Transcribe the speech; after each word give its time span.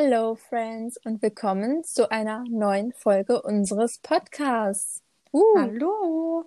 Hello, 0.00 0.36
Friends, 0.36 0.96
und 1.04 1.22
willkommen 1.22 1.82
zu 1.82 2.08
einer 2.08 2.44
neuen 2.48 2.92
Folge 2.92 3.42
unseres 3.42 3.98
Podcasts. 3.98 5.02
Uh. 5.32 5.42
Hallo. 5.56 6.44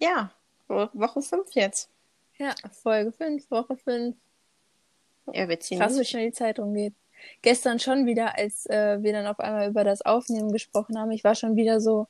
Ja, 0.00 0.32
Woche 0.66 1.22
5 1.22 1.54
jetzt. 1.54 1.88
Ja, 2.38 2.52
Folge 2.72 3.12
5, 3.12 3.48
Woche 3.48 3.76
5. 3.76 4.16
Ja, 5.32 5.48
wir 5.48 5.60
ziehen 5.60 5.78
Krass, 5.78 5.96
wie 5.96 6.04
schnell 6.04 6.30
die 6.30 6.32
Zeit 6.32 6.58
rumgeht. 6.58 6.94
Gestern 7.42 7.78
schon 7.78 8.06
wieder, 8.06 8.36
als 8.36 8.66
äh, 8.66 9.00
wir 9.00 9.12
dann 9.12 9.28
auf 9.28 9.38
einmal 9.38 9.68
über 9.68 9.84
das 9.84 10.02
Aufnehmen 10.02 10.50
gesprochen 10.50 10.98
haben, 10.98 11.12
ich 11.12 11.22
war 11.22 11.36
schon 11.36 11.54
wieder 11.54 11.80
so, 11.80 12.08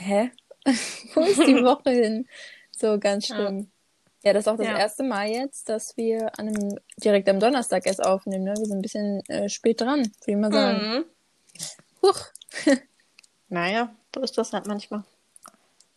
hä? 0.00 0.32
Wo 1.14 1.20
ist 1.20 1.46
die 1.46 1.54
Woche 1.62 1.90
hin? 1.90 2.28
So 2.76 2.98
ganz 2.98 3.28
schlimm. 3.28 3.70
Ja. 4.22 4.32
Das 4.32 4.44
ist 4.44 4.48
auch 4.48 4.56
das 4.56 4.66
ja. 4.66 4.78
erste 4.78 5.04
Mal 5.04 5.28
jetzt, 5.28 5.68
dass 5.68 5.96
wir 5.96 6.38
an 6.38 6.48
einem, 6.48 6.78
direkt 6.96 7.28
am 7.28 7.40
Donnerstag 7.40 7.86
erst 7.86 8.04
aufnehmen. 8.04 8.44
Ne? 8.44 8.54
Wir 8.56 8.66
sind 8.66 8.78
ein 8.78 8.82
bisschen 8.82 9.20
äh, 9.28 9.48
spät 9.48 9.80
dran, 9.80 10.00
würde 10.00 10.12
ich 10.26 10.36
mal 10.36 10.52
sagen. 10.52 10.78
Mhm. 10.78 11.04
Huch. 12.02 12.26
naja, 13.48 13.94
so 14.14 14.22
ist 14.22 14.36
das 14.36 14.52
halt 14.52 14.66
manchmal. 14.66 15.04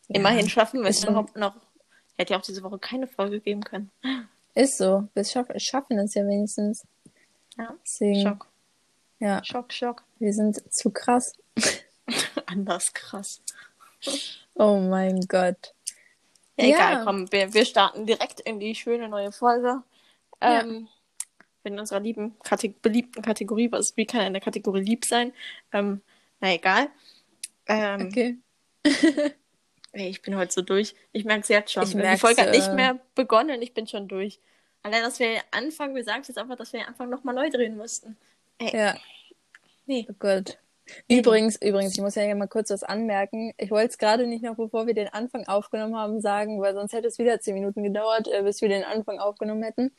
Ja. 0.07 0.19
Immerhin 0.19 0.49
schaffen 0.49 0.81
wir 0.81 0.89
es 0.89 1.03
überhaupt 1.03 1.35
noch. 1.35 1.55
Hätte 2.17 2.33
ja 2.33 2.39
auch 2.39 2.43
diese 2.43 2.61
Woche 2.63 2.77
keine 2.77 3.07
Folge 3.07 3.39
geben 3.39 3.63
können. 3.63 3.89
Ist 4.53 4.77
so. 4.77 5.07
Wir 5.13 5.23
schaff 5.23 5.47
schaffen 5.57 5.97
es 5.97 6.13
ja 6.13 6.27
wenigstens. 6.27 6.85
Ja. 7.57 7.73
Deswegen, 7.83 8.21
Schock. 8.21 8.47
Ja. 9.19 9.43
Schock, 9.43 9.71
Schock. 9.73 10.03
Wir 10.19 10.33
sind 10.33 10.61
zu 10.73 10.91
krass. 10.91 11.33
Anders 12.45 12.93
krass. 12.93 13.41
Oh 14.55 14.77
mein 14.77 15.21
Gott. 15.21 15.73
Ja, 16.57 16.65
egal, 16.65 16.93
ja. 16.93 17.03
komm, 17.03 17.31
wir, 17.31 17.53
wir 17.53 17.65
starten 17.65 18.05
direkt 18.05 18.39
in 18.41 18.59
die 18.59 18.75
schöne 18.75 19.07
neue 19.07 19.31
Folge. 19.31 19.83
Ähm, 20.41 20.87
ja. 20.87 21.45
In 21.63 21.79
unserer 21.79 21.99
lieben, 21.99 22.35
Kate 22.43 22.69
beliebten 22.69 23.21
Kategorie, 23.21 23.71
was 23.71 23.95
wie 23.95 24.05
kann 24.05 24.21
eine 24.21 24.41
Kategorie 24.41 24.81
lieb 24.81 25.05
sein? 25.05 25.31
Ähm, 25.71 26.01
na 26.39 26.53
egal. 26.53 26.89
Ähm, 27.67 28.07
okay. 28.07 28.37
ey, 29.91 30.09
ich 30.09 30.21
bin 30.23 30.35
heute 30.35 30.51
so 30.51 30.61
durch. 30.61 30.95
Ich 31.11 31.23
merke 31.23 31.41
es 31.41 31.49
jetzt 31.49 31.71
schon. 31.71 31.83
Ich 31.83 31.91
die 31.91 32.17
Folge 32.17 32.41
hat 32.41 32.51
nicht 32.51 32.67
äh, 32.67 32.73
mehr 32.73 32.99
begonnen, 33.13 33.61
ich 33.61 33.73
bin 33.73 33.85
schon 33.85 34.07
durch. 34.07 34.39
Allein, 34.83 35.03
dass 35.03 35.19
wir 35.19 35.39
anfangen, 35.51 35.95
wir 35.95 36.03
sagen 36.03 36.23
jetzt 36.27 36.37
einfach, 36.37 36.55
dass 36.55 36.73
wir 36.73 36.87
Anfang 36.87 37.09
nochmal 37.09 37.35
neu 37.35 37.49
drehen 37.49 37.77
mussten. 37.77 38.17
Ey. 38.57 38.75
Ja. 38.75 38.95
Nee. 39.85 40.07
Oh 40.09 40.15
Gott. 40.17 40.57
Übrigens, 41.09 41.61
übrigens, 41.61 41.95
ich 41.95 42.01
muss 42.01 42.15
ja 42.15 42.33
mal 42.35 42.47
kurz 42.47 42.69
was 42.69 42.83
anmerken. 42.83 43.53
Ich 43.57 43.71
wollte 43.71 43.89
es 43.89 43.97
gerade 43.97 44.27
nicht 44.27 44.43
noch, 44.43 44.55
bevor 44.55 44.87
wir 44.87 44.93
den 44.93 45.07
Anfang 45.07 45.47
aufgenommen 45.47 45.95
haben, 45.95 46.21
sagen, 46.21 46.61
weil 46.61 46.73
sonst 46.73 46.93
hätte 46.93 47.07
es 47.07 47.19
wieder 47.19 47.39
zehn 47.39 47.53
Minuten 47.53 47.83
gedauert, 47.83 48.27
äh, 48.27 48.43
bis 48.43 48.61
wir 48.61 48.69
den 48.69 48.83
Anfang 48.83 49.19
aufgenommen 49.19 49.63
hätten. 49.63 49.91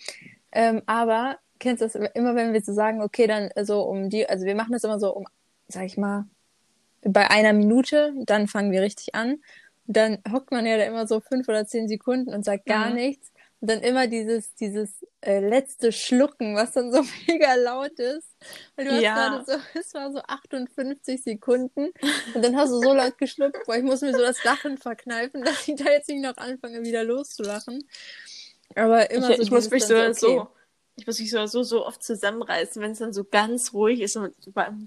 Ähm, 0.52 0.82
aber 0.86 1.38
kennst 1.58 1.80
du 1.80 1.86
das 1.86 1.94
immer, 1.94 2.34
wenn 2.34 2.52
wir 2.52 2.60
so 2.60 2.72
sagen, 2.72 3.02
okay, 3.02 3.26
dann 3.26 3.50
so 3.64 3.82
um 3.82 4.10
die, 4.10 4.28
also 4.28 4.44
wir 4.44 4.54
machen 4.54 4.72
das 4.72 4.84
immer 4.84 4.98
so 4.98 5.14
um, 5.14 5.26
sag 5.68 5.84
ich 5.84 5.96
mal, 5.96 6.26
bei 7.04 7.30
einer 7.30 7.52
Minute, 7.52 8.12
dann 8.26 8.48
fangen 8.48 8.72
wir 8.72 8.82
richtig 8.82 9.14
an. 9.14 9.38
Und 9.86 9.96
dann 9.96 10.18
hockt 10.30 10.52
man 10.52 10.66
ja 10.66 10.76
da 10.76 10.84
immer 10.84 11.06
so 11.06 11.20
fünf 11.20 11.48
oder 11.48 11.66
zehn 11.66 11.88
Sekunden 11.88 12.32
und 12.32 12.44
sagt 12.44 12.66
gar 12.66 12.90
mhm. 12.90 12.94
nichts. 12.94 13.31
Und 13.62 13.70
dann 13.70 13.80
immer 13.80 14.08
dieses, 14.08 14.56
dieses 14.56 15.06
äh, 15.20 15.38
letzte 15.38 15.92
Schlucken, 15.92 16.56
was 16.56 16.72
dann 16.72 16.92
so 16.92 17.04
mega 17.28 17.54
laut 17.54 17.92
ist. 17.92 18.26
Und 18.76 18.86
du 18.86 18.90
hast 18.90 19.02
ja. 19.02 19.14
gerade 19.14 19.44
so, 19.44 19.52
es 19.78 19.94
war 19.94 20.12
so 20.12 20.18
58 20.18 21.22
Sekunden. 21.22 21.92
Und 22.34 22.44
dann 22.44 22.56
hast 22.56 22.70
du 22.70 22.80
so 22.80 22.92
laut 22.92 23.16
geschluckt, 23.18 23.56
boah, 23.64 23.76
ich 23.76 23.84
muss 23.84 24.00
mir 24.00 24.12
so 24.12 24.18
das 24.18 24.42
Lachen 24.42 24.78
verkneifen, 24.78 25.42
dass 25.44 25.68
ich 25.68 25.76
da 25.76 25.84
jetzt 25.92 26.08
nicht 26.08 26.22
noch 26.22 26.36
anfange, 26.38 26.82
wieder 26.82 27.04
loszulachen. 27.04 27.88
Aber 28.74 29.08
immer 29.12 29.30
ich, 29.30 29.36
so. 29.36 29.42
Ich 29.44 29.50
muss 29.52 29.70
mich 29.70 29.84
so, 29.84 29.94
okay. 29.94 30.12
so, 30.12 30.48
ich 30.96 31.06
muss 31.06 31.20
mich 31.20 31.30
so, 31.30 31.46
so, 31.46 31.62
so 31.62 31.86
oft 31.86 32.02
zusammenreißen, 32.02 32.82
wenn 32.82 32.90
es 32.90 32.98
dann 32.98 33.12
so 33.12 33.22
ganz 33.22 33.72
ruhig 33.72 34.00
ist 34.00 34.16
und 34.16 34.34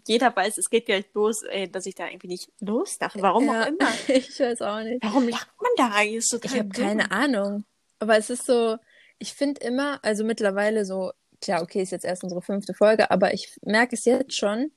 jeder 0.05 0.35
weiß, 0.35 0.57
es 0.57 0.69
geht 0.69 0.87
gleich 0.87 1.05
los, 1.13 1.43
ey, 1.43 1.71
dass 1.71 1.85
ich 1.85 1.95
da 1.95 2.07
irgendwie 2.07 2.27
nicht 2.27 2.49
loslache. 2.59 3.21
Warum 3.21 3.45
ja, 3.45 3.63
auch 3.63 3.67
immer. 3.67 3.87
ich 4.09 4.37
weiß 4.37 4.61
auch 4.63 4.83
nicht. 4.83 5.01
Warum 5.01 5.29
lacht 5.29 5.47
man 5.61 5.71
da 5.77 5.95
eigentlich 5.95 6.27
so 6.27 6.39
Ich 6.43 6.59
habe 6.59 6.67
keine 6.67 7.09
Ahnung. 7.09 7.63
Aber 7.99 8.17
es 8.17 8.29
ist 8.29 8.45
so, 8.45 8.77
ich 9.19 9.33
finde 9.33 9.61
immer, 9.61 9.99
also 10.03 10.23
mittlerweile 10.23 10.85
so, 10.85 11.11
tja, 11.39 11.61
okay, 11.61 11.81
ist 11.81 11.91
jetzt 11.91 12.05
erst 12.05 12.23
unsere 12.23 12.41
fünfte 12.41 12.73
Folge, 12.73 13.11
aber 13.11 13.33
ich 13.33 13.57
merke 13.61 13.95
es 13.95 14.05
jetzt 14.05 14.35
schon, 14.35 14.71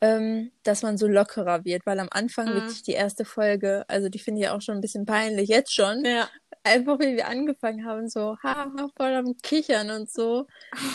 ähm, 0.00 0.50
dass 0.62 0.82
man 0.82 0.96
so 0.96 1.06
lockerer 1.06 1.64
wird, 1.64 1.84
weil 1.84 1.98
am 2.00 2.08
Anfang 2.10 2.48
mhm. 2.48 2.54
wirklich 2.54 2.82
die 2.82 2.92
erste 2.92 3.24
Folge, 3.24 3.84
also 3.88 4.08
die 4.08 4.18
finde 4.18 4.40
ich 4.40 4.48
auch 4.48 4.62
schon 4.62 4.76
ein 4.76 4.80
bisschen 4.80 5.06
peinlich, 5.06 5.48
jetzt 5.48 5.74
schon. 5.74 6.04
Ja. 6.04 6.28
Einfach 6.62 6.98
wie 7.00 7.16
wir 7.16 7.26
angefangen 7.26 7.86
haben, 7.86 8.08
so, 8.08 8.36
ha, 8.42 8.70
voll 8.96 9.14
am 9.14 9.36
Kichern 9.38 9.90
und 9.90 10.10
so. 10.10 10.46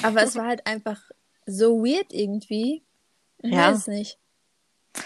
Aber 0.03 0.21
es 0.21 0.35
war 0.35 0.45
halt 0.45 0.65
einfach 0.67 1.01
so 1.47 1.83
weird 1.83 2.13
irgendwie. 2.13 2.83
Ich 3.39 3.51
ja. 3.51 3.71
weiß 3.71 3.87
nicht. 3.87 4.19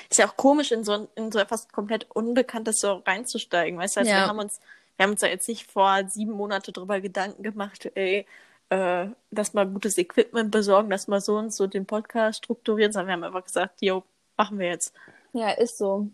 Ist 0.10 0.20
ja 0.20 0.28
auch 0.28 0.36
komisch, 0.36 0.72
in 0.72 0.84
so, 0.84 1.10
in 1.16 1.32
so 1.32 1.40
etwas 1.40 1.68
komplett 1.70 2.08
Unbekanntes 2.12 2.80
so 2.80 3.02
reinzusteigen, 3.06 3.80
weißt 3.80 3.96
du? 3.96 4.00
Also 4.02 4.12
ja. 4.12 4.18
wir 4.18 4.28
haben 4.28 4.40
uns 4.40 4.60
wir 5.00 5.06
haben 5.06 5.12
uns 5.12 5.22
da 5.22 5.28
jetzt 5.28 5.48
nicht 5.48 5.72
vor 5.72 6.04
sieben 6.10 6.34
Monate 6.34 6.74
drüber 6.74 7.00
Gedanken 7.00 7.42
gemacht, 7.42 7.90
ey, 7.96 8.26
äh, 8.68 9.08
dass 9.32 9.54
mal 9.54 9.66
gutes 9.66 9.98
Equipment 9.98 10.52
besorgen, 10.52 10.90
dass 10.90 11.08
mal 11.08 11.22
so 11.22 11.38
und 11.38 11.54
so 11.54 11.68
den 11.68 11.86
Podcast 11.86 12.40
strukturieren, 12.40 12.92
sondern 12.92 13.08
wir 13.08 13.14
haben 13.14 13.24
einfach 13.24 13.46
gesagt, 13.46 13.82
jo, 13.82 14.04
machen 14.36 14.60
wir 14.60 14.68
jetzt. 14.68 14.94
Ja, 15.32 15.52
ist 15.52 15.78
so. 15.78 16.10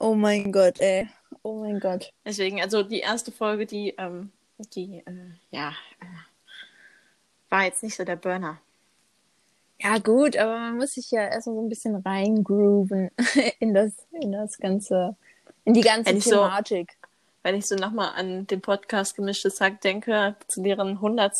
Oh 0.00 0.14
mein 0.16 0.50
Gott, 0.50 0.80
ey. 0.80 1.08
Oh 1.44 1.60
mein 1.60 1.78
Gott. 1.78 2.12
Deswegen, 2.24 2.60
also 2.60 2.82
die 2.82 2.98
erste 2.98 3.30
Folge, 3.30 3.66
die, 3.66 3.94
ähm, 3.98 4.32
die, 4.74 5.04
äh, 5.06 5.30
ja, 5.52 5.68
äh, 6.00 7.50
war 7.50 7.66
jetzt 7.66 7.84
nicht 7.84 7.94
so 7.94 8.02
der 8.02 8.16
Burner. 8.16 8.60
Ja, 9.80 9.98
gut, 9.98 10.36
aber 10.36 10.58
man 10.58 10.76
muss 10.78 10.94
sich 10.94 11.12
ja 11.12 11.20
erstmal 11.20 11.54
so 11.54 11.62
ein 11.62 11.68
bisschen 11.68 11.94
reingrooven 11.94 13.12
in 13.60 13.74
das, 13.74 13.92
in 14.10 14.32
das 14.32 14.58
ganze, 14.58 15.14
in 15.64 15.72
die 15.72 15.82
ganze 15.82 16.18
Thematik. 16.18 16.90
So, 16.92 16.95
wenn 17.46 17.54
ich 17.54 17.66
so 17.66 17.76
nochmal 17.76 18.10
an 18.16 18.48
den 18.48 18.60
Podcast 18.60 19.14
Gemischtes 19.14 19.60
Hack 19.60 19.80
denke, 19.80 20.34
zu 20.48 20.64
deren 20.64 20.88
100. 20.88 21.32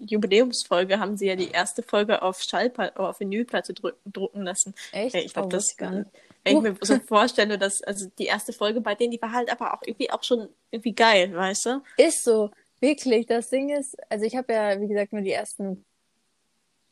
Jubiläumsfolge 0.00 1.00
haben 1.00 1.16
sie 1.16 1.28
ja 1.28 1.34
die 1.34 1.50
erste 1.50 1.82
Folge 1.82 2.20
auf 2.20 2.42
Schallplatte, 2.42 3.00
auf 3.00 3.20
Vinylplatte 3.20 3.72
drucken 3.72 4.42
lassen. 4.42 4.74
Echt? 4.92 5.14
ich 5.14 5.32
glaube, 5.32 5.46
oh, 5.46 5.50
das 5.50 5.74
Wenn 5.78 6.06
ich 6.44 6.60
mir 6.60 6.76
so 6.82 6.98
vorstelle, 6.98 7.56
dass, 7.56 7.80
also 7.80 8.06
die 8.18 8.26
erste 8.26 8.52
Folge 8.52 8.82
bei 8.82 8.94
denen, 8.94 9.12
die 9.12 9.22
war 9.22 9.32
halt 9.32 9.50
aber 9.50 9.72
auch 9.72 9.80
irgendwie 9.86 10.10
auch 10.10 10.22
schon 10.22 10.46
irgendwie 10.70 10.92
geil, 10.94 11.34
weißt 11.34 11.64
du? 11.64 11.82
Ist 11.96 12.22
so. 12.22 12.50
Wirklich. 12.80 13.24
Das 13.24 13.48
Ding 13.48 13.70
ist, 13.70 13.96
also 14.10 14.26
ich 14.26 14.36
habe 14.36 14.52
ja, 14.52 14.78
wie 14.78 14.88
gesagt, 14.88 15.14
nur 15.14 15.22
die 15.22 15.32
ersten 15.32 15.86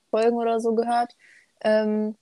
Folgen 0.08 0.38
oder 0.38 0.58
so 0.58 0.74
gehört. 0.74 1.14
Ähm, 1.60 2.16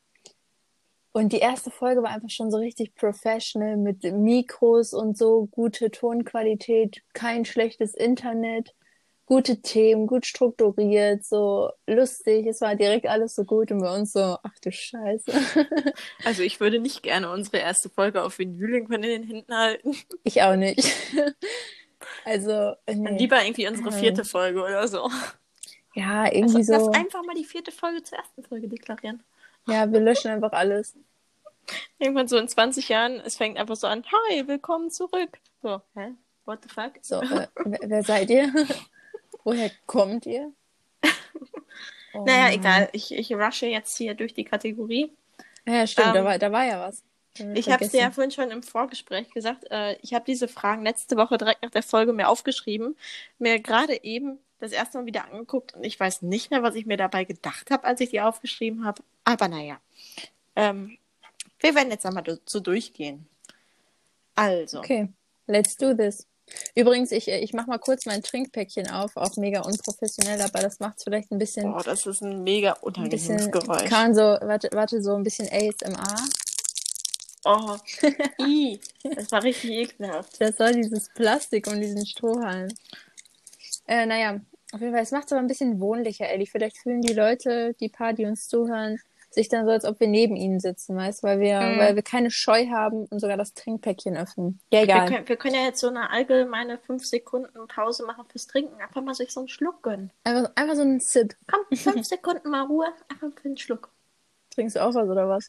und 1.12 1.32
die 1.32 1.38
erste 1.38 1.70
Folge 1.70 2.02
war 2.02 2.10
einfach 2.10 2.30
schon 2.30 2.50
so 2.50 2.58
richtig 2.58 2.94
professional 2.94 3.76
mit 3.76 4.02
Mikros 4.02 4.94
und 4.94 5.16
so, 5.16 5.46
gute 5.50 5.90
Tonqualität, 5.90 7.02
kein 7.12 7.44
schlechtes 7.44 7.94
Internet, 7.94 8.74
gute 9.26 9.60
Themen, 9.60 10.06
gut 10.06 10.26
strukturiert, 10.26 11.24
so 11.24 11.70
lustig. 11.86 12.46
Es 12.46 12.60
war 12.60 12.76
direkt 12.76 13.06
alles 13.06 13.34
so 13.34 13.44
gut 13.44 13.70
und 13.70 13.80
bei 13.80 13.94
uns 13.94 14.12
so, 14.12 14.20
ach 14.42 14.58
du 14.62 14.72
Scheiße. 14.72 15.32
Also 16.24 16.42
ich 16.42 16.60
würde 16.60 16.78
nicht 16.78 17.02
gerne 17.02 17.30
unsere 17.30 17.58
erste 17.58 17.88
Folge 17.90 18.22
auf 18.22 18.38
Vinyl 18.38 18.86
von 18.86 19.02
den 19.02 19.22
Händen 19.24 19.54
halten. 19.54 19.96
Ich 20.24 20.42
auch 20.42 20.56
nicht. 20.56 20.90
Also, 22.24 22.74
nee. 22.92 23.16
lieber 23.16 23.40
irgendwie 23.44 23.68
unsere 23.68 23.92
vierte 23.92 24.24
Folge 24.24 24.60
oder 24.60 24.88
so. 24.88 25.08
Ja, 25.94 26.26
irgendwie 26.26 26.56
also, 26.56 26.72
so. 26.72 26.86
Lass 26.86 26.96
einfach 26.96 27.22
mal 27.24 27.36
die 27.36 27.44
vierte 27.44 27.70
Folge 27.70 28.02
zur 28.02 28.18
ersten 28.18 28.42
Folge 28.42 28.66
deklarieren. 28.66 29.22
Ja, 29.66 29.90
wir 29.92 30.00
löschen 30.00 30.30
einfach 30.30 30.52
alles. 30.52 30.96
Irgendwann 31.98 32.26
so 32.26 32.36
in 32.36 32.48
20 32.48 32.88
Jahren, 32.88 33.20
es 33.20 33.36
fängt 33.36 33.58
einfach 33.58 33.76
so 33.76 33.86
an, 33.86 34.04
hi, 34.04 34.46
willkommen 34.48 34.90
zurück. 34.90 35.38
So, 35.62 35.80
hä? 35.94 36.14
What 36.44 36.64
the 36.64 36.68
fuck? 36.68 36.92
So, 37.02 37.20
äh, 37.20 37.46
wer 37.64 38.02
seid 38.02 38.30
ihr? 38.30 38.52
Woher 39.44 39.70
kommt 39.86 40.26
ihr? 40.26 40.52
Oh, 42.14 42.26
naja, 42.26 42.42
Mann. 42.42 42.52
egal. 42.52 42.88
Ich, 42.92 43.10
ich 43.10 43.32
rushe 43.32 43.64
jetzt 43.64 43.96
hier 43.96 44.12
durch 44.12 44.34
die 44.34 44.44
Kategorie. 44.44 45.10
Ja, 45.66 45.86
stimmt, 45.86 46.08
ähm, 46.08 46.12
da, 46.12 46.24
war, 46.26 46.38
da 46.38 46.52
war 46.52 46.66
ja 46.66 46.78
was. 46.78 47.02
Ich 47.54 47.70
habe 47.70 47.86
es 47.86 47.92
dir 47.92 48.02
ja 48.02 48.10
vorhin 48.10 48.30
schon 48.30 48.50
im 48.50 48.62
Vorgespräch 48.62 49.30
gesagt. 49.30 49.70
Äh, 49.70 49.96
ich 50.02 50.12
habe 50.12 50.26
diese 50.26 50.46
Fragen 50.46 50.82
letzte 50.82 51.16
Woche 51.16 51.38
direkt 51.38 51.62
nach 51.62 51.70
der 51.70 51.82
Folge 51.82 52.12
mir 52.12 52.28
aufgeschrieben, 52.28 52.98
mir 53.38 53.60
gerade 53.60 54.04
eben 54.04 54.38
das 54.62 54.72
erste 54.72 54.98
Mal 54.98 55.06
wieder 55.06 55.24
angeguckt 55.24 55.74
und 55.74 55.84
ich 55.84 55.98
weiß 55.98 56.22
nicht 56.22 56.50
mehr, 56.50 56.62
was 56.62 56.76
ich 56.76 56.86
mir 56.86 56.96
dabei 56.96 57.24
gedacht 57.24 57.70
habe, 57.70 57.84
als 57.84 58.00
ich 58.00 58.10
die 58.10 58.20
aufgeschrieben 58.20 58.84
habe. 58.84 59.02
Aber 59.24 59.48
naja. 59.48 59.80
Ähm, 60.54 60.98
wir 61.58 61.74
werden 61.74 61.90
jetzt 61.90 62.06
einmal 62.06 62.24
so 62.46 62.60
durchgehen. 62.60 63.26
Also. 64.34 64.78
Okay, 64.78 65.08
let's 65.46 65.76
do 65.76 65.94
this. 65.94 66.26
Übrigens, 66.74 67.12
ich, 67.12 67.28
ich 67.28 67.52
mache 67.52 67.68
mal 67.68 67.78
kurz 67.78 68.06
mein 68.06 68.22
Trinkpäckchen 68.22 68.90
auf, 68.90 69.16
auch 69.16 69.36
mega 69.36 69.60
unprofessionell, 69.62 70.40
aber 70.40 70.60
das 70.60 70.80
macht 70.80 70.98
es 70.98 71.04
vielleicht 71.04 71.30
ein 71.30 71.38
bisschen. 71.38 71.70
Boah, 71.70 71.82
das 71.82 72.06
ist 72.06 72.22
ein 72.22 72.42
mega 72.42 72.72
unangenehmes 72.72 73.50
Geräusch. 73.50 73.88
Kann 73.88 74.14
so, 74.14 74.20
warte, 74.20 74.68
warte, 74.72 75.02
so 75.02 75.14
ein 75.14 75.22
bisschen 75.22 75.48
ASMR. 75.48 76.16
Oh, 77.44 77.76
i, 78.46 78.80
das 79.02 79.32
war 79.32 79.42
richtig 79.42 79.70
ekelhaft. 79.70 80.40
Das 80.40 80.58
war 80.58 80.72
dieses 80.72 81.08
Plastik 81.08 81.66
und 81.66 81.80
diesen 81.80 82.06
Strohhalm. 82.06 82.68
Äh, 83.86 84.06
naja, 84.06 84.40
Auf 84.72 84.80
jeden 84.80 84.92
Fall, 84.92 85.02
es 85.02 85.10
macht 85.12 85.26
es 85.26 85.32
aber 85.32 85.40
ein 85.40 85.46
bisschen 85.48 85.80
wohnlicher, 85.80 86.28
Ellie. 86.28 86.46
Vielleicht 86.46 86.78
fühlen 86.78 87.02
die 87.02 87.12
Leute, 87.12 87.74
die 87.80 87.88
paar, 87.88 88.12
die 88.14 88.24
uns 88.24 88.48
zuhören, 88.48 88.98
sich 89.30 89.48
dann 89.48 89.64
so, 89.64 89.70
als 89.70 89.84
ob 89.86 89.98
wir 90.00 90.08
neben 90.08 90.36
ihnen 90.36 90.60
sitzen, 90.60 90.94
weißt 90.96 91.22
weil 91.22 91.40
wir, 91.40 91.58
Mhm. 91.60 91.78
weil 91.78 91.94
wir 91.94 92.02
keine 92.02 92.30
Scheu 92.30 92.66
haben 92.68 93.06
und 93.06 93.18
sogar 93.20 93.36
das 93.38 93.54
Trinkpäckchen 93.54 94.14
öffnen. 94.16 94.60
Ja, 94.72 94.80
Wir 94.80 94.84
egal. 94.84 95.08
können, 95.08 95.28
wir 95.28 95.36
können 95.36 95.54
ja 95.54 95.62
jetzt 95.62 95.80
so 95.80 95.88
eine 95.88 96.10
allgemeine 96.10 96.78
5 96.78 97.04
Sekunden 97.06 97.66
Pause 97.68 98.04
machen 98.04 98.24
fürs 98.28 98.46
Trinken. 98.46 98.78
Einfach 98.80 99.02
mal 99.02 99.14
sich 99.14 99.30
so 99.32 99.40
einen 99.40 99.48
Schluck 99.48 99.82
gönnen. 99.82 100.10
Einfach, 100.24 100.52
einfach 100.54 100.74
so 100.74 100.82
ein 100.82 101.00
Sip. 101.00 101.34
Komm, 101.50 101.60
5 101.76 102.06
Sekunden 102.06 102.50
mal 102.50 102.66
Ruhe. 102.66 102.86
Einfach 103.08 103.28
für 103.40 103.48
einen 103.48 103.56
Schluck. 103.56 103.90
Trinkst 104.54 104.76
du 104.76 104.80
auch 104.84 104.94
was 104.94 105.08
oder 105.08 105.28
was? 105.28 105.48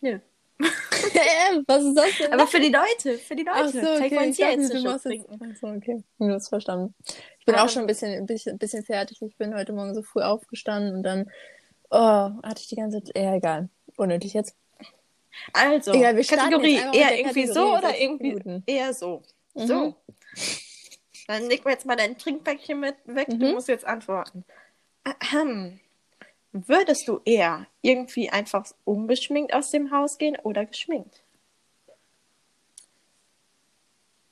Nö. 0.00 0.18
Was 1.66 1.82
ist 1.82 1.94
das 1.96 2.18
denn? 2.18 2.32
Aber 2.34 2.46
für 2.46 2.60
die 2.60 2.68
Leute, 2.70 3.18
für 3.18 3.34
die 3.34 3.44
Leute. 3.44 3.58
Ach 3.60 3.68
so, 3.68 3.78
okay. 3.78 4.14
wollen 4.16 4.30
Ich 4.30 4.36
dachte, 4.38 4.60
jetzt 4.60 4.70
du 4.72 4.76
einen 4.76 4.84
machst 4.84 5.04
jetzt... 5.06 5.26
trinken. 5.26 5.50
Ach 5.52 5.56
so, 5.58 5.66
okay. 5.68 6.04
Du 6.18 6.28
hast 6.28 6.48
verstanden. 6.48 6.94
Ich 7.50 7.56
bin 7.56 7.64
auch 7.64 7.68
schon 7.68 7.82
ein 7.82 7.86
bisschen, 7.86 8.12
ein 8.14 8.26
bisschen, 8.26 8.52
ein 8.52 8.58
bisschen 8.58 8.84
fertig. 8.84 9.20
Ich 9.22 9.36
bin 9.36 9.54
heute 9.54 9.72
Morgen 9.72 9.94
so 9.94 10.02
früh 10.02 10.22
aufgestanden 10.22 10.94
und 10.96 11.02
dann 11.02 11.30
oh, 11.90 12.30
hatte 12.42 12.60
ich 12.60 12.68
die 12.68 12.76
ganze 12.76 13.02
Zeit... 13.02 13.16
Ja, 13.16 13.34
egal. 13.34 13.68
Unnötig 13.96 14.34
jetzt. 14.34 14.54
Also, 15.52 15.92
Egal, 15.92 16.14
Kategorie 16.22 16.80
eher 16.92 17.18
irgendwie 17.18 17.46
so 17.46 17.54
Kategorie, 17.54 17.78
oder 17.78 17.88
sechs 17.88 18.00
irgendwie 18.00 18.28
Minuten. 18.28 18.62
eher 18.66 18.94
so. 18.94 19.22
Mhm. 19.54 19.66
So. 19.66 19.94
Dann 21.26 21.48
leg 21.48 21.64
mir 21.64 21.72
jetzt 21.72 21.86
mal 21.86 21.96
dein 21.96 22.18
Trinkpäckchen 22.18 22.78
mit 22.78 22.96
weg. 23.04 23.28
Du 23.28 23.36
Mhm. 23.36 23.52
musst 23.52 23.68
jetzt 23.68 23.84
antworten. 23.84 24.44
Ahem. 25.04 25.80
Würdest 26.52 27.06
du 27.06 27.20
eher 27.24 27.66
irgendwie 27.80 28.30
einfach 28.30 28.66
ungeschminkt 28.84 29.54
aus 29.54 29.70
dem 29.70 29.90
Haus 29.92 30.18
gehen 30.18 30.36
oder 30.42 30.66
geschminkt? 30.66 31.22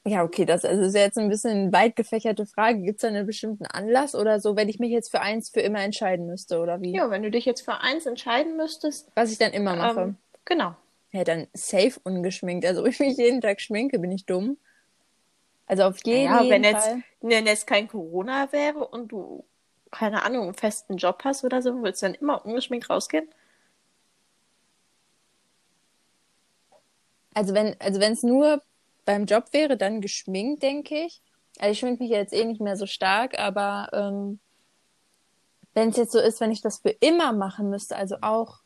Ja, 0.08 0.24
okay, 0.24 0.44
das 0.44 0.64
also 0.64 0.82
ist 0.82 0.94
ja 0.94 1.02
jetzt 1.02 1.18
ein 1.18 1.28
bisschen 1.28 1.72
weit 1.72 1.96
gefächerte 1.96 2.46
Frage. 2.46 2.80
Gibt 2.80 2.96
es 2.98 3.02
da 3.02 3.08
einen 3.08 3.26
bestimmten 3.26 3.66
Anlass 3.66 4.14
oder 4.14 4.40
so, 4.40 4.56
wenn 4.56 4.68
ich 4.68 4.78
mich 4.78 4.90
jetzt 4.90 5.10
für 5.10 5.20
eins 5.20 5.50
für 5.50 5.60
immer 5.60 5.80
entscheiden 5.80 6.26
müsste 6.26 6.60
oder 6.60 6.80
wie? 6.80 6.92
Ja, 6.92 7.10
wenn 7.10 7.22
du 7.22 7.30
dich 7.30 7.44
jetzt 7.44 7.62
für 7.62 7.80
eins 7.80 8.06
entscheiden 8.06 8.56
müsstest. 8.56 9.08
Was 9.14 9.30
ich 9.30 9.38
dann 9.38 9.52
immer 9.52 9.76
mache. 9.76 10.00
Ähm, 10.00 10.16
genau. 10.44 10.74
Ja, 11.12 11.24
dann 11.24 11.46
safe 11.52 12.00
ungeschminkt. 12.02 12.64
Also, 12.66 12.82
wenn 12.84 12.90
ich 12.90 13.00
mich 13.00 13.16
jeden 13.16 13.40
Tag 13.40 13.60
schminke, 13.60 13.98
bin 13.98 14.10
ich 14.12 14.24
dumm. 14.24 14.56
Also 15.66 15.84
auf 15.84 15.98
jeden, 16.04 16.24
Ja, 16.24 16.40
jeden 16.40 16.50
wenn 16.50 16.64
jetzt, 16.64 16.88
Fall. 16.88 17.02
wenn 17.20 17.46
jetzt 17.46 17.66
kein 17.66 17.88
Corona 17.88 18.50
wäre 18.52 18.86
und 18.86 19.12
du, 19.12 19.44
keine 19.90 20.22
Ahnung, 20.22 20.44
einen 20.44 20.54
festen 20.54 20.96
Job 20.96 21.20
hast 21.24 21.44
oder 21.44 21.60
so, 21.60 21.74
würdest 21.82 22.02
du 22.02 22.06
dann 22.06 22.14
immer 22.14 22.44
ungeschminkt 22.46 22.88
rausgehen? 22.88 23.28
Also 27.34 27.54
wenn, 27.54 27.76
also 27.80 28.00
wenn 28.00 28.12
es 28.12 28.22
nur 28.22 28.62
beim 29.08 29.24
Job 29.24 29.46
wäre, 29.52 29.78
dann 29.78 30.02
geschminkt, 30.02 30.62
denke 30.62 31.06
ich. 31.06 31.22
Also 31.58 31.72
ich 31.72 31.78
schminke 31.78 32.02
mich 32.02 32.12
jetzt 32.12 32.34
eh 32.34 32.44
nicht 32.44 32.60
mehr 32.60 32.76
so 32.76 32.84
stark, 32.84 33.38
aber 33.38 33.88
ähm, 33.94 34.38
wenn 35.72 35.88
es 35.88 35.96
jetzt 35.96 36.12
so 36.12 36.18
ist, 36.18 36.42
wenn 36.42 36.52
ich 36.52 36.60
das 36.60 36.80
für 36.80 36.90
immer 36.90 37.32
machen 37.32 37.70
müsste, 37.70 37.96
also 37.96 38.16
auch 38.20 38.60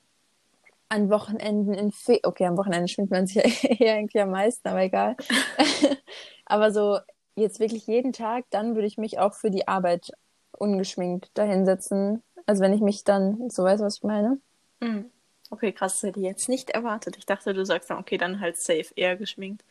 an 0.88 1.10
Wochenenden 1.10 1.74
in 1.74 1.92
Fe 1.92 2.18
okay, 2.24 2.46
am 2.46 2.56
Wochenende 2.56 2.88
schminkt 2.88 3.12
man 3.12 3.28
sich 3.28 3.36
ja 3.36 3.42
eher 3.78 3.98
irgendwie 3.98 4.18
am 4.18 4.30
meisten, 4.30 4.66
aber 4.66 4.82
egal. 4.82 5.16
aber 6.44 6.72
so 6.72 6.98
jetzt 7.36 7.60
wirklich 7.60 7.86
jeden 7.86 8.12
Tag, 8.12 8.44
dann 8.50 8.74
würde 8.74 8.88
ich 8.88 8.98
mich 8.98 9.20
auch 9.20 9.34
für 9.34 9.52
die 9.52 9.68
Arbeit 9.68 10.10
ungeschminkt 10.50 11.30
dahinsetzen. 11.34 12.20
Also 12.46 12.64
wenn 12.64 12.72
ich 12.72 12.80
mich 12.80 13.04
dann, 13.04 13.48
so 13.48 13.62
weißt 13.62 13.80
du, 13.80 13.84
was 13.84 13.98
ich 13.98 14.02
meine? 14.02 14.40
Mhm. 14.80 15.08
Okay, 15.50 15.70
krass, 15.70 16.00
das 16.00 16.08
hätte 16.08 16.18
ich 16.18 16.26
jetzt 16.26 16.48
nicht 16.48 16.70
erwartet. 16.70 17.16
Ich 17.16 17.26
dachte, 17.26 17.54
du 17.54 17.64
sagst 17.64 17.90
dann, 17.90 17.98
okay, 17.98 18.18
dann 18.18 18.40
halt 18.40 18.56
safe, 18.56 18.86
eher 18.96 19.16
geschminkt. 19.16 19.62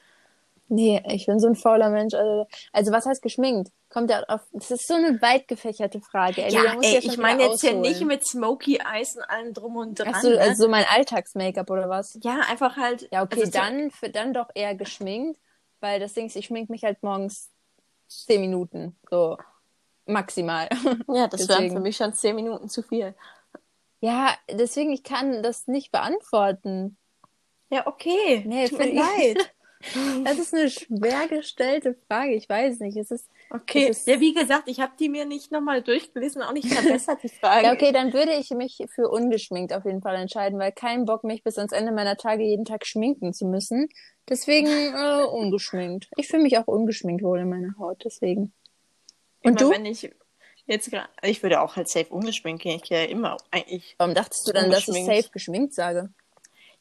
Nee, 0.74 1.04
ich 1.10 1.26
bin 1.26 1.38
so 1.38 1.48
ein 1.48 1.56
fauler 1.56 1.90
Mensch. 1.90 2.14
Also, 2.14 2.48
also 2.72 2.92
was 2.94 3.06
heißt 3.06 3.22
geschminkt? 3.22 3.72
Kommt 3.90 4.10
ja 4.10 4.24
auf. 4.30 4.40
Das 4.54 4.72
ist 4.72 4.88
so 4.88 4.94
eine 4.94 5.22
weit 5.22 5.50
gefächerte 5.50 6.00
Frage. 6.00 6.44
Ellie, 6.44 6.64
Ja, 6.64 6.78
ey, 6.82 6.94
ja 6.94 7.00
ich 7.00 7.18
meine 7.18 7.44
jetzt 7.44 7.60
hier 7.60 7.72
ausholen. 7.72 7.82
nicht 7.82 8.06
mit 8.06 8.26
Smoky 8.26 8.78
Eyes 8.78 9.18
und 9.18 9.24
allem 9.24 9.54
drum 9.54 9.76
und 9.76 10.00
dran. 10.00 10.14
Ach 10.16 10.22
so, 10.22 10.30
ne? 10.30 10.40
also 10.40 10.64
so 10.64 10.70
mein 10.70 10.86
Alltags-Make-up 10.90 11.70
oder 11.70 11.90
was? 11.90 12.18
ja, 12.24 12.40
einfach 12.50 12.78
halt. 12.78 13.10
Ja, 13.12 13.24
okay, 13.24 13.42
also 13.42 13.52
so- 13.52 13.60
dann, 13.60 13.92
für, 13.92 14.10
dann 14.10 14.34
doch 14.34 14.48
eher 14.56 14.74
geschminkt, 14.76 15.42
weil 15.82 16.00
das 16.00 16.14
Ding 16.14 16.28
ist, 16.28 16.38
ich 16.38 16.46
schmink 16.46 16.70
mich 16.70 16.86
halt 16.86 17.04
morgens 17.04 17.52
zehn 18.08 18.40
Minuten. 18.40 18.96
So 19.10 19.38
maximal. 20.06 20.70
Ja, 21.14 21.28
das 21.28 21.50
wären 21.50 21.70
für 21.70 21.82
mich 21.82 21.98
schon 21.98 22.14
zehn 22.14 22.36
Minuten 22.36 22.70
zu 22.70 22.82
viel. 22.82 23.14
ja, 24.00 24.34
deswegen, 24.50 24.94
ich 24.94 25.04
kann 25.04 25.44
das 25.44 25.68
nicht 25.68 25.92
beantworten. 25.92 26.96
Ja, 27.70 27.88
okay. 27.88 28.44
Nee, 28.48 28.70
Tut 28.70 28.80
mir 28.80 28.94
leid. 28.94 29.54
Das 30.24 30.38
ist 30.40 30.54
eine 30.54 30.70
schwer 30.70 31.28
gestellte 31.28 31.96
Frage. 32.08 32.34
Ich 32.36 32.48
weiß 32.48 32.80
nicht. 32.80 32.98
Es 32.98 33.12
ist. 33.12 33.28
Okay. 33.50 33.88
Es 33.90 34.00
ist- 34.00 34.08
Ja, 34.08 34.20
wie 34.20 34.34
gesagt, 34.34 34.64
ich 34.68 34.80
habe 34.80 34.94
die 35.00 35.10
mir 35.10 35.26
nicht 35.26 35.52
nochmal 35.52 35.82
durchgelesen, 35.82 36.42
auch 36.42 36.54
nicht 36.54 36.68
verbessert, 36.74 37.20
die 37.24 37.30
Frage. 37.30 37.68
Ja, 37.68 37.74
okay, 37.74 37.92
dann 37.92 38.14
würde 38.14 38.34
ich 38.34 38.50
mich 38.52 38.84
für 38.94 39.10
ungeschminkt 39.10 39.74
auf 39.74 39.86
jeden 39.86 40.02
Fall 40.02 40.16
entscheiden, 40.16 40.60
weil 40.60 40.72
kein 40.72 41.06
Bock, 41.06 41.24
mich 41.24 41.44
bis 41.44 41.58
ans 41.58 41.72
Ende 41.72 41.92
meiner 41.92 42.18
Tage 42.18 42.44
jeden 42.44 42.66
Tag 42.66 42.86
schminken 42.86 43.34
zu 43.34 43.46
müssen. 43.46 43.90
Deswegen 44.30 44.68
äh, 44.96 45.24
ungeschminkt. 45.24 46.10
Ich 46.18 46.28
fühle 46.28 46.44
mich 46.44 46.58
auch 46.58 46.68
ungeschminkt 46.68 47.24
wohl 47.24 47.40
in 47.40 47.50
meiner 47.50 47.76
Haut, 47.80 48.02
deswegen. 48.06 48.54
Und 49.44 49.52
Immer 49.52 49.56
du? 49.58 49.70
Wenn 49.72 49.86
ich 49.86 50.10
jetzt 50.68 50.92
gerade, 50.92 51.10
ich 51.24 51.42
würde 51.44 51.62
auch 51.62 51.76
halt 51.76 51.90
safe 51.90 52.14
ungeschminkt 52.14 52.62
gehen. 52.64 52.76
Ich 52.78 52.84
gehe 52.84 53.00
ja 53.04 53.10
immer 53.10 53.38
eigentlich. 53.50 53.96
Warum 53.98 54.14
dachtest 54.14 54.48
du 54.48 54.54
dann, 54.54 54.70
dass 54.70 54.88
ich 54.88 55.04
safe 55.06 55.30
geschminkt 55.32 55.74
sage? 55.74 56.10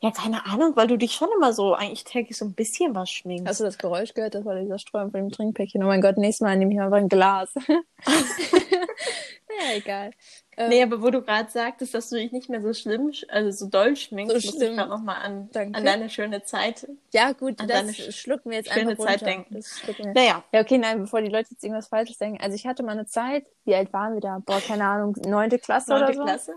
Ja, 0.02 0.10
keine 0.10 0.46
Ahnung, 0.46 0.76
weil 0.76 0.86
du 0.86 0.96
dich 0.96 1.12
schon 1.12 1.28
immer 1.36 1.52
so 1.52 1.74
eigentlich 1.74 2.04
täglich 2.04 2.36
so 2.36 2.46
ein 2.46 2.54
bisschen 2.54 2.94
was 2.94 3.10
schminkst. 3.10 3.46
Hast 3.46 3.60
du 3.60 3.64
das 3.64 3.76
Geräusch 3.76 4.14
gehört? 4.14 4.34
Das 4.34 4.44
war 4.46 4.54
dieser 4.58 4.78
Strom 4.78 5.10
von 5.10 5.20
dem 5.20 5.30
Trinkpäckchen. 5.30 5.82
Oh 5.84 5.86
mein 5.88 6.00
Gott, 6.00 6.16
nächstes 6.16 6.40
Mal 6.44 6.56
nehme 6.56 6.72
ich 6.72 6.80
einfach 6.80 6.96
ein 6.96 7.08
Glas. 7.10 7.52
ja, 8.06 9.74
egal. 9.74 10.12
Ähm, 10.56 10.68
Nee, 10.68 10.82
aber 10.82 11.02
wo 11.02 11.10
du 11.10 11.22
gerade 11.22 11.50
sagtest, 11.50 11.94
dass 11.94 12.08
du 12.10 12.16
dich 12.16 12.32
nicht 12.32 12.48
mehr 12.48 12.60
so 12.62 12.72
schlimm, 12.72 13.08
sch- 13.08 13.28
also 13.28 13.50
so 13.50 13.70
doll 13.70 13.96
schminkst, 13.96 14.40
So 14.40 14.46
muss 14.52 14.60
ich 14.60 14.74
gerade 14.74 14.88
nochmal 14.90 15.16
an, 15.22 15.48
Danke. 15.52 15.78
an 15.78 15.84
deine 15.84 16.08
schöne 16.10 16.42
Zeit. 16.44 16.86
Ja, 17.12 17.32
gut, 17.32 17.60
An 17.60 17.68
das 17.68 17.94
schlucken 18.14 18.50
wir 18.50 18.58
jetzt 18.58 18.72
schöne 18.72 18.90
einfach 18.92 19.04
Zeit 19.04 19.20
runter. 19.22 19.24
denken. 19.26 19.54
Das 19.54 19.80
schlucken 19.80 20.04
wir. 20.06 20.12
Naja, 20.14 20.42
Ja, 20.52 20.60
okay, 20.60 20.78
nein, 20.78 21.00
bevor 21.00 21.20
die 21.22 21.28
Leute 21.28 21.50
jetzt 21.50 21.62
irgendwas 21.64 21.88
Falsches 21.88 22.18
denken. 22.18 22.40
Also 22.42 22.54
ich 22.54 22.66
hatte 22.66 22.82
mal 22.82 22.92
eine 22.92 23.06
Zeit, 23.06 23.46
wie 23.64 23.74
alt 23.74 23.92
waren 23.92 24.14
wir 24.14 24.20
da? 24.20 24.38
Boah, 24.44 24.60
keine 24.60 24.84
Ahnung, 24.84 25.16
neunte 25.26 25.58
Klasse 25.58 25.92
oder 25.92 26.00
neunte 26.06 26.16
so. 26.18 26.24
Klasse. 26.24 26.54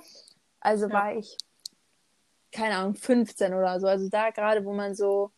Also 0.60 0.88
Ja. 0.88 0.94
war 0.94 1.16
ich, 1.18 1.38
keine 2.54 2.76
Ahnung, 2.78 2.96
15 2.96 3.54
oder 3.54 3.80
so. 3.80 3.88
Also 3.88 4.10
da 4.10 4.30
gerade, 4.30 4.66
wo 4.66 4.74
man 4.74 4.96
so, 4.96 5.32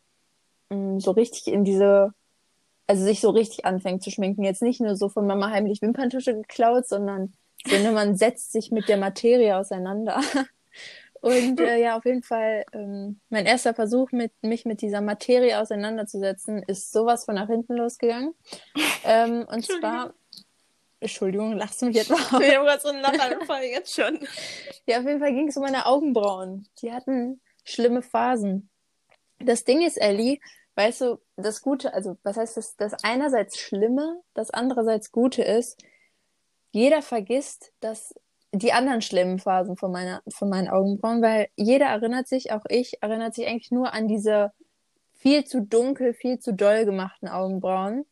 mh, 0.70 1.00
so 1.00 1.12
richtig 1.12 1.48
in 1.48 1.64
diese, 1.64 2.14
also 2.88 3.04
sich 3.04 3.22
so 3.22 3.32
richtig 3.32 3.66
anfängt 3.66 4.04
zu 4.04 4.12
schminken. 4.12 4.44
Jetzt 4.44 4.62
nicht 4.62 4.82
nur 4.82 4.96
so 4.96 5.10
von 5.10 5.26
Mama 5.28 5.50
heimlich 5.50 5.82
Wimperntusche 5.82 6.36
geklaut, 6.36 6.88
sondern 6.88 7.34
so, 7.66 7.78
ne, 7.78 7.92
man 7.92 8.16
setzt 8.16 8.52
sich 8.52 8.72
mit 8.72 8.90
der 8.90 8.98
Materie 8.98 9.58
auseinander. 9.58 10.22
Und 11.22 11.60
äh, 11.60 11.82
ja, 11.82 11.98
auf 11.98 12.06
jeden 12.06 12.22
Fall, 12.22 12.66
ähm, 12.72 13.20
mein 13.30 13.48
erster 13.48 13.74
Versuch, 13.74 14.12
mit, 14.12 14.32
mich 14.44 14.66
mit 14.66 14.84
dieser 14.84 15.02
Materie 15.02 15.60
auseinanderzusetzen, 15.60 16.62
ist 16.68 16.92
sowas 16.92 17.26
von 17.26 17.34
nach 17.34 17.48
hinten 17.48 17.74
losgegangen. 17.74 18.36
Ähm, 19.04 19.44
und 19.52 19.66
zwar, 19.66 20.14
Entschuldigung, 21.06 21.54
lachst 21.54 21.82
du 21.82 21.88
mich 21.88 21.96
jetzt 21.96 22.10
mal 22.12 22.18
auf? 22.18 22.42
Ich 22.42 22.56
habe 22.56 22.66
gerade 22.66 22.82
so 22.82 22.90
einen 22.90 23.02
Lachanfall 23.02 23.64
jetzt 23.64 23.96
schon. 23.96 24.20
Ja, 24.88 25.00
auf 25.00 25.06
jeden 25.06 25.20
Fall 25.20 25.34
ging 25.34 25.48
es 25.48 25.58
um 25.58 25.64
meine 25.64 25.88
Augenbrauen. 25.88 26.68
Die 26.82 26.92
hatten 26.92 27.42
schlimme 27.64 28.04
Phasen. 28.04 28.70
Das 29.40 29.64
Ding 29.64 29.82
ist, 29.82 29.98
Ellie, 29.98 30.40
weißt 30.76 31.02
du, 31.02 31.22
das 31.38 31.62
Gute, 31.62 31.94
also 31.94 32.18
was 32.22 32.38
heißt 32.38 32.58
das, 32.58 32.76
das 32.76 32.94
einerseits 33.04 33.58
Schlimme, 33.58 34.22
das 34.36 34.52
andererseits 34.52 35.12
Gute 35.12 35.42
ist, 35.42 35.84
jeder 36.72 37.02
vergisst, 37.02 37.72
dass 37.80 38.14
die 38.52 38.74
anderen 38.74 39.02
schlimmen 39.02 39.40
Phasen 39.40 39.76
von 39.76 39.92
meiner, 39.92 40.22
von 40.30 40.50
meinen 40.50 40.70
Augenbrauen, 40.70 41.22
weil 41.22 41.48
jeder 41.56 41.88
erinnert 41.88 42.28
sich, 42.28 42.52
auch 42.52 42.66
ich, 42.70 43.02
erinnert 43.02 43.34
sich 43.34 43.48
eigentlich 43.48 43.72
nur 43.72 43.94
an 43.94 44.08
diese 44.08 44.52
viel 45.14 45.46
zu 45.46 45.62
dunkel, 45.62 46.14
viel 46.14 46.40
zu 46.40 46.54
doll 46.54 46.86
gemachten 46.86 47.28
Augenbrauen. 47.28 48.06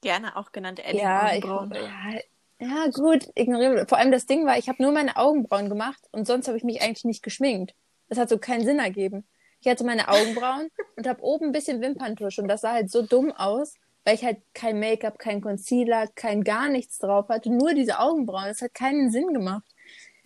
Gerne 0.00 0.36
auch 0.36 0.52
genannt 0.52 0.80
Ja, 0.90 1.34
ich, 1.34 1.44
Elling-Augenbrauen. 1.44 1.72
ja, 1.72 2.20
ja, 2.58 2.86
gut, 2.88 3.28
ignorieren. 3.34 3.86
Vor 3.88 3.98
allem 3.98 4.12
das 4.12 4.26
Ding 4.26 4.46
war, 4.46 4.58
ich 4.58 4.68
habe 4.68 4.82
nur 4.82 4.92
meine 4.92 5.16
Augenbrauen 5.16 5.68
gemacht 5.68 6.02
und 6.12 6.26
sonst 6.26 6.48
habe 6.48 6.56
ich 6.56 6.64
mich 6.64 6.82
eigentlich 6.82 7.04
nicht 7.04 7.22
geschminkt. 7.22 7.74
Das 8.08 8.18
hat 8.18 8.28
so 8.28 8.38
keinen 8.38 8.64
Sinn 8.64 8.78
ergeben. 8.78 9.26
Ich 9.60 9.68
hatte 9.68 9.84
meine 9.84 10.08
Augenbrauen 10.08 10.70
und 10.96 11.06
habe 11.06 11.22
oben 11.22 11.46
ein 11.46 11.52
bisschen 11.52 11.80
Wimperntusch 11.82 12.38
und 12.38 12.48
das 12.48 12.62
sah 12.62 12.72
halt 12.72 12.90
so 12.90 13.02
dumm 13.02 13.32
aus, 13.32 13.74
weil 14.04 14.14
ich 14.14 14.24
halt 14.24 14.38
kein 14.54 14.78
Make-up, 14.80 15.18
kein 15.18 15.40
Concealer, 15.40 16.06
kein 16.14 16.44
gar 16.44 16.68
nichts 16.68 16.98
drauf 16.98 17.28
hatte, 17.28 17.50
nur 17.50 17.74
diese 17.74 17.98
Augenbrauen. 17.98 18.46
Das 18.46 18.62
hat 18.62 18.74
keinen 18.74 19.10
Sinn 19.10 19.34
gemacht. 19.34 19.64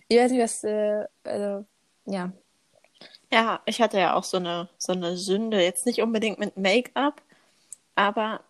Ich 0.07 0.17
weiß 0.19 0.31
nicht, 0.31 0.41
was, 0.41 0.63
äh, 0.63 1.05
also, 1.23 1.65
ja. 2.05 2.31
Ja, 3.31 3.61
ich 3.65 3.81
hatte 3.81 3.97
ja 3.99 4.15
auch 4.15 4.23
so 4.23 4.37
eine, 4.37 4.69
so 4.77 4.91
eine 4.93 5.17
Sünde. 5.17 5.61
Jetzt 5.61 5.85
nicht 5.85 6.01
unbedingt 6.01 6.39
mit 6.39 6.57
Make-up, 6.57 7.21
aber 7.95 8.41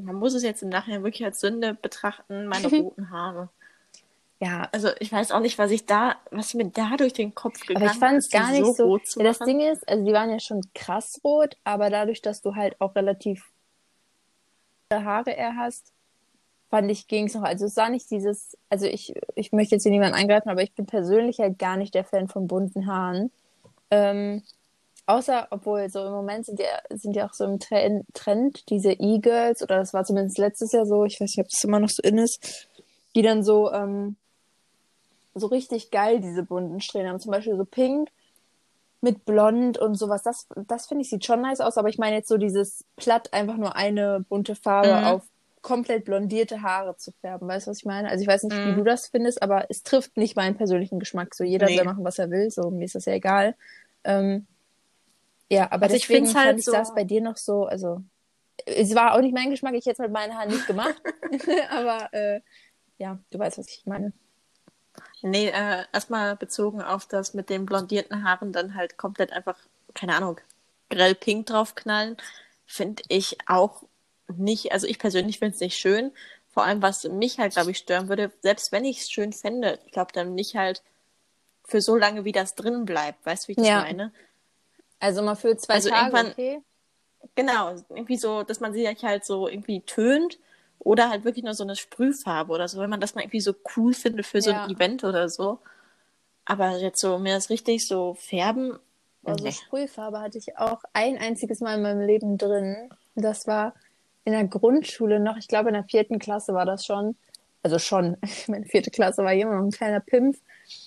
man 0.00 0.16
muss 0.16 0.34
es 0.34 0.42
jetzt 0.42 0.62
im 0.62 0.68
Nachhinein 0.68 1.02
wirklich 1.02 1.24
als 1.24 1.40
Sünde 1.40 1.74
betrachten, 1.74 2.46
meine 2.46 2.68
roten 2.68 3.10
Haare. 3.10 3.48
Ja, 4.42 4.68
Also 4.72 4.88
ich 5.00 5.12
weiß 5.12 5.32
auch 5.32 5.40
nicht, 5.40 5.58
was 5.58 5.70
ich 5.70 5.84
da, 5.84 6.16
was 6.30 6.54
mir 6.54 6.66
da 6.70 6.96
durch 6.96 7.12
den 7.12 7.34
Kopf 7.34 7.60
gegangen 7.60 7.86
Aber 7.86 7.94
ich 7.94 7.98
fand 7.98 8.18
es 8.18 8.26
ist, 8.26 8.32
gar 8.32 8.50
nicht 8.50 8.64
so. 8.74 8.98
zu 8.98 9.20
ja, 9.20 9.26
das. 9.26 9.38
Ding 9.40 9.60
ist, 9.60 9.86
also 9.86 10.02
die 10.04 10.12
waren 10.12 10.30
ja 10.30 10.40
schon 10.40 10.62
krass 10.74 11.20
rot, 11.22 11.56
aber 11.62 11.90
dadurch, 11.90 12.22
dass 12.22 12.40
du 12.40 12.54
halt 12.54 12.80
auch 12.80 12.94
relativ 12.94 13.44
Haare 14.92 15.30
eher 15.30 15.56
hast, 15.56 15.92
fand 16.70 16.90
ich, 16.90 17.06
ging 17.06 17.26
es 17.26 17.34
noch. 17.34 17.42
Also 17.42 17.66
es 17.66 17.76
war 17.76 17.90
nicht 17.90 18.10
dieses, 18.10 18.56
also 18.70 18.86
ich, 18.86 19.14
ich 19.34 19.52
möchte 19.52 19.74
jetzt 19.74 19.82
hier 19.82 19.92
niemanden 19.92 20.16
eingreifen, 20.16 20.48
aber 20.48 20.62
ich 20.62 20.72
bin 20.72 20.86
persönlich 20.86 21.38
halt 21.38 21.58
gar 21.58 21.76
nicht 21.76 21.94
der 21.94 22.04
Fan 22.04 22.28
von 22.28 22.46
bunten 22.46 22.86
Haaren. 22.86 23.30
Ähm, 23.90 24.42
außer, 25.06 25.48
obwohl 25.50 25.88
so 25.90 26.04
im 26.04 26.12
Moment 26.12 26.46
sind 26.46 26.58
ja, 26.60 26.66
sind 26.90 27.14
ja 27.16 27.26
auch 27.28 27.34
so 27.34 27.44
im 27.44 27.58
Trend, 27.58 28.04
Trend 28.14 28.68
diese 28.70 28.92
E-Girls, 28.92 29.62
oder 29.62 29.78
das 29.78 29.92
war 29.92 30.04
zumindest 30.04 30.38
letztes 30.38 30.72
Jahr 30.72 30.86
so, 30.86 31.04
ich 31.04 31.14
weiß 31.20 31.36
nicht, 31.36 31.40
ob 31.40 31.48
das 31.50 31.64
immer 31.64 31.80
noch 31.80 31.88
so 31.90 32.02
in 32.02 32.18
ist, 32.18 32.68
die 33.14 33.22
dann 33.22 33.42
so, 33.42 33.72
ähm, 33.72 34.16
so 35.34 35.46
richtig 35.46 35.90
geil 35.90 36.20
diese 36.20 36.42
bunten 36.42 36.80
Strähnen 36.80 37.08
haben. 37.10 37.20
Zum 37.20 37.30
Beispiel 37.30 37.56
so 37.56 37.64
pink 37.64 38.08
mit 39.00 39.24
blond 39.24 39.78
und 39.78 39.94
sowas. 39.94 40.22
Das, 40.22 40.46
das 40.66 40.86
finde 40.86 41.02
ich 41.02 41.10
sieht 41.10 41.24
schon 41.24 41.40
nice 41.40 41.60
aus, 41.60 41.76
aber 41.78 41.88
ich 41.88 41.98
meine 41.98 42.16
jetzt 42.16 42.28
so 42.28 42.36
dieses 42.36 42.84
platt 42.96 43.32
einfach 43.32 43.56
nur 43.56 43.76
eine 43.76 44.24
bunte 44.28 44.54
Farbe 44.54 44.88
Mhm. 44.98 45.04
auf 45.04 45.22
komplett 45.62 46.04
blondierte 46.06 46.62
Haare 46.62 46.96
zu 46.96 47.12
färben. 47.20 47.46
Weißt 47.46 47.66
du, 47.66 47.70
was 47.70 47.78
ich 47.78 47.84
meine? 47.84 48.08
Also 48.08 48.22
ich 48.22 48.28
weiß 48.28 48.44
nicht, 48.44 48.56
wie 48.64 48.72
Mhm. 48.72 48.78
du 48.78 48.84
das 48.84 49.08
findest, 49.08 49.42
aber 49.42 49.66
es 49.68 49.82
trifft 49.82 50.16
nicht 50.16 50.34
meinen 50.36 50.56
persönlichen 50.56 50.98
Geschmack. 50.98 51.34
So 51.34 51.44
jeder 51.44 51.66
Nee. 51.66 51.76
soll 51.76 51.84
machen, 51.84 52.04
was 52.04 52.18
er 52.18 52.30
will. 52.30 52.50
So 52.50 52.70
mir 52.70 52.84
ist 52.86 52.94
das 52.94 53.04
ja 53.04 53.12
egal. 53.12 53.54
Ähm, 54.04 54.46
ja, 55.50 55.70
aber 55.70 55.84
Also 55.84 55.96
ich 55.96 56.06
fand 56.06 56.34
halt 56.34 56.58
ich 56.58 56.64
so- 56.64 56.72
das 56.72 56.94
bei 56.94 57.04
dir 57.04 57.20
noch 57.20 57.36
so, 57.36 57.66
also 57.66 58.02
es 58.66 58.94
war 58.94 59.14
auch 59.14 59.20
nicht 59.20 59.34
mein 59.34 59.50
Geschmack, 59.50 59.74
ich 59.74 59.84
hätte 59.86 59.92
es 59.94 59.98
mit 59.98 60.12
meinen 60.12 60.36
Haaren 60.36 60.50
nicht 60.50 60.66
gemacht. 60.66 60.94
aber 61.70 62.12
äh, 62.12 62.40
ja, 62.98 63.18
du 63.30 63.38
weißt, 63.38 63.58
was 63.58 63.68
ich 63.68 63.84
meine. 63.86 64.12
Nee, 65.22 65.48
äh, 65.48 65.84
erstmal 65.92 66.36
bezogen 66.36 66.82
auf 66.82 67.06
das 67.06 67.34
mit 67.34 67.50
den 67.50 67.66
blondierten 67.66 68.24
Haaren 68.24 68.52
dann 68.52 68.74
halt 68.74 68.96
komplett 68.96 69.32
einfach, 69.32 69.58
keine 69.94 70.14
Ahnung, 70.16 70.40
grell 70.88 71.14
pink 71.14 71.46
draufknallen, 71.46 72.16
finde 72.66 73.02
ich 73.08 73.36
auch 73.46 73.82
nicht, 74.28 74.72
also 74.72 74.86
ich 74.86 74.98
persönlich 74.98 75.38
finde 75.38 75.54
es 75.54 75.60
nicht 75.60 75.76
schön. 75.76 76.12
Vor 76.48 76.64
allem, 76.64 76.82
was 76.82 77.04
mich 77.04 77.38
halt, 77.38 77.52
glaube 77.52 77.70
ich, 77.70 77.78
stören 77.78 78.08
würde, 78.08 78.32
selbst 78.42 78.72
wenn 78.72 78.84
ich 78.84 79.00
es 79.00 79.10
schön 79.10 79.32
fände, 79.32 79.78
ich 79.86 79.92
glaube 79.92 80.12
dann 80.12 80.34
nicht 80.34 80.56
halt 80.56 80.82
für 81.64 81.80
so 81.80 81.96
lange, 81.96 82.24
wie 82.24 82.32
das 82.32 82.54
drin 82.56 82.84
bleibt. 82.84 83.24
Weißt 83.24 83.44
du, 83.44 83.48
wie 83.48 83.52
ich 83.52 83.58
das 83.58 83.68
Ja. 83.68 83.80
meine? 83.82 84.12
Also 85.00 85.22
mal 85.22 85.34
für 85.34 85.56
zwei 85.56 85.74
Also 85.74 85.88
Tage, 85.90 86.00
irgendwann- 86.16 86.30
okay? 86.32 86.60
Genau, 87.34 87.74
irgendwie 87.90 88.16
so, 88.16 88.42
dass 88.44 88.60
man 88.60 88.72
sich 88.72 88.86
halt 89.02 89.24
so 89.24 89.46
irgendwie 89.48 89.80
tönt 89.82 90.38
oder 90.78 91.10
halt 91.10 91.24
wirklich 91.24 91.44
nur 91.44 91.52
so 91.54 91.64
eine 91.64 91.76
Sprühfarbe 91.76 92.52
oder 92.52 92.66
so, 92.68 92.80
wenn 92.80 92.88
man 92.90 93.00
das 93.00 93.14
mal 93.14 93.20
irgendwie 93.22 93.40
so 93.40 93.54
cool 93.76 93.92
findet 93.92 94.24
für 94.26 94.40
so 94.40 94.50
Ja. 94.50 94.64
ein 94.64 94.70
Event 94.70 95.04
oder 95.04 95.28
so. 95.28 95.58
Aber 96.46 96.78
jetzt 96.78 97.00
so 97.00 97.18
mir 97.18 97.34
das 97.34 97.50
richtig 97.50 97.86
so 97.86 98.14
färben, 98.14 98.78
Also 99.22 99.44
nee. 99.44 99.52
Sprühfarbe 99.52 100.20
hatte 100.20 100.38
ich 100.38 100.56
auch 100.56 100.82
ein 100.94 101.18
einziges 101.18 101.60
Mal 101.60 101.74
in 101.76 101.82
meinem 101.82 102.00
Leben 102.00 102.38
drin. 102.38 102.88
Und 103.14 103.22
Das 103.22 103.46
war 103.46 103.74
in 104.24 104.32
der 104.32 104.44
Grundschule 104.44 105.20
noch, 105.20 105.36
ich 105.36 105.46
glaube 105.48 105.68
in 105.68 105.74
der 105.74 105.84
vierten 105.84 106.18
Klasse 106.18 106.54
war 106.54 106.64
das 106.64 106.86
schon. 106.86 107.16
Also 107.62 107.78
schon, 107.78 108.16
meine 108.48 108.64
vierte 108.64 108.90
Klasse 108.90 109.22
war 109.22 109.34
immer 109.34 109.56
noch 109.56 109.64
ein 109.64 109.70
kleiner 109.70 110.00
Pimpf. 110.00 110.40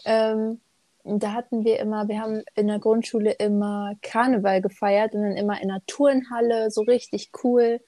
Ähm, 0.05 0.60
da 1.03 1.33
hatten 1.33 1.65
wir 1.65 1.79
immer, 1.79 2.07
wir 2.07 2.19
haben 2.22 2.43
in 2.55 2.67
der 2.67 2.79
Grundschule 2.79 3.31
immer 3.33 3.93
Karneval 4.01 4.62
gefeiert 4.62 5.13
und 5.13 5.24
dann 5.24 5.38
immer 5.38 5.62
in 5.62 5.67
der 5.69 5.81
Turnhalle, 5.88 6.72
so 6.72 6.81
richtig 6.81 7.31
cool. 7.43 7.81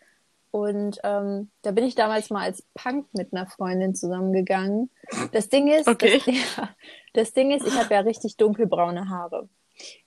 Und 0.51 0.99
ähm, 1.03 1.49
da 1.63 1.71
bin 1.71 1.83
ich 1.83 1.95
damals 1.95 2.29
mal 2.29 2.43
als 2.43 2.63
Punk 2.73 3.07
mit 3.13 3.33
einer 3.33 3.45
Freundin 3.47 3.93
zusammengegangen. 3.95 4.89
Das 5.33 5.49
Ding 5.49 5.67
ist, 5.67 5.87
Okay. 5.87 6.21
das, 6.25 6.25
ja, 6.57 6.69
das 7.13 7.33
Ding 7.33 7.51
ist, 7.51 7.67
ich 7.67 7.75
habe 7.77 7.93
ja 7.93 8.01
richtig 8.01 8.37
dunkelbraune 8.37 9.09
Haare. 9.09 9.49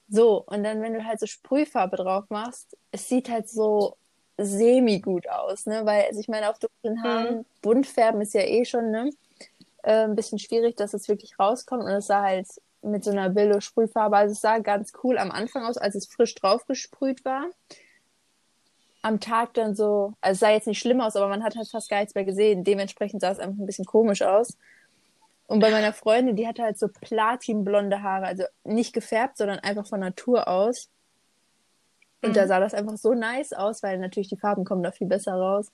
So, 0.08 0.42
und 0.46 0.64
dann, 0.64 0.80
wenn 0.80 0.94
du 0.94 1.04
halt 1.04 1.20
so 1.20 1.26
Sprühfarbe 1.26 1.96
drauf 1.96 2.24
machst, 2.30 2.76
es 2.92 3.08
sieht 3.08 3.28
halt 3.28 3.48
so 3.48 3.96
semi 4.38 5.00
gut 5.00 5.28
aus, 5.28 5.66
ne? 5.66 5.84
Weil, 5.84 6.04
also 6.04 6.20
ich 6.20 6.28
meine, 6.28 6.48
auf 6.50 6.58
dunklen 6.58 7.02
Haaren 7.02 7.44
bunt 7.60 7.86
färben 7.86 8.20
ist 8.22 8.32
ja 8.34 8.42
eh 8.42 8.64
schon, 8.64 8.90
ne? 8.90 9.10
Äh, 9.82 10.04
ein 10.04 10.16
bisschen 10.16 10.38
schwierig, 10.38 10.76
dass 10.76 10.94
es 10.94 11.08
wirklich 11.08 11.38
rauskommt. 11.38 11.84
Und 11.84 11.90
es 11.90 12.06
sah 12.06 12.22
halt 12.22 12.46
mit 12.82 13.04
so 13.04 13.10
einer 13.10 13.30
Billo 13.30 13.60
Sprühfarbe, 13.60 14.16
also 14.16 14.32
es 14.32 14.40
sah 14.40 14.58
ganz 14.58 14.92
cool 15.02 15.18
am 15.18 15.30
Anfang 15.30 15.64
aus, 15.64 15.76
als 15.76 15.94
es 15.94 16.06
frisch 16.06 16.34
drauf 16.34 16.66
gesprüht 16.66 17.24
war. 17.24 17.46
Am 19.02 19.20
Tag 19.20 19.54
dann 19.54 19.74
so, 19.74 20.14
also 20.20 20.34
es 20.34 20.40
sah 20.40 20.50
jetzt 20.50 20.66
nicht 20.66 20.78
schlimm 20.78 21.00
aus, 21.00 21.16
aber 21.16 21.28
man 21.28 21.44
hat 21.44 21.56
halt 21.56 21.68
fast 21.68 21.88
gar 21.88 22.00
nichts 22.00 22.14
mehr 22.14 22.24
gesehen. 22.24 22.64
Dementsprechend 22.64 23.20
sah 23.20 23.30
es 23.30 23.38
einfach 23.38 23.58
ein 23.58 23.66
bisschen 23.66 23.84
komisch 23.84 24.22
aus. 24.22 24.56
Und 25.46 25.60
bei 25.60 25.70
meiner 25.70 25.92
Freundin, 25.92 26.36
die 26.36 26.46
hatte 26.46 26.62
halt 26.62 26.78
so 26.78 26.88
platinblonde 26.88 28.02
Haare, 28.02 28.26
also 28.26 28.44
nicht 28.64 28.92
gefärbt, 28.92 29.38
sondern 29.38 29.60
einfach 29.60 29.86
von 29.86 30.00
Natur 30.00 30.46
aus. 30.46 30.90
Und 32.20 32.30
Mhm. 32.30 32.34
da 32.34 32.46
sah 32.46 32.60
das 32.60 32.74
einfach 32.74 32.96
so 32.96 33.14
nice 33.14 33.52
aus, 33.52 33.82
weil 33.82 33.98
natürlich 33.98 34.28
die 34.28 34.36
Farben 34.36 34.64
kommen 34.64 34.82
da 34.82 34.90
viel 34.90 35.06
besser 35.06 35.34
raus. 35.34 35.70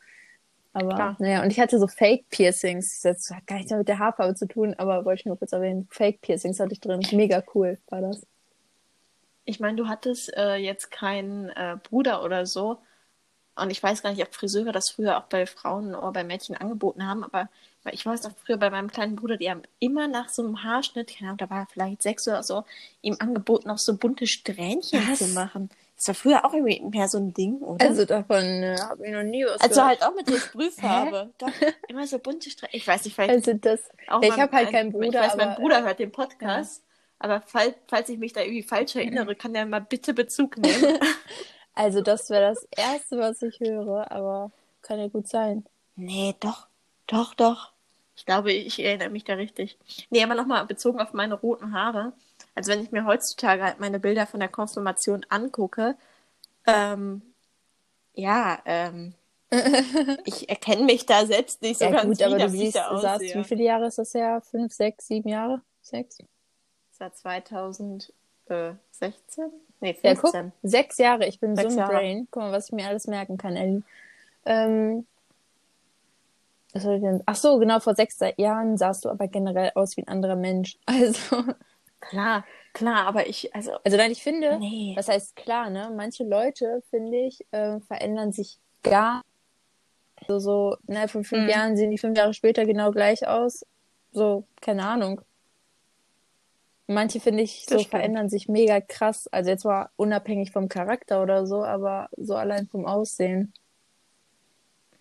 Aber 0.74 0.94
Klar. 0.94 1.16
naja, 1.20 1.42
und 1.42 1.50
ich 1.52 1.60
hatte 1.60 1.78
so 1.78 1.86
Fake-Piercings. 1.86 3.00
Das 3.02 3.30
hat 3.32 3.46
gar 3.46 3.56
nichts 3.56 3.70
mehr 3.70 3.78
mit 3.78 3.88
der 3.88 4.00
Haarfarbe 4.00 4.34
zu 4.34 4.46
tun, 4.46 4.74
aber 4.76 5.04
wollte 5.04 5.20
ich 5.20 5.26
nur 5.26 5.38
kurz 5.38 5.52
erwähnen. 5.52 5.86
Fake-Piercings 5.90 6.58
hatte 6.58 6.72
ich 6.72 6.80
drin. 6.80 7.00
Mega 7.12 7.42
cool 7.54 7.78
war 7.88 8.00
das. 8.00 8.26
Ich 9.44 9.60
meine, 9.60 9.76
du 9.76 9.86
hattest 9.88 10.36
äh, 10.36 10.56
jetzt 10.56 10.90
keinen 10.90 11.50
äh, 11.50 11.76
Bruder 11.82 12.24
oder 12.24 12.44
so. 12.44 12.78
Und 13.56 13.70
ich 13.70 13.80
weiß 13.80 14.02
gar 14.02 14.10
nicht, 14.10 14.22
ob 14.22 14.34
Friseure 14.34 14.72
das 14.72 14.90
früher 14.90 15.16
auch 15.16 15.24
bei 15.24 15.46
Frauen 15.46 15.94
oder 15.94 16.10
bei 16.10 16.24
Mädchen 16.24 16.56
angeboten 16.56 17.06
haben, 17.06 17.22
aber 17.22 17.48
ich 17.92 18.04
weiß 18.04 18.24
noch 18.24 18.32
früher 18.44 18.56
bei 18.56 18.70
meinem 18.70 18.90
kleinen 18.90 19.14
Bruder, 19.14 19.36
die 19.36 19.48
haben 19.48 19.62
immer 19.78 20.08
nach 20.08 20.28
so 20.28 20.42
einem 20.42 20.64
Haarschnitt, 20.64 21.16
keine 21.16 21.28
Ahnung, 21.28 21.38
da 21.38 21.50
war 21.50 21.60
er 21.60 21.66
vielleicht 21.66 22.02
sechs 22.02 22.26
oder 22.26 22.42
so, 22.42 22.64
ihm 23.02 23.16
angeboten, 23.20 23.70
auch 23.70 23.78
so 23.78 23.96
bunte 23.96 24.26
Strähnchen 24.26 25.06
Was? 25.08 25.18
zu 25.18 25.28
machen. 25.28 25.70
Das 25.96 26.08
war 26.08 26.14
früher 26.14 26.44
auch 26.44 26.52
irgendwie 26.52 26.80
mehr 26.82 27.08
so 27.08 27.18
ein 27.18 27.32
Ding, 27.32 27.58
oder? 27.58 27.86
Also 27.86 28.04
davon 28.04 28.42
äh, 28.42 28.76
habe 28.78 29.06
ich 29.06 29.12
noch 29.12 29.22
nie 29.22 29.44
was 29.44 29.60
Also 29.60 29.74
gehört. 29.80 29.88
halt 29.88 30.02
auch 30.02 30.14
mit 30.16 30.28
so 30.28 30.36
Sprühfarbe. 30.38 31.30
Doch, 31.38 31.50
immer 31.88 32.06
so 32.06 32.18
bunte 32.18 32.50
Strähnchen. 32.50 32.76
Ich 32.80 32.86
weiß 32.86 33.04
nicht, 33.04 33.14
vielleicht 33.14 33.30
Also 33.30 33.54
das, 33.54 33.80
auch 34.08 34.20
ich 34.22 34.30
mein- 34.30 34.40
habe 34.40 34.52
halt 34.56 34.64
mein- 34.66 34.72
keinen 34.72 34.92
Bruder, 34.92 35.06
Ich 35.06 35.14
weiß, 35.14 35.36
mein 35.36 35.48
aber, 35.50 35.60
Bruder 35.60 35.78
äh, 35.78 35.82
hört 35.82 35.98
den 36.00 36.10
Podcast. 36.12 36.82
Aber 37.20 37.42
falls, 37.46 37.74
falls 37.86 38.08
ich 38.08 38.18
mich 38.18 38.32
da 38.32 38.40
irgendwie 38.40 38.64
falsch 38.64 38.96
erinnere, 38.96 39.34
kann 39.36 39.54
der 39.54 39.66
mal 39.66 39.80
bitte 39.80 40.14
Bezug 40.14 40.58
nehmen. 40.58 40.98
Also 41.76 42.02
das 42.02 42.30
wäre 42.30 42.50
das 42.54 42.68
Erste, 42.70 43.18
was 43.18 43.42
ich 43.42 43.58
höre, 43.58 44.08
aber 44.12 44.52
kann 44.82 45.00
ja 45.00 45.08
gut 45.08 45.26
sein. 45.26 45.64
nee, 45.96 46.32
doch, 46.38 46.68
doch, 47.08 47.34
doch. 47.34 47.72
Ich 48.14 48.24
glaube, 48.26 48.52
ich 48.52 48.78
erinnere 48.78 49.10
mich 49.10 49.24
da 49.24 49.34
richtig. 49.34 49.76
Nee, 50.10 50.22
aber 50.22 50.36
nochmal 50.36 50.64
bezogen 50.66 51.00
auf 51.00 51.12
meine 51.14 51.34
roten 51.34 51.72
Haare. 51.72 52.12
Also 52.54 52.70
wenn 52.72 52.82
ich 52.82 52.92
mir 52.92 53.04
heutzutage 53.04 53.62
halt 53.62 53.80
meine 53.80 53.98
Bilder 53.98 54.26
von 54.26 54.40
der 54.40 54.48
Konfirmation 54.48 55.26
angucke, 55.28 55.96
ähm, 56.66 57.22
ja, 58.14 58.58
ähm, 58.64 59.14
ich 60.24 60.48
erkenne 60.48 60.84
mich 60.84 61.06
da 61.06 61.26
selbst 61.26 61.62
nicht 61.62 61.78
so 61.78 61.84
ja 61.86 61.90
ganz 61.92 62.18
gut, 62.18 62.22
aber 62.22 62.36
wieder, 62.36 62.46
du 62.46 62.52
wie 62.52 62.68
ich 62.68 62.72
siehst, 62.72 62.90
du 62.90 62.98
sagst, 62.98 63.34
wie 63.34 63.44
viele 63.44 63.64
Jahre 63.64 63.86
ist 63.86 63.98
das 63.98 64.14
her? 64.14 64.40
Fünf, 64.40 64.72
sechs, 64.72 65.06
sieben 65.06 65.28
Jahre? 65.28 65.60
Sechs? 65.82 66.18
Seit 66.92 67.16
2016? 67.16 68.12
Nee, 69.80 69.96
Ja, 70.02 70.14
guck, 70.14 70.32
15. 70.32 70.52
sechs 70.62 70.98
Jahre. 70.98 71.26
Ich 71.26 71.40
bin 71.40 71.56
Sechs 71.56 71.74
so 71.74 71.80
ein 71.80 71.86
Jahre. 71.86 71.92
Brain. 71.94 72.28
Guck 72.30 72.42
mal, 72.42 72.52
was 72.52 72.66
ich 72.66 72.72
mir 72.72 72.86
alles 72.86 73.06
merken 73.06 73.36
kann, 73.36 73.56
Ellie. 73.56 73.82
Ähm, 74.46 75.06
was 76.72 76.82
soll 76.82 76.96
ich 76.96 77.02
denn? 77.02 77.22
Ach 77.26 77.36
so, 77.36 77.58
genau, 77.58 77.80
vor 77.80 77.94
sechs 77.94 78.18
Jahren 78.36 78.76
sahst 78.76 79.04
du 79.04 79.08
aber 79.08 79.28
generell 79.28 79.70
aus 79.74 79.96
wie 79.96 80.02
ein 80.02 80.08
anderer 80.08 80.36
Mensch. 80.36 80.78
Also, 80.86 81.54
Klar, 82.00 82.44
klar, 82.74 83.06
aber 83.06 83.26
ich, 83.26 83.54
also, 83.54 83.72
also 83.84 83.96
nein, 83.96 84.10
ich 84.12 84.22
finde, 84.22 84.58
nee. 84.58 84.92
was 84.96 85.08
heißt 85.08 85.36
klar, 85.36 85.70
ne? 85.70 85.90
Manche 85.96 86.24
Leute, 86.24 86.82
finde 86.90 87.16
ich, 87.18 87.44
äh, 87.50 87.80
verändern 87.80 88.32
sich 88.32 88.58
gar 88.82 89.22
so, 90.26 90.38
so, 90.38 90.76
innerhalb 90.86 91.10
von 91.10 91.24
fünf 91.24 91.44
Mhm. 91.44 91.48
Jahren 91.50 91.76
sehen 91.76 91.90
die 91.90 91.98
fünf 91.98 92.16
Jahre 92.16 92.32
später 92.34 92.64
genau 92.64 92.90
gleich 92.92 93.26
aus. 93.26 93.64
So, 94.12 94.46
keine 94.60 94.86
Ahnung. 94.86 95.20
Manche, 96.86 97.20
finde 97.20 97.42
ich, 97.42 97.60
Das 97.66 97.70
so 97.72 97.78
stimmt. 97.78 97.90
verändern 97.90 98.28
sich 98.28 98.48
mega 98.48 98.80
krass. 98.80 99.26
Also 99.28 99.50
jetzt 99.50 99.64
mal 99.64 99.88
unabhängig 99.96 100.50
vom 100.52 100.68
Charakter 100.68 101.22
oder 101.22 101.46
so, 101.46 101.64
aber 101.64 102.08
so 102.16 102.34
allein 102.36 102.68
vom 102.68 102.86
Aussehen. 102.86 103.52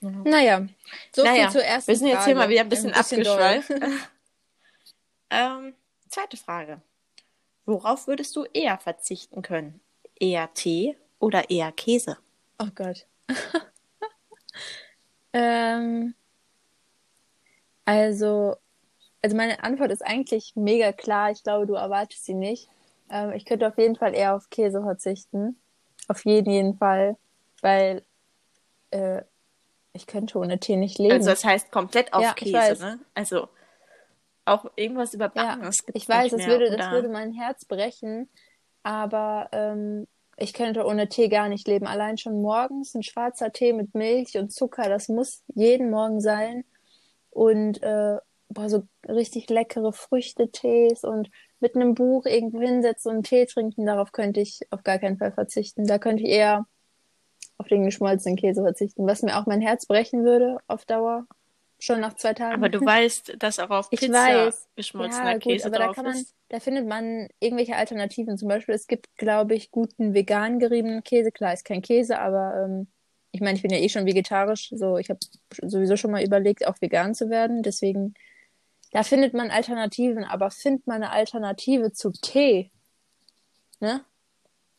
Ja. 0.02 0.10
Naja, 0.26 0.68
so 1.14 1.24
Naja, 1.24 1.44
viel 1.44 1.52
zur 1.52 1.64
ersten 1.64 1.88
Wir 1.92 1.98
sind 1.98 2.08
jetzt 2.08 2.26
hier 2.26 2.36
Frage. 2.36 2.48
mal 2.48 2.50
wieder 2.50 2.62
ein 2.62 2.70
bisschen, 2.70 2.92
doll. 2.92 3.00
abgeschweift. 3.00 3.70
ähm, 5.30 5.74
zweite 6.14 6.38
Frage. 6.38 6.82
Worauf 7.66 8.08
würdest 8.08 8.36
du 8.36 8.44
eher 8.54 8.78
verzichten 8.78 9.42
können? 9.42 9.82
Eher 10.20 10.54
Tee 10.54 10.98
oder 11.20 11.50
eher 11.50 11.72
Käse? 11.72 12.18
Oh 12.60 12.68
Gott. 12.76 13.08
ähm, 15.34 16.14
also, 17.86 18.56
also 19.22 19.36
meine 19.36 19.64
Antwort 19.64 19.92
ist 19.92 20.06
eigentlich 20.06 20.56
mega 20.56 20.92
klar. 20.92 21.32
Ich 21.32 21.44
glaube, 21.44 21.66
du 21.66 21.74
erwartest 21.74 22.26
sie 22.26 22.34
nicht. 22.34 22.70
Ähm, 23.10 23.32
ich 23.34 23.46
könnte 23.46 23.68
auf 23.68 23.78
jeden 23.78 23.96
Fall 23.96 24.14
eher 24.14 24.36
auf 24.36 24.50
Käse 24.50 24.82
verzichten. 24.82 25.58
Auf 26.08 26.26
jeden, 26.26 26.52
jeden 26.52 26.78
Fall. 26.78 27.18
Weil 27.62 28.04
äh, 28.92 29.24
ich 29.94 30.06
könnte 30.06 30.38
ohne 30.38 30.60
Tee 30.60 30.76
nicht 30.76 31.00
leben. 31.00 31.14
Also 31.14 31.30
das 31.30 31.44
heißt 31.46 31.72
komplett 31.72 32.14
auf 32.14 32.22
Ja, 32.22 32.34
Käse, 32.34 32.84
ne? 32.84 33.00
Also 33.14 33.48
auch 34.46 34.66
irgendwas 34.76 35.14
überbacken. 35.14 35.64
Ja, 35.64 35.72
ich 35.94 36.08
weiß, 36.08 36.32
das 36.32 36.38
mehr, 36.40 36.48
würde, 36.48 36.68
oder? 36.68 36.78
das 36.78 36.92
würde 36.92 37.10
mein 37.10 37.32
Herz 37.34 37.66
brechen, 37.66 38.30
aber 38.84 39.50
ähm, 39.52 40.08
ich 40.38 40.54
könnte 40.54 40.86
ohne 40.86 41.10
Tee 41.10 41.30
gar 41.30 41.50
nicht 41.50 41.68
leben. 41.68 41.88
Allein 41.88 42.18
schon 42.18 42.42
morgens 42.42 42.96
ein 42.96 43.04
schwarzer 43.04 43.52
Tee 43.52 43.74
mit 43.74 43.94
Milch 43.96 44.38
und 44.38 44.52
Zucker, 44.52 44.90
das 44.90 45.08
muss 45.10 45.44
jeden 45.54 45.90
Morgen 45.90 46.20
sein. 46.22 46.66
und 47.30 47.82
äh, 47.84 48.18
boah, 48.50 48.70
so 48.70 48.88
richtig 49.08 49.50
leckere 49.50 49.94
Früchtetees 49.94 51.04
und 51.04 51.30
mit 51.60 51.76
einem 51.76 51.96
Buch 51.96 52.26
irgendwo 52.26 52.62
hinsetzen 52.62 53.18
und 53.18 53.24
Tee 53.24 53.46
trinken, 53.46 53.86
darauf 53.86 54.12
könnte 54.12 54.42
ich 54.42 54.60
auf 54.70 54.84
gar 54.84 55.00
keinen 55.00 55.18
Fall 55.18 55.32
verzichten. 55.32 55.88
Da 55.88 55.98
könnte 55.98 56.24
ich 56.24 56.30
eher 56.30 56.68
auf 57.58 57.68
den 57.68 57.86
geschmolzenen 57.86 58.36
Käse 58.36 58.62
verzichten, 58.62 59.08
was 59.08 59.22
mir 59.22 59.38
auch 59.40 59.46
mein 59.46 59.62
Herz 59.62 59.86
brechen 59.86 60.24
würde 60.24 60.58
auf 60.68 60.86
Dauer. 60.86 61.26
Schon 61.86 62.00
nach 62.00 62.14
zwei 62.14 62.34
Tagen. 62.34 62.54
Aber 62.54 62.70
du 62.70 62.80
weißt, 62.86 63.34
dass 63.40 63.60
auch 63.60 63.70
auf 63.70 63.88
Ich 63.92 64.00
Pizza 64.00 64.14
weiß. 64.14 64.70
geschmolzener 64.78 65.32
ja, 65.32 65.34
gut, 65.34 65.44
Käse 65.44 65.66
aber 65.66 65.80
da 65.80 65.86
drauf 65.88 65.96
kann 65.98 66.06
man, 66.06 66.16
ist. 66.16 66.34
da 66.48 66.62
findet 66.62 66.88
man 66.88 67.28
irgendwelche 67.42 67.76
Alternativen. 67.76 68.38
Zum 68.38 68.48
Beispiel, 68.48 68.74
es 68.74 68.88
gibt, 68.88 69.14
glaube 69.18 69.54
ich, 69.54 69.70
guten 69.70 70.14
vegan 70.14 70.60
geriebenen 70.60 71.04
Käse. 71.04 71.34
Klar, 71.34 71.52
ist 71.52 71.66
kein 71.66 71.82
Käse, 71.82 72.20
aber 72.20 72.64
ähm, 72.64 72.88
ich 73.34 73.42
meine, 73.42 73.58
ich 73.58 73.64
bin 73.64 73.72
ja 73.72 73.80
eh 73.80 73.90
schon 73.90 74.06
vegetarisch. 74.06 74.70
So, 74.74 74.98
ich 74.98 75.10
habe 75.10 75.20
sowieso 75.62 75.98
schon 75.98 76.12
mal 76.12 76.24
überlegt, 76.24 76.66
auch 76.66 76.80
vegan 76.80 77.16
zu 77.16 77.30
werden. 77.30 77.64
Deswegen, 77.64 78.14
da 78.94 79.04
findet 79.04 79.34
man 79.34 79.52
Alternativen. 79.52 80.24
Aber 80.24 80.52
findet 80.52 80.88
man 80.88 81.04
eine 81.04 81.12
Alternative 81.12 81.92
zu 81.92 82.14
Tee? 82.14 82.72
Ne? 83.82 84.06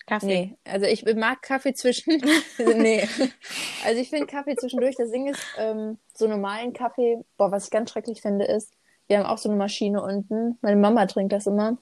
Kaffee. 0.07 0.27
Nee, 0.27 0.57
also 0.65 0.87
ich 0.87 1.05
mag 1.17 1.43
Kaffee 1.43 1.75
zwischen. 1.75 2.23
nee. 2.59 3.07
Also 3.85 4.01
ich 4.01 4.09
finde 4.09 4.27
Kaffee 4.27 4.57
zwischendurch. 4.57 4.97
Das 4.97 5.11
Ding 5.11 5.29
ist, 5.29 5.45
ähm, 5.59 5.99
so 6.17 6.27
normalen 6.29 6.73
Kaffee, 6.73 7.25
boah, 7.37 7.51
was 7.51 7.65
ich 7.65 7.71
ganz 7.71 7.91
schrecklich 7.91 8.23
finde, 8.23 8.45
ist, 8.45 8.73
wir 9.07 9.19
haben 9.19 9.27
auch 9.27 9.39
so 9.39 9.49
eine 9.49 9.59
Maschine 9.59 10.03
unten. 10.03 10.59
Meine 10.63 10.77
Mama 10.77 11.07
trinkt 11.07 11.33
das 11.33 11.47
immer. 11.47 11.77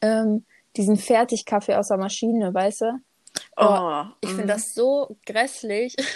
Ähm, 0.00 0.44
diesen 0.76 0.96
Fertigkaffee 0.96 1.74
aus 1.74 1.88
der 1.88 1.96
Maschine, 1.96 2.52
weißt 2.52 2.82
du? 2.82 2.98
Oh, 3.56 4.04
Ich 4.20 4.30
finde 4.30 4.52
das 4.54 4.74
so 4.74 5.16
grässlich. 5.26 5.96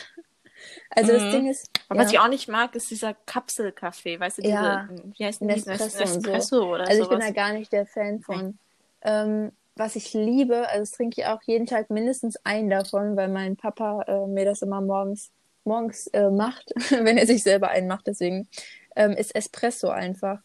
Also 0.89 1.13
das 1.13 1.25
Mhm. 1.25 1.31
Ding 1.31 1.51
ist, 1.51 1.69
Aber 1.91 2.01
was 2.01 2.11
ja. 2.11 2.19
ich 2.21 2.25
auch 2.25 2.31
nicht 2.31 2.49
mag, 2.49 2.75
ist 2.75 2.91
dieser 2.91 3.13
Kapselkaffee, 3.13 4.19
weißt 4.19 4.39
du, 4.39 4.43
diese, 4.43 4.55
Ja. 4.55 4.89
wie 5.19 5.25
heißt 5.25 5.43
denn? 5.43 5.49
Nespresso 5.49 5.99
und 5.99 6.09
so. 6.09 6.31
Nespresso 6.31 6.75
oder 6.75 6.89
Also 6.89 7.03
ich 7.03 7.09
bin 7.11 7.19
sowas. 7.19 7.27
da 7.27 7.33
gar 7.35 7.53
nicht 7.53 7.73
der 7.73 7.85
Fan 7.87 8.21
von. 8.21 8.59
Ähm, 9.03 9.53
was 9.77 9.97
ich 9.97 10.15
liebe, 10.15 10.67
also 10.69 10.81
das 10.81 10.93
trinke 10.93 11.21
ich 11.21 11.27
auch 11.27 11.43
jeden 11.43 11.67
Tag 11.67 11.91
mindestens 11.91 12.37
einen 12.45 12.71
davon, 12.71 13.17
weil 13.17 13.29
mein 13.29 13.57
Papa 13.57 14.03
äh, 14.09 14.27
mir 14.27 14.47
das 14.47 14.63
immer 14.63 14.81
morgens 14.81 15.31
morgens 15.67 16.07
äh, 16.09 16.31
macht, 16.31 16.73
wenn 16.91 17.19
er 17.19 17.27
sich 17.27 17.43
selber 17.43 17.69
einen 17.69 17.89
macht. 17.89 18.07
Deswegen 18.07 18.49
ähm, 18.95 19.13
ist 19.13 19.35
Espresso 19.35 19.89
einfach. 19.89 20.41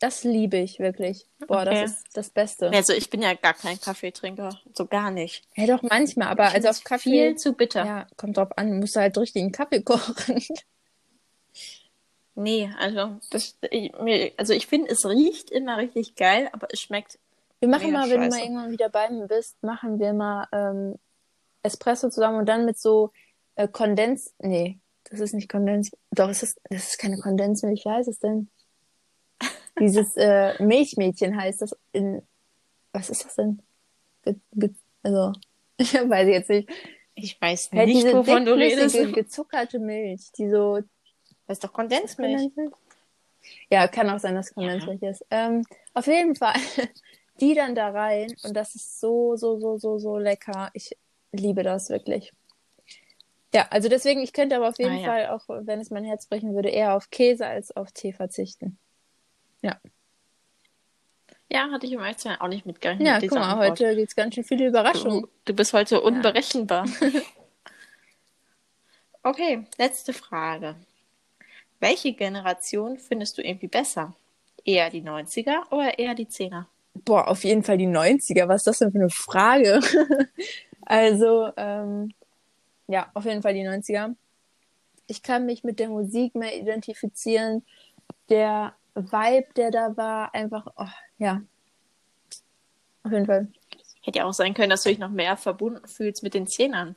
Das 0.00 0.22
liebe 0.22 0.56
ich 0.58 0.78
wirklich. 0.78 1.26
Boah, 1.48 1.62
Okay. 1.62 1.82
das 1.82 1.90
ist 1.90 2.16
das 2.16 2.30
Beste. 2.30 2.70
Also 2.70 2.92
ich 2.92 3.10
bin 3.10 3.20
ja 3.20 3.34
gar 3.34 3.54
kein 3.54 3.80
Kaffeetrinker, 3.80 4.56
so 4.72 4.86
gar 4.86 5.10
nicht. 5.10 5.42
Ja, 5.56 5.66
doch 5.66 5.82
manchmal, 5.82 6.28
aber 6.28 6.46
Ich 6.48 6.54
also 6.54 6.68
auf 6.68 6.84
Kaffee. 6.84 7.10
viel 7.10 7.34
zu 7.36 7.52
bitter. 7.54 7.84
Ja, 7.84 8.06
kommt 8.16 8.36
drauf 8.36 8.56
an, 8.56 8.78
musst 8.78 8.94
du 8.94 9.00
halt 9.00 9.18
richtigen 9.18 9.50
Kaffee 9.50 9.82
kochen. 9.82 10.40
Nee, 12.34 12.70
also 12.78 13.16
das, 13.30 13.56
ich, 13.70 13.92
mir, 14.00 14.30
also 14.36 14.52
ich 14.52 14.68
finde, 14.68 14.90
es 14.92 15.04
riecht 15.04 15.50
immer 15.50 15.76
richtig 15.78 16.14
geil, 16.14 16.48
aber 16.52 16.68
es 16.70 16.80
schmeckt. 16.80 17.18
Wir 17.58 17.68
machen 17.68 17.90
mal, 17.92 18.08
wenn 18.08 18.20
du 18.20 18.28
mal 18.28 18.32
scheiße. 18.32 18.44
irgendwann 18.44 18.70
wieder 18.70 18.88
bei 18.88 19.10
mir 19.10 19.26
bist, 19.26 19.60
machen 19.64 19.98
wir 19.98 20.12
mal 20.12 20.46
ähm, 20.52 20.94
Espresso 21.64 22.08
zusammen 22.08 22.38
und 22.38 22.46
dann 22.48 22.64
mit 22.64 22.78
so 22.78 23.10
äh, 23.58 23.68
Kondens. 23.68 24.34
Nee, 24.38 24.78
das 25.10 25.20
ist 25.20 25.34
nicht 25.34 25.48
Kondens. 25.48 25.90
Doch, 26.12 26.28
es 26.28 26.42
ist, 26.42 26.60
das 26.70 26.90
ist 26.90 26.98
keine 26.98 27.18
Kondensmilch. 27.18 27.84
Wie 27.84 27.90
heißt 27.90 28.08
es 28.08 28.20
denn? 28.20 28.48
Dieses 29.80 30.16
äh, 30.16 30.60
Milchmädchen 30.62 31.36
heißt 31.36 31.62
das 31.62 31.76
in. 31.92 32.22
Was 32.92 33.10
ist 33.10 33.24
das 33.24 33.34
denn? 33.34 33.60
Ge 34.22 34.36
ge 34.52 34.70
also, 35.02 35.32
ich 35.76 35.92
weiß 35.92 36.28
jetzt 36.28 36.50
nicht. 36.50 36.70
Ich 37.14 37.40
weiß 37.40 37.70
Halt 37.72 37.88
nicht, 37.88 38.04
diese 38.04 38.16
wovon 38.16 38.44
du 38.44 38.54
redest. 38.54 38.94
gezuckerte 39.12 39.80
Milch, 39.80 40.30
die 40.38 40.48
so 40.48 40.78
Das 41.46 41.56
ist 41.56 41.64
doch 41.64 41.72
Kondensmilch. 41.72 42.52
Ja, 43.70 43.88
kann 43.88 44.08
auch 44.08 44.20
sein, 44.20 44.36
dass 44.36 44.54
Kondensmilch 44.54 45.02
ist. 45.02 45.26
Ähm, 45.30 45.64
auf 45.94 46.06
jeden 46.06 46.36
Fall, 46.36 46.54
die 47.40 47.54
dann 47.54 47.74
da 47.74 47.90
rein 47.90 48.32
und 48.44 48.54
das 48.54 48.76
ist 48.76 49.00
so, 49.00 49.34
so, 49.34 49.58
so, 49.58 49.78
so, 49.78 49.98
so 49.98 50.16
lecker. 50.16 50.70
Ich 50.74 50.96
liebe 51.32 51.64
das 51.64 51.90
wirklich. 51.90 52.32
Ja, 53.54 53.66
also 53.70 53.88
deswegen, 53.88 54.22
ich 54.22 54.32
könnte 54.32 54.56
aber 54.56 54.68
auf 54.68 54.78
jeden 54.78 54.92
Ah, 54.92 54.98
ja. 54.98 55.06
Fall, 55.06 55.26
auch 55.28 55.44
wenn 55.66 55.80
es 55.80 55.90
mein 55.90 56.04
Herz 56.04 56.26
brechen 56.26 56.54
würde, 56.54 56.68
eher 56.68 56.94
auf 56.94 57.10
Käse 57.10 57.46
als 57.46 57.74
auf 57.74 57.92
Tee 57.92 58.12
verzichten. 58.12 58.78
Ja, 61.50 61.70
hatte 61.70 61.86
ich 61.86 61.92
im 61.92 62.02
sein 62.16 62.40
auch 62.40 62.48
nicht 62.48 62.66
mitgerechnet. 62.66 63.06
Ja, 63.06 63.18
mit 63.18 63.30
guck 63.30 63.38
mal, 63.38 63.52
Antwort. 63.52 63.70
heute 63.70 63.96
gibt's 63.96 64.14
ganz 64.14 64.34
schön 64.34 64.44
viele 64.44 64.66
Überraschungen. 64.66 65.22
Du, 65.22 65.28
du 65.46 65.54
bist 65.54 65.72
heute 65.72 66.02
unberechenbar. 66.02 66.86
okay, 69.22 69.64
letzte 69.78 70.12
Frage. 70.12 70.76
Welche 71.80 72.12
Generation 72.12 72.98
findest 72.98 73.38
du 73.38 73.42
irgendwie 73.42 73.68
besser? 73.68 74.14
Eher 74.64 74.90
die 74.90 75.02
90er 75.02 75.72
oder 75.72 75.98
eher 75.98 76.14
die 76.14 76.26
10er? 76.26 76.66
Boah, 76.92 77.28
auf 77.28 77.44
jeden 77.44 77.62
Fall 77.62 77.78
die 77.78 77.86
90er. 77.86 78.48
Was 78.48 78.62
ist 78.62 78.66
das 78.66 78.78
denn 78.80 78.92
für 78.92 78.98
eine 78.98 79.10
Frage? 79.10 79.80
also, 80.82 81.50
ähm, 81.56 82.12
ja, 82.88 83.10
auf 83.14 83.24
jeden 83.24 83.42
Fall 83.42 83.54
die 83.54 83.66
90er. 83.66 84.14
Ich 85.06 85.22
kann 85.22 85.46
mich 85.46 85.62
mit 85.62 85.78
der 85.78 85.88
Musik 85.88 86.34
mehr 86.34 86.56
identifizieren. 86.56 87.64
Der 88.28 88.74
Vibe, 88.94 89.46
der 89.56 89.70
da 89.70 89.96
war, 89.96 90.34
einfach, 90.34 90.66
oh, 90.76 90.86
ja. 91.18 91.42
Auf 93.04 93.12
jeden 93.12 93.26
Fall. 93.26 93.48
Hätte 94.02 94.18
ja 94.18 94.24
auch 94.24 94.32
sein 94.32 94.54
können, 94.54 94.70
dass 94.70 94.82
du 94.82 94.88
dich 94.88 94.98
noch 94.98 95.10
mehr 95.10 95.36
verbunden 95.36 95.86
fühlst 95.86 96.22
mit 96.22 96.34
den 96.34 96.46
10ern. 96.46 96.94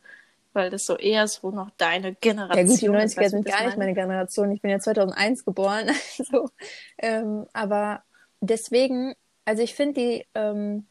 Weil 0.54 0.70
das 0.70 0.86
so 0.86 0.98
eher 0.98 1.28
so 1.28 1.52
noch 1.52 1.70
deine 1.78 2.14
Generation 2.16 2.58
Ja 2.58 2.64
gut, 2.64 2.82
die 2.82 2.86
ist. 2.86 3.18
90er 3.18 3.22
weißt 3.22 3.34
du, 3.34 3.38
sind 3.38 3.46
gar 3.46 3.58
das 3.58 3.66
nicht 3.68 3.78
meine? 3.78 3.78
meine 3.78 3.94
Generation. 3.94 4.52
Ich 4.52 4.62
bin 4.62 4.72
ja 4.72 4.80
2001 4.80 5.46
geboren. 5.46 5.90
Also, 6.20 6.50
ähm, 6.98 7.46
aber 7.54 8.04
deswegen, 8.42 9.14
also 9.46 9.64
ich 9.64 9.76
finde 9.76 10.02
die, 10.02 10.28
ähm, 10.36 10.88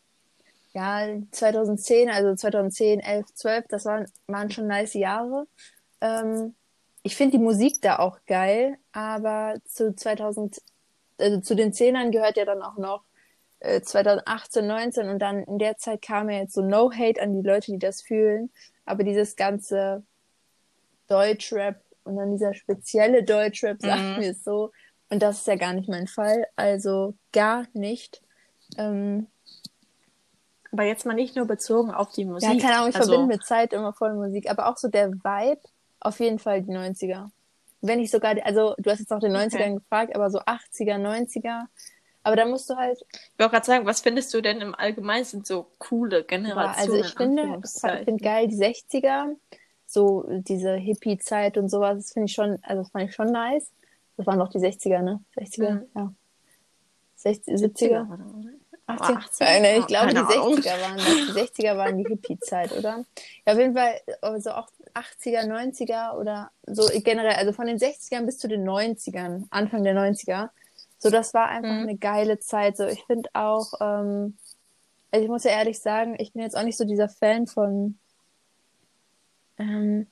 ja, 0.72 1.06
2010, 1.32 2.10
also 2.10 2.34
2010, 2.34 3.00
11, 3.00 3.26
12, 3.34 3.64
das 3.68 3.84
waren, 3.84 4.06
waren 4.26 4.50
schon 4.50 4.66
nice 4.66 4.94
Jahre. 4.94 5.46
Ähm, 6.00 6.54
ich 7.02 7.16
finde 7.16 7.38
die 7.38 7.42
Musik 7.42 7.80
da 7.82 7.98
auch 7.98 8.18
geil, 8.26 8.76
aber 8.92 9.56
zu 9.64 9.94
2000, 9.94 10.60
also 11.18 11.40
zu 11.40 11.54
den 11.56 11.72
Zehnern 11.72 12.12
gehört 12.12 12.36
ja 12.36 12.44
dann 12.44 12.62
auch 12.62 12.76
noch 12.78 13.04
äh, 13.60 13.80
2018, 13.82 14.66
19 14.66 15.08
und 15.08 15.18
dann 15.20 15.42
in 15.44 15.58
der 15.58 15.76
Zeit 15.78 16.02
kam 16.02 16.30
ja 16.30 16.38
jetzt 16.40 16.54
so 16.54 16.62
No 16.62 16.92
Hate 16.92 17.20
an 17.22 17.34
die 17.34 17.46
Leute, 17.46 17.72
die 17.72 17.78
das 17.78 18.02
fühlen, 18.02 18.50
aber 18.86 19.04
dieses 19.04 19.36
ganze 19.36 20.04
Deutschrap 21.08 21.82
und 22.04 22.16
dann 22.16 22.32
dieser 22.32 22.54
spezielle 22.54 23.22
Deutschrap, 23.24 23.80
sagen 23.82 24.14
Mhm. 24.16 24.20
wir 24.20 24.30
es 24.30 24.44
so, 24.44 24.70
und 25.10 25.22
das 25.22 25.38
ist 25.40 25.46
ja 25.48 25.56
gar 25.56 25.72
nicht 25.72 25.88
mein 25.88 26.06
Fall, 26.06 26.46
also 26.56 27.14
gar 27.32 27.66
nicht. 27.72 28.22
Ähm, 28.78 29.26
aber 30.72 30.84
jetzt 30.84 31.04
mal 31.04 31.14
nicht 31.14 31.36
nur 31.36 31.46
bezogen 31.46 31.90
auf 31.90 32.12
die 32.12 32.24
Musik. 32.24 32.48
Ja, 32.48 32.60
keine 32.60 32.76
Ahnung, 32.76 32.90
ich 32.90 32.96
also, 32.96 33.12
verbinde 33.12 33.34
mit 33.34 33.44
Zeit 33.44 33.72
immer 33.72 33.92
voll 33.92 34.14
Musik, 34.14 34.48
aber 34.48 34.68
auch 34.68 34.76
so 34.76 34.88
der 34.88 35.10
Vibe, 35.10 35.60
auf 36.00 36.20
jeden 36.20 36.38
Fall 36.38 36.62
die 36.62 36.70
90er. 36.70 37.30
Wenn 37.80 38.00
ich 38.00 38.10
sogar, 38.10 38.36
also 38.44 38.74
du 38.78 38.90
hast 38.90 39.00
jetzt 39.00 39.12
auch 39.12 39.20
den 39.20 39.32
90ern 39.32 39.54
okay. 39.54 39.74
gefragt, 39.74 40.14
aber 40.14 40.30
so 40.30 40.38
80er, 40.40 40.98
90er. 40.98 41.64
Aber 42.22 42.36
da 42.36 42.44
musst 42.44 42.68
du 42.68 42.76
halt. 42.76 42.98
Ich 43.10 43.38
wollte 43.38 43.52
gerade 43.52 43.66
sagen, 43.66 43.86
was 43.86 44.02
findest 44.02 44.32
du 44.34 44.42
denn 44.42 44.60
im 44.60 44.74
Allgemeinen 44.74 45.24
sind 45.24 45.46
so 45.46 45.66
coole 45.78 46.22
Generationen? 46.22 46.76
Also 46.76 46.94
ich 46.96 47.14
finde, 47.14 47.60
ich 47.64 48.04
finde 48.04 48.22
geil 48.22 48.46
die 48.46 48.56
60er, 48.56 49.34
so 49.86 50.26
diese 50.28 50.74
Hippie-Zeit 50.74 51.56
und 51.56 51.70
sowas, 51.70 51.96
das 51.96 52.12
finde 52.12 52.26
ich 52.26 52.34
schon, 52.34 52.58
also 52.62 52.82
das 52.82 52.90
fand 52.90 53.08
ich 53.08 53.14
schon 53.14 53.32
nice. 53.32 53.72
Das 54.16 54.26
waren 54.26 54.38
doch 54.38 54.50
die 54.50 54.58
60er, 54.58 55.00
ne? 55.00 55.24
60er, 55.36 55.70
mhm. 55.70 55.86
ja. 55.96 56.14
60, 57.16 57.54
70er. 57.54 58.06
70er 58.06 58.60
80, 58.90 59.16
80, 59.16 59.78
ich 59.78 59.86
glaube, 59.86 60.08
die 60.10 60.16
60er, 60.16 60.80
waren 60.80 60.96
das. 60.96 61.06
die 61.06 61.62
60er 61.62 61.76
waren 61.76 61.98
die 61.98 62.04
Hippie-Zeit, 62.08 62.72
oder? 62.72 63.04
Ja, 63.46 63.52
auf 63.52 63.58
jeden 63.58 63.74
Fall, 63.74 64.00
also 64.20 64.50
auch 64.50 64.68
80er, 64.94 65.46
90er 65.46 66.16
oder 66.16 66.50
so 66.66 66.88
generell, 66.92 67.34
also 67.34 67.52
von 67.52 67.66
den 67.66 67.78
60ern 67.78 68.26
bis 68.26 68.38
zu 68.38 68.48
den 68.48 68.68
90ern, 68.68 69.46
Anfang 69.50 69.84
der 69.84 69.94
90er. 69.94 70.50
So, 70.98 71.10
das 71.10 71.32
war 71.32 71.48
einfach 71.48 71.72
mhm. 71.72 71.82
eine 71.82 71.96
geile 71.96 72.38
Zeit. 72.38 72.76
So, 72.76 72.86
ich 72.86 73.02
finde 73.04 73.30
auch, 73.32 73.72
ähm, 73.80 74.36
also 75.10 75.24
ich 75.24 75.30
muss 75.30 75.44
ja 75.44 75.52
ehrlich 75.52 75.80
sagen, 75.80 76.16
ich 76.18 76.32
bin 76.32 76.42
jetzt 76.42 76.56
auch 76.56 76.62
nicht 76.62 76.76
so 76.76 76.84
dieser 76.84 77.08
Fan 77.08 77.46
von, 77.46 77.98
ähm, 79.58 80.06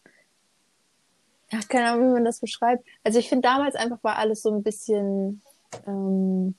ach, 1.53 1.69
keine 1.69 1.91
Ahnung, 1.91 2.09
wie 2.09 2.15
man 2.15 2.25
das 2.25 2.41
beschreibt. 2.41 2.85
Also 3.05 3.19
ich 3.19 3.29
finde 3.29 3.49
damals 3.49 3.75
einfach 3.75 4.03
war 4.03 4.17
alles 4.17 4.43
so 4.43 4.51
ein 4.51 4.63
bisschen, 4.63 5.43
ähm, 5.87 6.55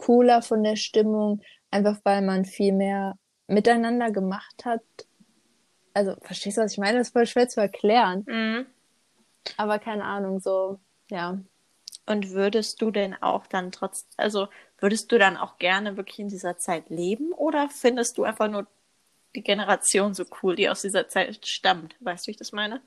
cooler 0.00 0.40
von 0.40 0.62
der 0.62 0.76
Stimmung, 0.76 1.42
einfach 1.70 1.98
weil 2.04 2.22
man 2.22 2.46
viel 2.46 2.72
mehr 2.72 3.16
miteinander 3.48 4.10
gemacht 4.10 4.64
hat. 4.64 4.80
Also, 5.92 6.16
verstehst 6.22 6.56
du, 6.56 6.62
was 6.62 6.72
ich 6.72 6.78
meine? 6.78 6.98
Das 6.98 7.08
ist 7.08 7.12
voll 7.12 7.26
schwer 7.26 7.48
zu 7.48 7.60
erklären. 7.60 8.24
Mhm. 8.26 8.66
Aber 9.58 9.78
keine 9.78 10.04
Ahnung, 10.04 10.40
so, 10.40 10.80
ja. 11.10 11.38
Und 12.06 12.30
würdest 12.30 12.80
du 12.80 12.90
denn 12.90 13.14
auch 13.20 13.46
dann 13.46 13.72
trotz, 13.72 14.06
also 14.16 14.48
würdest 14.78 15.12
du 15.12 15.18
dann 15.18 15.36
auch 15.36 15.58
gerne 15.58 15.96
wirklich 15.96 16.18
in 16.18 16.28
dieser 16.28 16.56
Zeit 16.56 16.88
leben 16.88 17.32
oder 17.32 17.68
findest 17.68 18.16
du 18.16 18.24
einfach 18.24 18.48
nur 18.48 18.66
die 19.36 19.42
Generation 19.42 20.14
so 20.14 20.24
cool, 20.42 20.56
die 20.56 20.68
aus 20.68 20.80
dieser 20.80 21.08
Zeit 21.08 21.46
stammt? 21.46 21.94
Weißt 22.00 22.24
du, 22.24 22.28
wie 22.28 22.32
ich 22.32 22.36
das 22.38 22.52
meine? 22.52 22.80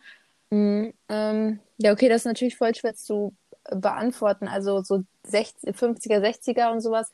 Mhm, 0.49 0.93
ähm, 1.10 1.60
ja, 1.78 1.91
okay, 1.91 2.10
das 2.10 2.21
ist 2.21 2.26
natürlich 2.26 2.58
voll 2.58 2.73
schwer 2.73 2.95
zu 2.95 3.36
beantworten. 3.71 4.47
Also 4.47 4.82
so 4.82 5.04
60, 5.26 5.76
50er, 5.76 6.19
60er 6.19 6.71
und 6.71 6.82
sowas 6.82 7.12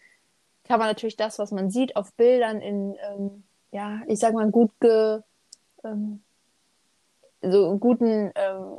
kann 0.64 0.80
man 0.80 0.88
natürlich 0.88 1.18
das, 1.18 1.40
was 1.40 1.52
man 1.52 1.70
sieht 1.70 1.96
auf 1.96 2.14
Bildern 2.14 2.62
in, 2.62 2.96
ähm, 3.10 3.44
ja, 3.72 4.02
ich 4.08 4.20
sag 4.20 4.34
mal, 4.34 4.50
gut 4.52 4.72
ge, 4.80 5.20
ähm, 5.84 6.22
so 7.42 7.78
guten 7.78 8.32
ähm, 8.36 8.78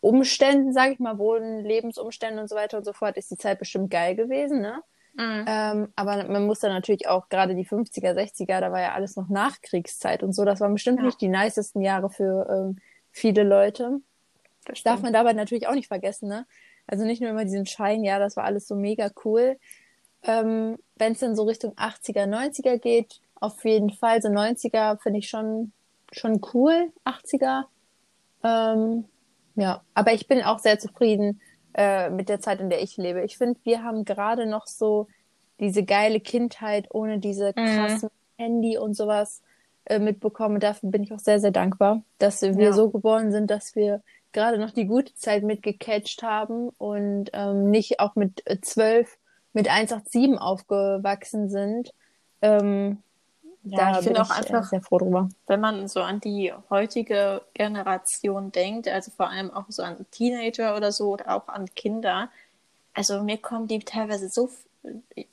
Umständen, 0.00 0.72
sage 0.72 0.92
ich 0.92 0.98
mal, 0.98 1.18
Wohnen, 1.18 1.64
Lebensumständen 1.64 2.40
und 2.40 2.48
so 2.48 2.56
weiter 2.56 2.78
und 2.78 2.84
so 2.84 2.92
fort, 2.92 3.16
ist 3.16 3.30
die 3.30 3.36
Zeit 3.36 3.58
bestimmt 3.58 3.90
geil 3.90 4.14
gewesen, 4.14 4.60
ne? 4.60 4.82
Mhm. 5.14 5.44
Ähm, 5.48 5.92
aber 5.96 6.24
man 6.28 6.46
muss 6.46 6.60
dann 6.60 6.72
natürlich 6.72 7.08
auch 7.08 7.28
gerade 7.28 7.54
die 7.54 7.66
50er, 7.66 8.14
60er, 8.14 8.60
da 8.60 8.70
war 8.70 8.80
ja 8.80 8.92
alles 8.92 9.16
noch 9.16 9.28
Nachkriegszeit 9.28 10.22
und 10.22 10.32
so. 10.32 10.44
Das 10.44 10.60
waren 10.60 10.74
bestimmt 10.74 11.00
ja. 11.00 11.06
nicht 11.06 11.20
die 11.20 11.28
nicesten 11.28 11.82
Jahre 11.82 12.08
für 12.08 12.48
ähm, 12.48 12.78
viele 13.10 13.42
Leute. 13.42 14.00
Das 14.64 14.82
darf 14.82 15.02
man 15.02 15.12
dabei 15.12 15.32
natürlich 15.32 15.66
auch 15.66 15.74
nicht 15.74 15.88
vergessen, 15.88 16.28
ne? 16.28 16.46
Also 16.88 17.04
nicht 17.04 17.20
nur 17.20 17.30
immer 17.30 17.44
diesen 17.44 17.66
Schein, 17.66 18.02
ja, 18.02 18.18
das 18.18 18.36
war 18.36 18.44
alles 18.44 18.66
so 18.66 18.74
mega 18.74 19.10
cool. 19.24 19.58
Ähm, 20.24 20.78
Wenn 20.96 21.12
es 21.12 21.20
dann 21.20 21.36
so 21.36 21.44
Richtung 21.44 21.74
80er, 21.74 22.26
90er 22.26 22.78
geht, 22.78 23.20
auf 23.36 23.64
jeden 23.64 23.90
Fall. 23.90 24.20
So 24.20 24.28
90er 24.28 25.00
finde 25.00 25.20
ich 25.20 25.28
schon, 25.28 25.72
schon 26.10 26.40
cool, 26.52 26.90
80er. 27.04 27.64
Ähm, 28.42 29.04
ja, 29.54 29.82
aber 29.94 30.12
ich 30.12 30.26
bin 30.26 30.42
auch 30.42 30.58
sehr 30.58 30.78
zufrieden 30.78 31.40
äh, 31.74 32.10
mit 32.10 32.28
der 32.28 32.40
Zeit, 32.40 32.60
in 32.60 32.70
der 32.70 32.82
ich 32.82 32.96
lebe. 32.96 33.22
Ich 33.22 33.38
finde, 33.38 33.60
wir 33.64 33.84
haben 33.84 34.04
gerade 34.04 34.46
noch 34.46 34.66
so 34.66 35.06
diese 35.60 35.84
geile 35.84 36.20
Kindheit 36.20 36.86
ohne 36.90 37.18
diese 37.18 37.52
mhm. 37.56 37.66
krassen 37.66 38.08
mhm. 38.08 38.42
Handy 38.42 38.78
und 38.78 38.94
sowas 38.94 39.42
äh, 39.84 39.98
mitbekommen. 39.98 40.60
Dafür 40.60 40.90
bin 40.90 41.02
ich 41.02 41.12
auch 41.12 41.18
sehr, 41.18 41.40
sehr 41.40 41.50
dankbar, 41.50 42.02
dass 42.18 42.42
wir 42.42 42.52
ja. 42.52 42.72
so 42.72 42.90
geboren 42.90 43.30
sind, 43.30 43.50
dass 43.50 43.76
wir 43.76 44.02
gerade 44.32 44.58
noch 44.58 44.70
die 44.70 44.86
gute 44.86 45.14
Zeit 45.14 45.42
mitgecatcht 45.42 46.22
haben 46.22 46.70
und 46.78 47.30
ähm, 47.32 47.70
nicht 47.70 48.00
auch 48.00 48.14
mit 48.14 48.42
äh, 48.46 48.60
zwölf 48.60 49.18
mit 49.52 49.68
187 49.68 50.40
aufgewachsen 50.40 51.48
sind. 51.48 51.92
Ähm, 52.42 53.02
ja, 53.64 53.78
da 53.78 53.98
ich 53.98 54.04
finde 54.04 54.22
auch 54.22 54.30
einfach, 54.30 54.64
sehr 54.64 54.80
froh 54.80 54.98
drüber. 54.98 55.28
wenn 55.46 55.60
man 55.60 55.88
so 55.88 56.00
an 56.00 56.20
die 56.20 56.52
heutige 56.70 57.42
Generation 57.54 58.52
denkt, 58.52 58.88
also 58.88 59.10
vor 59.10 59.28
allem 59.28 59.50
auch 59.50 59.64
so 59.68 59.82
an 59.82 60.06
Teenager 60.10 60.76
oder 60.76 60.92
so 60.92 61.12
oder 61.12 61.34
auch 61.34 61.48
an 61.48 61.66
Kinder, 61.74 62.30
also 62.94 63.22
mir 63.22 63.38
kommen 63.38 63.66
die 63.66 63.80
teilweise 63.80 64.28
so 64.28 64.50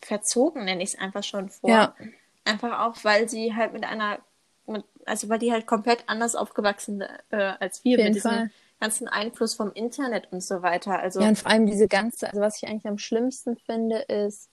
verzogen, 0.02 0.66
nenne 0.66 0.84
ich 0.84 0.94
es 0.94 1.00
einfach 1.00 1.24
schon 1.24 1.50
vor. 1.50 1.70
Ja. 1.70 1.96
Einfach 2.44 2.80
auch, 2.80 2.96
weil 3.04 3.30
sie 3.30 3.56
halt 3.56 3.74
mit 3.74 3.86
einer, 3.86 4.20
mit, 4.68 4.84
also 5.06 5.30
weil 5.30 5.40
die 5.40 5.52
halt 5.52 5.66
komplett 5.66 6.04
anders 6.08 6.36
aufgewachsen 6.36 7.04
äh, 7.30 7.54
als 7.60 7.84
wir, 7.84 7.98
mit 7.98 8.16
diesem 8.16 8.32
Fall. 8.32 8.52
Ganzen 8.86 9.08
Einfluss 9.08 9.56
vom 9.56 9.72
Internet 9.74 10.28
und 10.32 10.44
so 10.44 10.62
weiter. 10.62 11.00
Also, 11.00 11.20
ja, 11.20 11.30
und 11.30 11.40
vor 11.40 11.52
allem 11.52 11.66
diese 11.66 11.88
ganze, 11.88 12.28
also 12.28 12.40
was 12.40 12.62
ich 12.62 12.70
eigentlich 12.70 12.86
am 12.86 13.00
schlimmsten 13.00 13.58
finde, 13.58 13.98
ist 13.98 14.50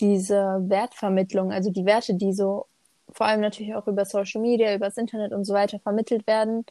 diese 0.00 0.58
Wertvermittlung, 0.66 1.52
also 1.52 1.70
die 1.70 1.84
Werte, 1.84 2.14
die 2.14 2.32
so 2.32 2.66
vor 3.12 3.26
allem 3.26 3.40
natürlich 3.40 3.74
auch 3.74 3.86
über 3.86 4.04
Social 4.04 4.40
Media, 4.40 4.74
über 4.74 4.86
das 4.86 4.96
Internet 4.96 5.32
und 5.32 5.44
so 5.44 5.54
weiter 5.54 5.78
vermittelt 5.78 6.26
werden. 6.26 6.66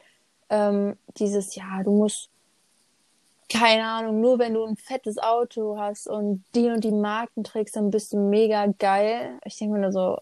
Ähm, 0.50 0.96
dieses, 1.18 1.54
ja, 1.54 1.82
du 1.82 1.90
musst, 1.90 2.28
keine 3.52 3.84
Ahnung, 3.86 4.20
nur 4.20 4.38
wenn 4.38 4.54
du 4.54 4.64
ein 4.64 4.76
fettes 4.76 5.18
Auto 5.18 5.78
hast 5.78 6.06
und 6.06 6.44
die 6.54 6.68
und 6.68 6.84
die 6.84 6.92
Marken 6.92 7.42
trägst, 7.42 7.76
dann 7.76 7.90
bist 7.90 8.12
du 8.12 8.18
mega 8.18 8.66
geil. 8.78 9.38
Ich 9.44 9.56
denke 9.56 9.74
mir 9.74 9.80
nur 9.80 9.92
so, 9.92 10.18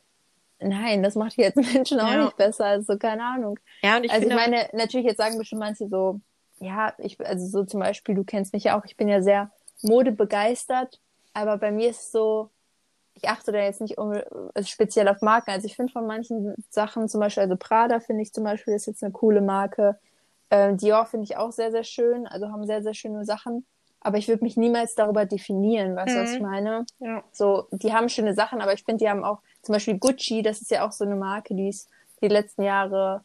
nein, 0.61 1.03
das 1.03 1.17
macht 1.17 1.37
jetzt 1.37 1.57
Menschen 1.75 2.01
auch 2.01 2.11
ja. 2.11 2.25
nicht 2.25 2.37
besser. 2.37 2.65
Also, 2.65 2.97
keine 2.97 3.25
Ahnung. 3.25 3.59
Ja, 3.83 3.97
und 3.97 4.05
ich 4.05 4.13
also, 4.13 4.29
ich 4.29 4.35
meine, 4.35 4.69
natürlich, 4.73 5.07
jetzt 5.07 5.19
sagen 5.19 5.37
bestimmt 5.37 5.61
manche 5.61 5.89
so, 5.89 6.21
ja, 6.59 6.95
ich, 6.99 7.21
also 7.25 7.47
so 7.47 7.65
zum 7.65 7.81
Beispiel, 7.81 8.15
du 8.15 8.25
kennst 8.25 8.53
mich 8.53 8.65
ja 8.65 8.79
auch, 8.79 8.85
ich 8.85 8.97
bin 8.97 9.09
ja 9.09 9.23
sehr 9.23 9.51
modebegeistert, 9.83 11.01
aber 11.35 11.59
bei 11.59 11.71
mir 11.71 11.91
ist 11.91 12.01
es 12.01 12.13
so, 12.13 12.51
ich 13.15 13.29
achte 13.29 13.53
da 13.53 13.59
jetzt 13.59 13.81
nicht 13.81 13.99
um, 13.99 14.13
also 14.55 14.69
speziell 14.69 15.09
auf 15.09 15.23
Marken. 15.23 15.51
Also 15.51 15.67
ich 15.67 15.77
finde 15.77 15.93
von 15.93 16.07
manchen 16.07 16.55
Sachen, 16.71 17.09
zum 17.09 17.21
Beispiel, 17.21 17.43
also 17.43 17.57
Prada 17.57 18.01
finde 18.01 18.23
ich 18.23 18.33
zum 18.33 18.45
Beispiel 18.45 18.75
ist 18.75 18.87
jetzt 18.87 19.03
eine 19.03 19.13
coole 19.13 19.41
Marke. 19.41 19.99
Ähm, 20.51 20.77
Dior 20.77 21.07
finde 21.07 21.25
ich 21.25 21.37
auch 21.37 21.51
sehr, 21.51 21.71
sehr 21.71 21.85
schön. 21.85 22.27
Also 22.27 22.49
haben 22.49 22.67
sehr, 22.67 22.83
sehr 22.83 22.95
schöne 22.95 23.25
Sachen. 23.25 23.67
Aber 24.01 24.19
ich 24.19 24.29
würde 24.29 24.45
mich 24.45 24.57
niemals 24.57 24.95
darüber 24.95 25.25
definieren, 25.25 25.97
weißt 25.97 26.15
du, 26.15 26.19
mhm. 26.19 26.23
was 26.23 26.33
ich 26.33 26.41
mhm. 26.41 26.47
meine? 26.47 26.87
Ja. 27.01 27.25
So, 27.33 27.67
die 27.73 27.93
haben 27.93 28.09
schöne 28.09 28.35
Sachen, 28.35 28.61
aber 28.61 28.73
ich 28.73 28.85
finde, 28.85 29.05
die 29.05 29.11
haben 29.11 29.25
auch, 29.25 29.41
zum 29.63 29.73
Beispiel 29.73 29.99
Gucci, 29.99 30.43
das 30.43 30.61
ist 30.61 30.71
ja 30.71 30.87
auch 30.87 30.93
so 30.93 31.05
eine 31.05 31.17
Marke, 31.17 31.55
die 31.55 31.71
ist 31.71 31.89
die 32.23 32.29
letzten 32.29 32.63
Jahre 32.63 33.25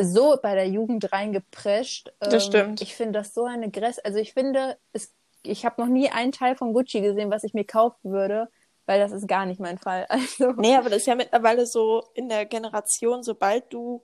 so 0.00 0.36
bei 0.42 0.54
der 0.54 0.68
Jugend 0.68 1.12
reingeprescht. 1.12 2.12
Das 2.20 2.34
ähm, 2.34 2.40
stimmt. 2.40 2.80
Ich 2.80 2.94
finde 2.94 3.18
das 3.18 3.34
so 3.34 3.44
eine 3.44 3.70
Gress. 3.70 3.98
Also 3.98 4.18
ich 4.18 4.32
finde, 4.32 4.76
es, 4.92 5.14
ich 5.42 5.64
habe 5.64 5.80
noch 5.80 5.88
nie 5.88 6.10
einen 6.10 6.32
Teil 6.32 6.56
von 6.56 6.72
Gucci 6.72 7.00
gesehen, 7.00 7.30
was 7.30 7.44
ich 7.44 7.54
mir 7.54 7.64
kaufen 7.64 8.12
würde 8.12 8.48
weil 8.86 9.00
das 9.00 9.12
ist 9.12 9.28
gar 9.28 9.46
nicht 9.46 9.60
mein 9.60 9.78
Fall. 9.78 10.06
Also. 10.10 10.52
Nee, 10.52 10.76
aber 10.76 10.90
das 10.90 10.98
ist 10.98 11.06
ja 11.06 11.14
mittlerweile 11.14 11.66
so 11.66 12.04
in 12.14 12.28
der 12.28 12.46
Generation, 12.46 13.22
sobald 13.22 13.72
du, 13.72 14.02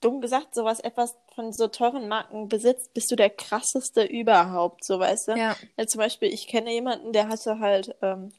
dumm 0.00 0.20
gesagt, 0.20 0.54
sowas 0.54 0.80
etwas 0.80 1.16
von 1.34 1.52
so 1.52 1.68
teuren 1.68 2.08
Marken 2.08 2.48
besitzt, 2.48 2.92
bist 2.92 3.10
du 3.10 3.16
der 3.16 3.30
krasseste 3.30 4.02
überhaupt, 4.02 4.84
so 4.84 4.98
weißt 4.98 5.28
du? 5.28 5.32
Ja. 5.32 5.56
ja 5.76 5.86
zum 5.86 6.00
Beispiel, 6.00 6.32
ich 6.32 6.48
kenne 6.48 6.72
jemanden, 6.72 7.12
der 7.12 7.28
hatte 7.28 7.60
halt, 7.60 7.94
ähm, 8.02 8.32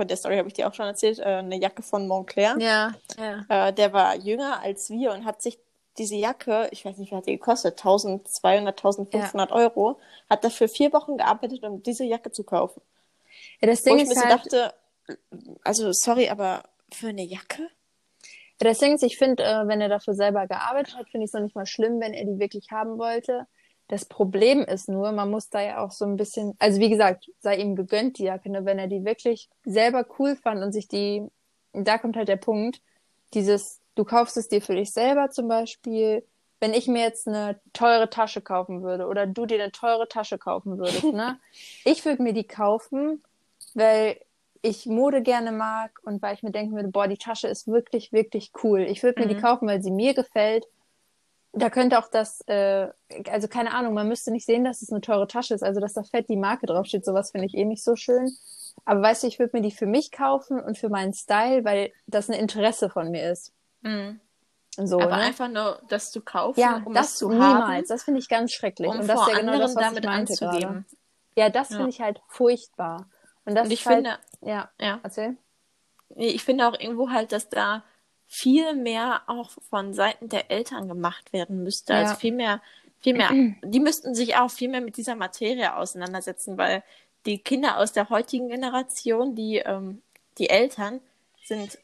von 0.00 0.08
der 0.08 0.16
Story 0.16 0.38
habe 0.38 0.48
ich 0.48 0.54
dir 0.54 0.66
auch 0.66 0.72
schon 0.72 0.86
erzählt, 0.86 1.18
äh, 1.18 1.24
eine 1.24 1.60
Jacke 1.60 1.82
von 1.82 2.08
Montclair. 2.08 2.56
Ja, 2.58 2.94
ja. 3.18 3.68
Äh, 3.68 3.72
der 3.74 3.92
war 3.92 4.16
jünger 4.16 4.62
als 4.62 4.88
wir 4.88 5.12
und 5.12 5.26
hat 5.26 5.42
sich 5.42 5.58
diese 5.98 6.14
Jacke, 6.14 6.68
ich 6.70 6.86
weiß 6.86 6.96
nicht, 6.96 7.12
wie 7.12 7.16
hat 7.16 7.26
die 7.26 7.32
gekostet, 7.32 7.78
1200, 7.78 8.78
1500 8.78 9.50
ja. 9.50 9.54
Euro, 9.54 10.00
hat 10.30 10.42
dafür 10.42 10.70
vier 10.70 10.90
Wochen 10.94 11.18
gearbeitet, 11.18 11.62
um 11.64 11.82
diese 11.82 12.04
Jacke 12.04 12.32
zu 12.32 12.44
kaufen. 12.44 12.80
Ja, 13.60 13.68
das 13.68 13.82
Ding 13.82 13.92
Wo 13.92 13.98
ich 13.98 14.04
ist 14.04 14.16
mir 14.16 14.22
halt... 14.22 14.50
so 14.50 14.56
dachte, 14.56 14.74
also 15.64 15.92
sorry, 15.92 16.30
aber 16.30 16.62
für 16.90 17.08
eine 17.08 17.24
Jacke? 17.24 17.64
Ja, 18.58 18.68
das 18.68 18.78
Ding 18.78 18.94
ist, 18.94 19.02
ich 19.02 19.18
finde, 19.18 19.44
äh, 19.44 19.68
wenn 19.68 19.82
er 19.82 19.90
dafür 19.90 20.14
selber 20.14 20.46
gearbeitet 20.46 20.96
hat, 20.96 21.10
finde 21.10 21.26
ich 21.26 21.28
es 21.28 21.34
noch 21.34 21.42
nicht 21.42 21.56
mal 21.56 21.66
schlimm, 21.66 22.00
wenn 22.00 22.14
er 22.14 22.24
die 22.24 22.38
wirklich 22.38 22.70
haben 22.70 22.96
wollte. 22.96 23.46
Das 23.90 24.04
Problem 24.04 24.60
ist 24.62 24.88
nur, 24.88 25.10
man 25.10 25.32
muss 25.32 25.48
da 25.48 25.60
ja 25.60 25.84
auch 25.84 25.90
so 25.90 26.04
ein 26.04 26.16
bisschen, 26.16 26.54
also 26.60 26.78
wie 26.78 26.90
gesagt, 26.90 27.28
sei 27.40 27.56
ihm 27.56 27.74
gegönnt 27.74 28.18
die 28.18 28.22
Jacke, 28.22 28.48
ne? 28.48 28.64
wenn 28.64 28.78
er 28.78 28.86
die 28.86 29.04
wirklich 29.04 29.48
selber 29.64 30.06
cool 30.20 30.36
fand 30.36 30.62
und 30.62 30.70
sich 30.70 30.86
die, 30.86 31.26
da 31.72 31.98
kommt 31.98 32.14
halt 32.14 32.28
der 32.28 32.36
Punkt, 32.36 32.80
dieses, 33.34 33.80
du 33.96 34.04
kaufst 34.04 34.36
es 34.36 34.46
dir 34.46 34.62
für 34.62 34.76
dich 34.76 34.92
selber 34.92 35.30
zum 35.30 35.48
Beispiel, 35.48 36.24
wenn 36.60 36.72
ich 36.72 36.86
mir 36.86 37.02
jetzt 37.02 37.26
eine 37.26 37.58
teure 37.72 38.08
Tasche 38.08 38.40
kaufen 38.40 38.84
würde 38.84 39.08
oder 39.08 39.26
du 39.26 39.44
dir 39.44 39.60
eine 39.60 39.72
teure 39.72 40.06
Tasche 40.06 40.38
kaufen 40.38 40.78
würdest, 40.78 41.02
ne? 41.02 41.40
ich 41.84 42.04
würde 42.04 42.22
mir 42.22 42.32
die 42.32 42.46
kaufen, 42.46 43.24
weil 43.74 44.20
ich 44.62 44.86
Mode 44.86 45.20
gerne 45.20 45.50
mag 45.50 45.98
und 46.04 46.22
weil 46.22 46.34
ich 46.34 46.44
mir 46.44 46.52
denken 46.52 46.76
würde, 46.76 46.90
boah, 46.90 47.08
die 47.08 47.18
Tasche 47.18 47.48
ist 47.48 47.66
wirklich, 47.66 48.12
wirklich 48.12 48.52
cool. 48.62 48.82
Ich 48.82 49.02
würde 49.02 49.20
mir 49.20 49.26
mhm. 49.26 49.34
die 49.34 49.40
kaufen, 49.40 49.66
weil 49.66 49.82
sie 49.82 49.90
mir 49.90 50.14
gefällt. 50.14 50.66
Da 51.52 51.68
könnte 51.68 51.98
auch 51.98 52.08
das, 52.08 52.42
äh, 52.46 52.88
also 53.30 53.48
keine 53.48 53.72
Ahnung, 53.72 53.94
man 53.94 54.06
müsste 54.06 54.30
nicht 54.30 54.46
sehen, 54.46 54.64
dass 54.64 54.82
es 54.82 54.90
eine 54.90 55.00
teure 55.00 55.26
Tasche 55.26 55.54
ist, 55.54 55.64
also 55.64 55.80
dass 55.80 55.94
da 55.94 56.04
fett 56.04 56.28
die 56.28 56.36
Marke 56.36 56.66
draufsteht, 56.66 57.04
sowas 57.04 57.32
finde 57.32 57.46
ich 57.46 57.54
eh 57.54 57.64
nicht 57.64 57.82
so 57.82 57.96
schön. 57.96 58.30
Aber 58.84 59.02
weißt 59.02 59.22
du, 59.22 59.26
ich 59.26 59.38
würde 59.38 59.56
mir 59.56 59.62
die 59.62 59.72
für 59.72 59.86
mich 59.86 60.12
kaufen 60.12 60.60
und 60.60 60.78
für 60.78 60.88
meinen 60.88 61.12
Style, 61.12 61.64
weil 61.64 61.92
das 62.06 62.28
ein 62.28 62.38
Interesse 62.38 62.88
von 62.88 63.10
mir 63.10 63.30
ist. 63.30 63.52
Mhm. 63.82 64.20
So, 64.76 65.00
aber 65.00 65.16
ne? 65.16 65.22
einfach 65.22 65.48
nur, 65.48 65.80
dass 65.88 66.12
du 66.12 66.20
kaufst, 66.20 66.60
ja, 66.60 66.82
um 66.84 66.94
das 66.94 67.16
zu 67.16 67.28
niemals. 67.28 67.68
haben. 67.68 67.84
Das 67.88 68.04
finde 68.04 68.20
ich 68.20 68.28
ganz 68.28 68.52
schrecklich. 68.52 68.88
Um 68.88 69.00
und 69.00 69.08
das 69.08 69.20
ist 69.20 69.28
ja 69.28 69.40
genau 69.40 69.58
das, 69.58 69.74
was 69.74 69.84
damit 69.84 70.04
ich 70.04 70.10
anzugeben. 70.10 70.60
Gerade. 70.60 70.84
Ja, 71.36 71.50
das 71.50 71.70
ja. 71.70 71.76
finde 71.76 71.90
ich 71.90 72.00
halt 72.00 72.20
furchtbar. 72.28 73.08
Und 73.44 73.54
das 73.54 73.66
und 73.66 73.72
ich 73.72 73.86
halt, 73.86 73.96
finde, 73.96 74.18
ja, 74.42 74.70
ja, 74.78 75.00
erzähl. 75.02 75.36
Ich 76.16 76.44
finde 76.44 76.68
auch 76.68 76.78
irgendwo 76.78 77.10
halt, 77.10 77.32
dass 77.32 77.48
da 77.48 77.82
viel 78.32 78.74
mehr 78.76 79.22
auch 79.26 79.50
von 79.68 79.92
Seiten 79.92 80.28
der 80.28 80.52
Eltern 80.52 80.86
gemacht 80.86 81.32
werden 81.32 81.64
müsste. 81.64 81.94
Also 81.94 82.04
ja. 82.04 82.08
Also 82.10 82.20
viel 82.20 82.32
mehr, 82.32 82.62
viel 83.00 83.14
mehr, 83.14 83.30
die 83.64 83.80
müssten 83.80 84.14
sich 84.14 84.36
auch 84.36 84.52
viel 84.52 84.68
mehr 84.68 84.80
mit 84.80 84.96
dieser 84.96 85.16
Materie 85.16 85.76
auseinandersetzen, 85.76 86.56
weil 86.56 86.84
die 87.26 87.38
Kinder 87.38 87.78
aus 87.78 87.92
der 87.92 88.08
heutigen 88.08 88.48
Generation, 88.48 89.34
die, 89.34 89.56
ähm, 89.56 90.00
die 90.38 90.48
Eltern, 90.48 91.00
sind 91.44 91.78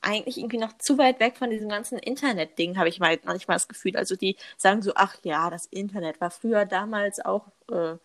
eigentlich 0.00 0.38
irgendwie 0.38 0.56
noch 0.56 0.78
zu 0.78 0.96
weit 0.96 1.20
weg 1.20 1.36
von 1.36 1.50
diesem 1.50 1.68
ganzen 1.68 1.98
Internet-Ding, 1.98 2.78
habe 2.78 2.88
ich 2.88 2.98
mal 2.98 3.18
manchmal 3.24 3.56
das 3.56 3.68
Gefühl. 3.68 3.94
Also 3.98 4.16
die 4.16 4.36
sagen 4.56 4.80
so, 4.80 4.92
ach 4.94 5.16
ja, 5.22 5.50
das 5.50 5.66
Internet 5.66 6.18
war 6.22 6.30
früher 6.30 6.64
damals 6.64 7.22
auch 7.22 7.48
äh, 7.70 7.96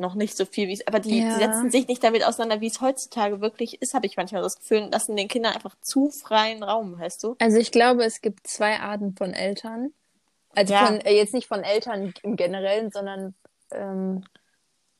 noch 0.00 0.14
nicht 0.14 0.36
so 0.36 0.44
viel, 0.44 0.68
wie 0.68 0.72
es, 0.72 0.86
aber 0.86 0.98
die, 0.98 1.20
ja. 1.20 1.28
die, 1.28 1.44
setzen 1.44 1.70
sich 1.70 1.86
nicht 1.86 2.02
damit 2.02 2.24
auseinander, 2.24 2.60
wie 2.60 2.66
es 2.66 2.80
heutzutage 2.80 3.40
wirklich 3.40 3.80
ist, 3.80 3.94
habe 3.94 4.06
ich 4.06 4.16
manchmal 4.16 4.42
das 4.42 4.58
Gefühl, 4.58 4.82
und 4.82 4.92
lassen 4.92 5.16
den 5.16 5.28
Kindern 5.28 5.54
einfach 5.54 5.74
zu 5.80 6.10
freien 6.10 6.62
Raum, 6.62 6.98
weißt 6.98 7.22
du? 7.22 7.36
Also 7.38 7.58
ich 7.58 7.70
glaube, 7.70 8.04
es 8.04 8.20
gibt 8.20 8.46
zwei 8.46 8.80
Arten 8.80 9.14
von 9.16 9.32
Eltern. 9.32 9.92
Also 10.54 10.74
ja. 10.74 10.86
von, 10.86 11.00
äh, 11.00 11.14
jetzt 11.14 11.34
nicht 11.34 11.46
von 11.46 11.62
Eltern 11.62 12.12
im 12.22 12.36
Generellen, 12.36 12.90
sondern 12.90 13.34
ähm, 13.72 14.24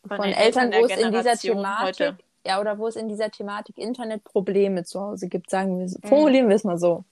von, 0.06 0.16
von 0.16 0.32
Eltern, 0.32 0.72
wo 0.72 0.84
es 0.84 0.96
in 0.96 1.12
dieser 1.12 1.36
Thematik, 1.36 2.06
heute. 2.06 2.18
ja, 2.46 2.60
oder 2.60 2.78
wo 2.78 2.86
es 2.86 2.96
in 2.96 3.08
dieser 3.08 3.30
Thematik 3.30 3.78
Internet 3.78 4.22
Probleme 4.24 4.84
zu 4.84 5.00
Hause 5.00 5.28
gibt, 5.28 5.50
sagen 5.50 5.78
wir 5.78 5.88
so, 5.88 5.98
mhm. 6.02 6.08
formulieren 6.08 6.48
wir 6.48 6.56
es 6.56 6.64
mal 6.64 6.78
so. 6.78 7.04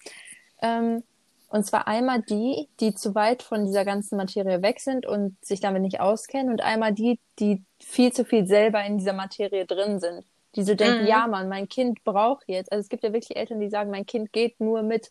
Ähm, 0.63 1.03
Und 1.49 1.65
zwar 1.65 1.89
einmal 1.89 2.23
die, 2.23 2.69
die 2.81 2.95
zu 2.95 3.15
weit 3.15 3.43
von 3.43 3.65
dieser 3.65 3.85
ganzen 3.85 4.17
Materie 4.19 4.63
weg 4.63 4.81
sind 4.81 5.07
und 5.07 5.37
sich 5.45 5.61
damit 5.61 5.83
nicht 5.83 6.01
auskennen 6.01 6.51
und 6.53 6.61
einmal 6.61 6.93
die, 6.93 7.19
die 7.39 7.65
viel 7.81 8.13
zu 8.13 8.25
viel 8.25 8.47
selber 8.47 8.85
in 8.85 8.99
dieser 8.99 9.15
Materie 9.15 9.65
drin 9.67 9.99
sind. 10.01 10.25
Die 10.57 10.63
so 10.63 10.75
denken, 10.75 11.03
Mhm. 11.03 11.07
ja 11.07 11.27
Mann, 11.27 11.49
mein 11.49 11.69
Kind 11.69 12.05
braucht 12.05 12.45
jetzt. 12.49 12.71
Also 12.73 12.83
es 12.83 12.89
gibt 12.89 13.03
ja 13.05 13.13
wirklich 13.13 13.37
Eltern, 13.37 13.61
die 13.61 13.71
sagen, 13.71 13.91
mein 13.91 14.07
Kind 14.07 14.33
geht 14.33 14.61
nur 14.61 14.83
mit 14.83 15.11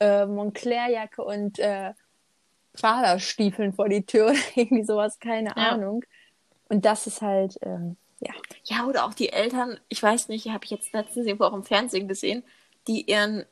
äh, 0.00 0.26
Montclair-Jacke 0.26 1.24
und 1.24 1.58
äh, 1.58 1.92
Fahrerstiefeln 2.74 3.72
vor 3.72 3.88
die 3.88 4.04
Tür 4.04 4.26
oder 4.30 4.38
irgendwie 4.54 4.84
sowas, 4.84 5.18
keine 5.18 5.50
Ja. 5.56 5.72
Ahnung. 5.72 6.04
Und 6.68 6.84
das 6.84 7.06
ist 7.06 7.22
halt, 7.22 7.58
ähm, 7.62 7.96
ja. 8.20 8.34
Ja, 8.64 8.84
oder 8.86 9.04
auch 9.06 9.14
die 9.14 9.30
Eltern, 9.30 9.78
ich 9.88 10.02
weiß 10.02 10.28
nicht, 10.28 10.48
habe 10.50 10.64
ich 10.64 10.70
jetzt 10.70 10.92
letztens 10.92 11.26
irgendwo 11.26 11.44
auch 11.44 11.54
im 11.54 11.64
Fernsehen 11.64 12.08
gesehen, 12.08 12.44
die 12.86 13.02
ihren 13.10 13.44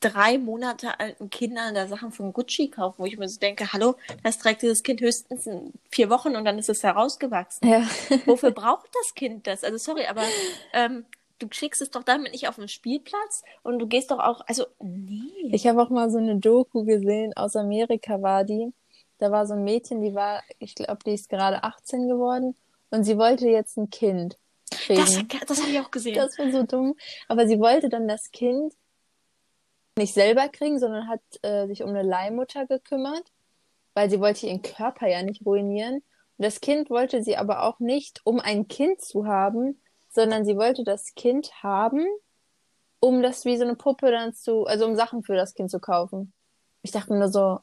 drei 0.00 0.38
Monate 0.38 1.00
alten 1.00 1.30
Kindern 1.30 1.74
da 1.74 1.86
Sachen 1.86 2.12
von 2.12 2.32
Gucci 2.32 2.68
kaufen, 2.68 2.96
wo 2.98 3.06
ich 3.06 3.18
mir 3.18 3.28
so 3.28 3.38
denke, 3.40 3.72
hallo, 3.72 3.96
das 4.22 4.38
trägt 4.38 4.62
dieses 4.62 4.82
Kind 4.82 5.00
höchstens 5.00 5.46
in 5.46 5.72
vier 5.90 6.10
Wochen 6.10 6.36
und 6.36 6.44
dann 6.44 6.58
ist 6.58 6.68
es 6.68 6.82
herausgewachsen. 6.82 7.68
Ja. 7.68 7.82
Wofür 8.26 8.50
braucht 8.52 8.88
das 8.94 9.14
Kind 9.14 9.46
das? 9.46 9.64
Also 9.64 9.78
sorry, 9.78 10.06
aber 10.06 10.22
ähm, 10.72 11.04
du 11.38 11.48
schickst 11.50 11.82
es 11.82 11.90
doch 11.90 12.04
damit 12.04 12.32
nicht 12.32 12.48
auf 12.48 12.56
den 12.56 12.68
Spielplatz 12.68 13.42
und 13.62 13.78
du 13.78 13.86
gehst 13.86 14.10
doch 14.10 14.18
auch, 14.20 14.42
also 14.46 14.66
nee. 14.80 15.50
Ich 15.52 15.66
habe 15.66 15.82
auch 15.82 15.90
mal 15.90 16.10
so 16.10 16.18
eine 16.18 16.36
Doku 16.36 16.84
gesehen, 16.84 17.36
aus 17.36 17.56
Amerika 17.56 18.22
war 18.22 18.44
die. 18.44 18.72
Da 19.18 19.32
war 19.32 19.46
so 19.46 19.54
ein 19.54 19.64
Mädchen, 19.64 20.00
die 20.00 20.14
war, 20.14 20.42
ich 20.60 20.76
glaube, 20.76 21.00
die 21.04 21.14
ist 21.14 21.28
gerade 21.28 21.64
18 21.64 22.06
geworden 22.06 22.54
und 22.90 23.02
sie 23.02 23.18
wollte 23.18 23.48
jetzt 23.48 23.76
ein 23.76 23.90
Kind 23.90 24.38
kriegen. 24.70 25.00
das 25.00 25.46
das 25.46 25.60
habe 25.60 25.70
ich 25.70 25.80
auch 25.80 25.90
gesehen. 25.90 26.14
Das 26.14 26.38
war 26.38 26.50
so 26.52 26.62
dumm. 26.62 26.94
Aber 27.26 27.48
sie 27.48 27.58
wollte 27.58 27.88
dann 27.88 28.06
das 28.06 28.30
Kind 28.30 28.74
nicht 29.98 30.14
selber 30.14 30.48
kriegen, 30.48 30.78
sondern 30.78 31.08
hat 31.08 31.20
äh, 31.42 31.66
sich 31.66 31.82
um 31.82 31.90
eine 31.90 32.02
Leihmutter 32.02 32.66
gekümmert, 32.66 33.30
weil 33.94 34.08
sie 34.10 34.20
wollte 34.20 34.46
ihren 34.46 34.62
Körper 34.62 35.06
ja 35.08 35.22
nicht 35.22 35.44
ruinieren. 35.44 35.96
Und 35.96 36.44
das 36.44 36.60
Kind 36.60 36.88
wollte 36.90 37.22
sie 37.22 37.36
aber 37.36 37.62
auch 37.64 37.80
nicht, 37.80 38.20
um 38.24 38.40
ein 38.40 38.68
Kind 38.68 39.00
zu 39.00 39.26
haben, 39.26 39.80
sondern 40.08 40.44
sie 40.44 40.56
wollte 40.56 40.84
das 40.84 41.14
Kind 41.14 41.50
haben, 41.62 42.06
um 43.00 43.22
das 43.22 43.44
wie 43.44 43.56
so 43.56 43.64
eine 43.64 43.74
Puppe 43.76 44.10
dann 44.10 44.32
zu, 44.34 44.64
also 44.66 44.86
um 44.86 44.96
Sachen 44.96 45.22
für 45.22 45.36
das 45.36 45.54
Kind 45.54 45.70
zu 45.70 45.78
kaufen. 45.80 46.32
Ich 46.82 46.90
dachte 46.92 47.12
mir 47.12 47.18
nur 47.18 47.28
so, 47.28 47.60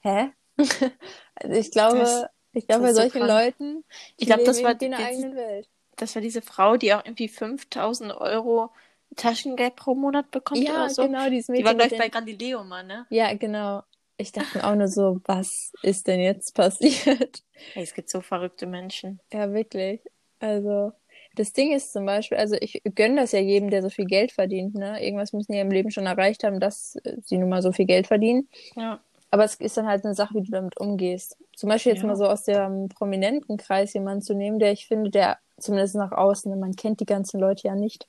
hä? 0.00 0.30
also 0.56 1.54
ich 1.58 1.70
glaube, 1.70 1.98
Das- 1.98 2.26
ich 2.56 2.68
glaube, 2.68 2.82
bei 2.84 2.92
so 2.92 3.00
solchen 3.00 3.18
krank. 3.26 3.30
Leuten, 3.30 3.84
die 4.20 4.22
Ich 4.22 4.26
glaube, 4.26 4.44
das 4.44 4.62
war 4.62 4.80
jetzt- 4.80 4.82
eigenen 4.94 5.34
Welt. 5.34 5.68
das 5.96 6.14
war 6.14 6.22
diese 6.22 6.40
Frau, 6.40 6.76
die 6.76 6.94
auch 6.94 7.04
irgendwie 7.04 7.26
5000 7.28 8.12
Euro 8.12 8.70
Taschengeld 9.16 9.76
pro 9.76 9.94
Monat 9.94 10.30
bekommt 10.30 10.62
Ja, 10.62 10.84
oder 10.84 10.90
so. 10.90 11.02
genau, 11.06 11.28
dieses 11.30 11.48
Mädchen. 11.48 11.64
Die 11.64 11.64
war, 11.66 11.72
mit 11.74 11.80
glaube 11.88 11.94
ich, 11.94 12.00
den- 12.00 12.10
bei 12.12 12.20
Galileo 12.20 12.64
mal, 12.64 12.84
ne? 12.84 13.06
Ja, 13.10 13.32
genau. 13.34 13.82
Ich 14.16 14.30
dachte 14.32 14.58
mir 14.58 14.64
auch 14.64 14.74
nur 14.76 14.88
so, 14.88 15.20
was 15.24 15.72
ist 15.82 16.06
denn 16.06 16.20
jetzt 16.20 16.54
passiert? 16.54 17.42
Hey, 17.72 17.82
es 17.82 17.94
gibt 17.94 18.08
so 18.10 18.20
verrückte 18.20 18.66
Menschen. 18.66 19.20
Ja, 19.32 19.52
wirklich. 19.52 20.00
Also, 20.38 20.92
das 21.36 21.52
Ding 21.52 21.72
ist 21.72 21.92
zum 21.92 22.06
Beispiel, 22.06 22.38
also 22.38 22.56
ich 22.60 22.80
gönne 22.94 23.22
das 23.22 23.32
ja 23.32 23.40
jedem, 23.40 23.70
der 23.70 23.82
so 23.82 23.90
viel 23.90 24.04
Geld 24.06 24.30
verdient, 24.30 24.74
ne? 24.74 25.04
Irgendwas 25.04 25.32
müssen 25.32 25.52
die 25.52 25.58
im 25.58 25.70
Leben 25.70 25.90
schon 25.90 26.06
erreicht 26.06 26.44
haben, 26.44 26.60
dass 26.60 26.96
äh, 27.04 27.16
sie 27.22 27.38
nun 27.38 27.48
mal 27.48 27.62
so 27.62 27.72
viel 27.72 27.86
Geld 27.86 28.06
verdienen. 28.06 28.48
Ja. 28.76 29.00
Aber 29.32 29.44
es 29.44 29.56
ist 29.56 29.76
dann 29.76 29.86
halt 29.88 30.04
eine 30.04 30.14
Sache, 30.14 30.34
wie 30.34 30.42
du 30.42 30.52
damit 30.52 30.78
umgehst. 30.78 31.36
Zum 31.56 31.68
Beispiel 31.68 31.92
jetzt 31.92 32.02
Ja. 32.02 32.06
mal 32.08 32.16
so 32.16 32.26
aus 32.26 32.44
dem 32.44 32.88
prominenten 32.88 33.56
Kreis 33.56 33.92
jemanden 33.94 34.22
zu 34.22 34.34
nehmen, 34.34 34.60
der 34.60 34.70
ich 34.70 34.86
finde, 34.86 35.10
der 35.10 35.38
zumindest 35.58 35.96
nach 35.96 36.12
außen, 36.12 36.56
man 36.60 36.76
kennt 36.76 37.00
die 37.00 37.04
ganzen 37.06 37.40
Leute 37.40 37.66
ja 37.66 37.74
nicht, 37.74 38.06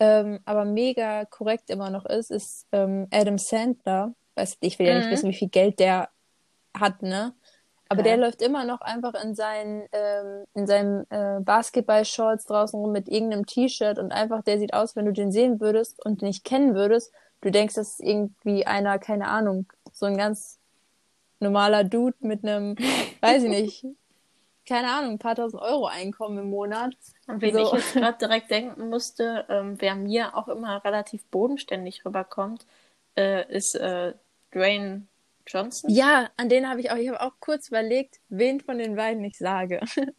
ähm, 0.00 0.40
aber 0.44 0.64
mega 0.64 1.24
korrekt 1.26 1.70
immer 1.70 1.90
noch 1.90 2.04
ist, 2.06 2.30
ist 2.30 2.66
ähm, 2.72 3.06
Adam 3.12 3.38
Sandler. 3.38 4.14
Weiß, 4.36 4.56
ich 4.60 4.78
will 4.78 4.86
ja 4.86 4.94
nicht 4.94 5.08
Mhm. 5.08 5.14
wissen, 5.14 5.30
wie 5.30 5.34
viel 5.34 5.48
Geld 5.48 5.80
der 5.80 6.08
hat, 6.78 7.02
ne? 7.02 7.34
Aber 7.88 8.02
Ja. 8.02 8.04
der 8.04 8.16
läuft 8.18 8.42
immer 8.42 8.64
noch 8.64 8.80
einfach 8.82 9.14
in 9.22 9.34
seinen, 9.34 9.86
ähm, 9.92 10.44
in 10.54 10.66
seinen 10.66 11.10
äh, 11.10 11.40
Basketball-Shorts 11.40 12.44
draußen 12.46 12.78
rum 12.78 12.92
mit 12.92 13.08
irgendeinem 13.08 13.46
T-Shirt 13.46 13.98
und 13.98 14.12
einfach, 14.12 14.42
der 14.42 14.58
sieht 14.58 14.74
aus, 14.74 14.94
wenn 14.94 15.06
du 15.06 15.12
den 15.12 15.32
sehen 15.32 15.60
würdest 15.60 16.04
und 16.04 16.22
nicht 16.22 16.44
kennen 16.44 16.74
würdest, 16.74 17.12
du 17.40 17.50
denkst, 17.50 17.74
das 17.74 17.92
ist 17.92 18.00
irgendwie 18.00 18.66
einer, 18.66 18.98
keine 18.98 19.28
Ahnung, 19.28 19.66
so 19.92 20.06
ein 20.06 20.16
ganz 20.18 20.58
normaler 21.40 21.84
Dude 21.84 22.16
mit 22.20 22.44
einem, 22.44 22.76
weiß 23.20 23.44
ich 23.44 23.48
nicht, 23.48 23.86
keine 24.68 24.92
Ahnung, 24.92 25.12
ein 25.12 25.18
paar 25.18 25.34
tausend 25.34 25.62
Euro 25.62 25.86
Einkommen 25.86 26.38
im 26.38 26.50
Monat. 26.50 26.94
Und 27.26 27.40
wen 27.40 27.54
So. 27.54 27.60
ich 27.60 27.72
jetzt 27.72 27.92
gerade 27.94 28.18
direkt 28.18 28.50
denken 28.50 28.90
musste, 28.90 29.46
ähm, 29.48 29.76
wer 29.80 29.94
mir 29.94 30.36
auch 30.36 30.48
immer 30.48 30.84
relativ 30.84 31.24
bodenständig 31.26 32.04
rüberkommt, 32.04 32.66
äh, 33.16 33.50
ist 33.50 33.74
äh, 33.74 34.12
Dwayne 34.54 35.06
Johnson. 35.46 35.90
Ja, 35.90 36.28
an 36.36 36.48
den 36.48 36.68
habe 36.68 36.80
ich 36.80 36.90
auch, 36.90 36.96
ich 36.96 37.08
habe 37.08 37.20
auch 37.22 37.32
kurz 37.40 37.68
überlegt, 37.68 38.20
wen 38.28 38.60
von 38.60 38.78
den 38.78 38.96
beiden 38.96 39.24
ich 39.24 39.38
sage. 39.38 39.80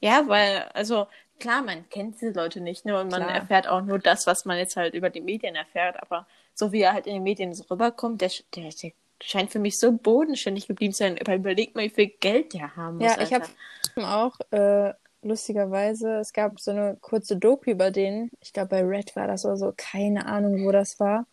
Ja, 0.00 0.24
weil, 0.26 0.68
also 0.74 1.06
klar, 1.38 1.62
man 1.62 1.88
kennt 1.88 2.20
diese 2.20 2.32
Leute 2.32 2.60
nicht, 2.60 2.84
ne? 2.84 2.98
Und 3.00 3.10
man 3.10 3.22
Klar. 3.22 3.34
erfährt 3.34 3.68
auch 3.68 3.82
nur 3.82 3.98
das, 3.98 4.26
was 4.26 4.44
man 4.44 4.58
jetzt 4.58 4.76
halt 4.76 4.94
über 4.94 5.10
die 5.10 5.20
Medien 5.20 5.54
erfährt. 5.54 6.00
Aber 6.02 6.26
so 6.54 6.72
wie 6.72 6.82
er 6.82 6.92
halt 6.92 7.06
in 7.06 7.14
den 7.14 7.22
Medien 7.22 7.54
so 7.54 7.64
rüberkommt, 7.70 8.20
der, 8.20 8.30
der, 8.54 8.70
der 8.70 8.92
scheint 9.24 9.50
für 9.50 9.58
mich 9.58 9.78
so 9.78 9.92
bodenständig 9.92 10.66
geblieben 10.66 10.92
zu 10.92 10.98
sein. 10.98 11.18
Aber 11.20 11.34
überleg 11.34 11.74
mal, 11.74 11.84
wie 11.84 11.90
viel 11.90 12.08
Geld 12.20 12.54
der 12.54 12.76
haben 12.76 12.98
muss. 12.98 13.06
Ja, 13.06 13.22
ich 13.22 13.32
Alter. 13.32 13.48
habe 13.96 14.08
auch 14.08 14.40
äh, 14.50 14.94
lustigerweise, 15.22 16.16
es 16.16 16.32
gab 16.32 16.60
so 16.60 16.70
eine 16.72 16.96
kurze 17.00 17.36
Doku 17.36 17.70
über 17.70 17.90
den, 17.90 18.30
ich 18.40 18.52
glaube 18.52 18.68
bei 18.70 18.82
Red 18.82 19.14
war 19.16 19.26
das 19.26 19.44
oder 19.44 19.56
so, 19.56 19.72
keine 19.76 20.26
Ahnung, 20.26 20.64
wo 20.64 20.72
das 20.72 20.98
war. 21.00 21.26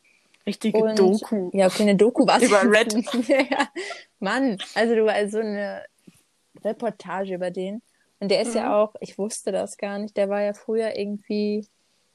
richtige 0.45 0.77
Und, 0.77 0.97
Doku. 0.99 1.49
Ja, 1.53 1.67
okay, 1.67 1.83
eine 1.83 1.95
Doku 1.95 2.25
war 2.25 2.41
Über 2.41 2.61
Red. 2.63 2.93
ja, 3.27 3.67
Mann, 4.19 4.57
also 4.75 4.95
du 4.95 5.07
also 5.07 5.39
so 5.39 5.43
eine 5.43 5.83
Reportage 6.63 7.35
über 7.35 7.51
den. 7.51 7.81
Und 8.19 8.29
der 8.29 8.41
ist 8.41 8.49
Mhm. 8.49 8.57
ja 8.59 8.75
auch, 8.81 8.95
ich 8.99 9.17
wusste 9.17 9.51
das 9.51 9.77
gar 9.77 9.97
nicht, 9.97 10.17
der 10.17 10.29
war 10.29 10.41
ja 10.41 10.53
früher 10.53 10.97
irgendwie, 10.97 11.65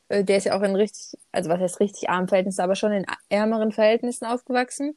äh, 0.09 0.23
der 0.23 0.37
ist 0.37 0.45
ja 0.45 0.57
auch 0.57 0.63
in 0.63 0.77
richtig, 0.77 1.19
also 1.33 1.49
was 1.51 1.61
heißt 1.61 1.81
richtig 1.81 2.11
armen 2.11 2.29
Verhältnissen, 2.29 2.61
aber 2.61 2.75
schon 2.75 2.93
in 2.93 3.07
ärmeren 3.31 3.73
Verhältnissen 3.73 4.27
aufgewachsen. 4.27 4.97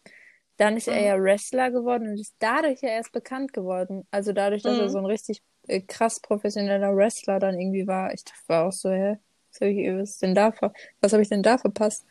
Dann 0.57 0.75
ist 0.77 0.87
er 0.87 0.95
Mhm. 0.99 1.05
ja 1.05 1.21
Wrestler 1.21 1.71
geworden 1.71 2.09
und 2.09 2.19
ist 2.19 2.35
dadurch 2.39 2.81
ja 2.81 2.89
erst 2.89 3.11
bekannt 3.11 3.53
geworden. 3.53 4.07
Also 4.11 4.33
dadurch, 4.33 4.63
dass 4.63 4.77
er 4.77 4.85
Mhm. 4.85 4.89
so 4.89 4.97
ein 4.99 5.05
richtig 5.05 5.41
äh, 5.67 5.81
krass 5.81 6.19
professioneller 6.21 6.95
Wrestler 6.95 7.39
dann 7.39 7.59
irgendwie 7.59 7.85
war. 7.87 8.13
Ich 8.13 8.23
war 8.47 8.67
auch 8.67 8.71
so, 8.71 8.89
hä? 8.89 9.17
Was 9.51 9.61
habe 9.61 9.71
ich, 9.71 9.87
was 9.93 10.09
ist 10.11 10.21
denn 10.21 10.33
da, 10.35 10.51
ver- 10.51 10.73
was 11.01 11.11
habe 11.13 11.21
ich 11.23 11.29
denn 11.29 11.43
da 11.43 11.57
verpasst? 11.57 12.05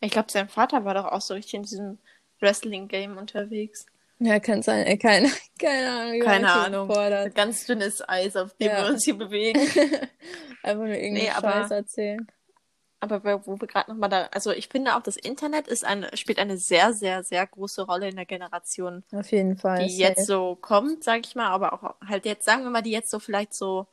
Ich 0.00 0.10
glaube, 0.12 0.30
sein 0.30 0.48
Vater 0.48 0.84
war 0.84 0.94
doch 0.94 1.06
auch 1.06 1.20
so 1.20 1.34
richtig 1.34 1.54
in 1.54 1.62
diesem 1.64 1.98
Wrestling-Game 2.40 3.16
unterwegs. 3.18 3.86
Ja, 4.20 4.38
kann 4.38 4.62
sein. 4.62 4.86
Äh, 4.86 4.96
keine, 4.98 5.28
keine 5.58 5.90
Ahnung. 5.90 6.20
Keine 6.20 6.52
Ahnung. 6.52 6.84
überfordert. 6.86 7.34
Ganz 7.34 7.66
dünnes 7.66 8.06
Eis, 8.08 8.36
auf 8.36 8.54
dem 8.54 8.68
Ja. 8.68 8.84
wir 8.84 8.90
uns 8.92 9.04
hier 9.04 9.16
bewegen. 9.18 9.58
Einfach 10.62 10.84
nur 10.84 10.88
irgendeinen 10.94 11.14
Nee, 11.14 11.30
aber- 11.30 11.50
Scheiß 11.52 11.70
erzählen. 11.72 12.26
Aber 13.02 13.24
wo 13.46 13.58
wir 13.58 13.66
gerade 13.66 13.90
nochmal 13.90 14.10
da, 14.10 14.28
also 14.32 14.50
ich 14.50 14.68
finde 14.68 14.94
auch, 14.94 15.02
das 15.02 15.16
Internet 15.16 15.68
ist 15.68 15.86
eine, 15.86 16.14
spielt 16.18 16.38
eine 16.38 16.58
sehr, 16.58 16.92
sehr, 16.92 17.24
sehr 17.24 17.46
große 17.46 17.82
Rolle 17.82 18.08
in 18.08 18.16
der 18.16 18.26
Generation, 18.26 19.02
Auf 19.12 19.32
jeden 19.32 19.56
Fall. 19.56 19.86
die 19.86 19.96
jetzt 19.96 20.26
so 20.26 20.56
kommt, 20.60 21.02
sag 21.02 21.26
ich 21.26 21.34
mal, 21.34 21.48
aber 21.48 21.72
auch 21.72 21.94
halt 22.06 22.26
jetzt, 22.26 22.44
sagen 22.44 22.62
wir 22.62 22.70
mal, 22.70 22.82
die 22.82 22.90
jetzt 22.90 23.10
so 23.10 23.18
vielleicht 23.18 23.54
so 23.54 23.86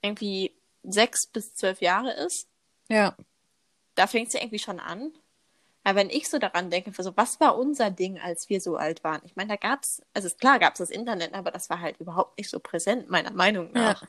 irgendwie 0.00 0.54
sechs 0.82 1.26
bis 1.26 1.54
zwölf 1.54 1.82
Jahre 1.82 2.12
ist. 2.12 2.48
Ja. 2.88 3.14
Da 3.94 4.06
fängt 4.06 4.28
es 4.28 4.34
ja 4.34 4.40
irgendwie 4.40 4.58
schon 4.58 4.80
an. 4.80 5.12
Aber 5.84 5.96
wenn 5.96 6.10
ich 6.10 6.28
so 6.28 6.38
daran 6.38 6.70
denke, 6.70 6.92
so, 7.02 7.16
was 7.16 7.40
war 7.40 7.58
unser 7.58 7.90
Ding, 7.90 8.18
als 8.18 8.48
wir 8.48 8.60
so 8.60 8.76
alt 8.76 9.04
waren? 9.04 9.20
Ich 9.24 9.36
meine, 9.36 9.48
da 9.50 9.56
gab's, 9.56 10.02
also 10.14 10.26
ist 10.26 10.40
klar 10.40 10.58
gab's 10.58 10.78
das 10.78 10.90
Internet, 10.90 11.34
aber 11.34 11.50
das 11.50 11.68
war 11.68 11.80
halt 11.80 11.98
überhaupt 12.00 12.38
nicht 12.38 12.50
so 12.50 12.58
präsent, 12.58 13.10
meiner 13.10 13.32
Meinung 13.32 13.72
nach. 13.72 14.02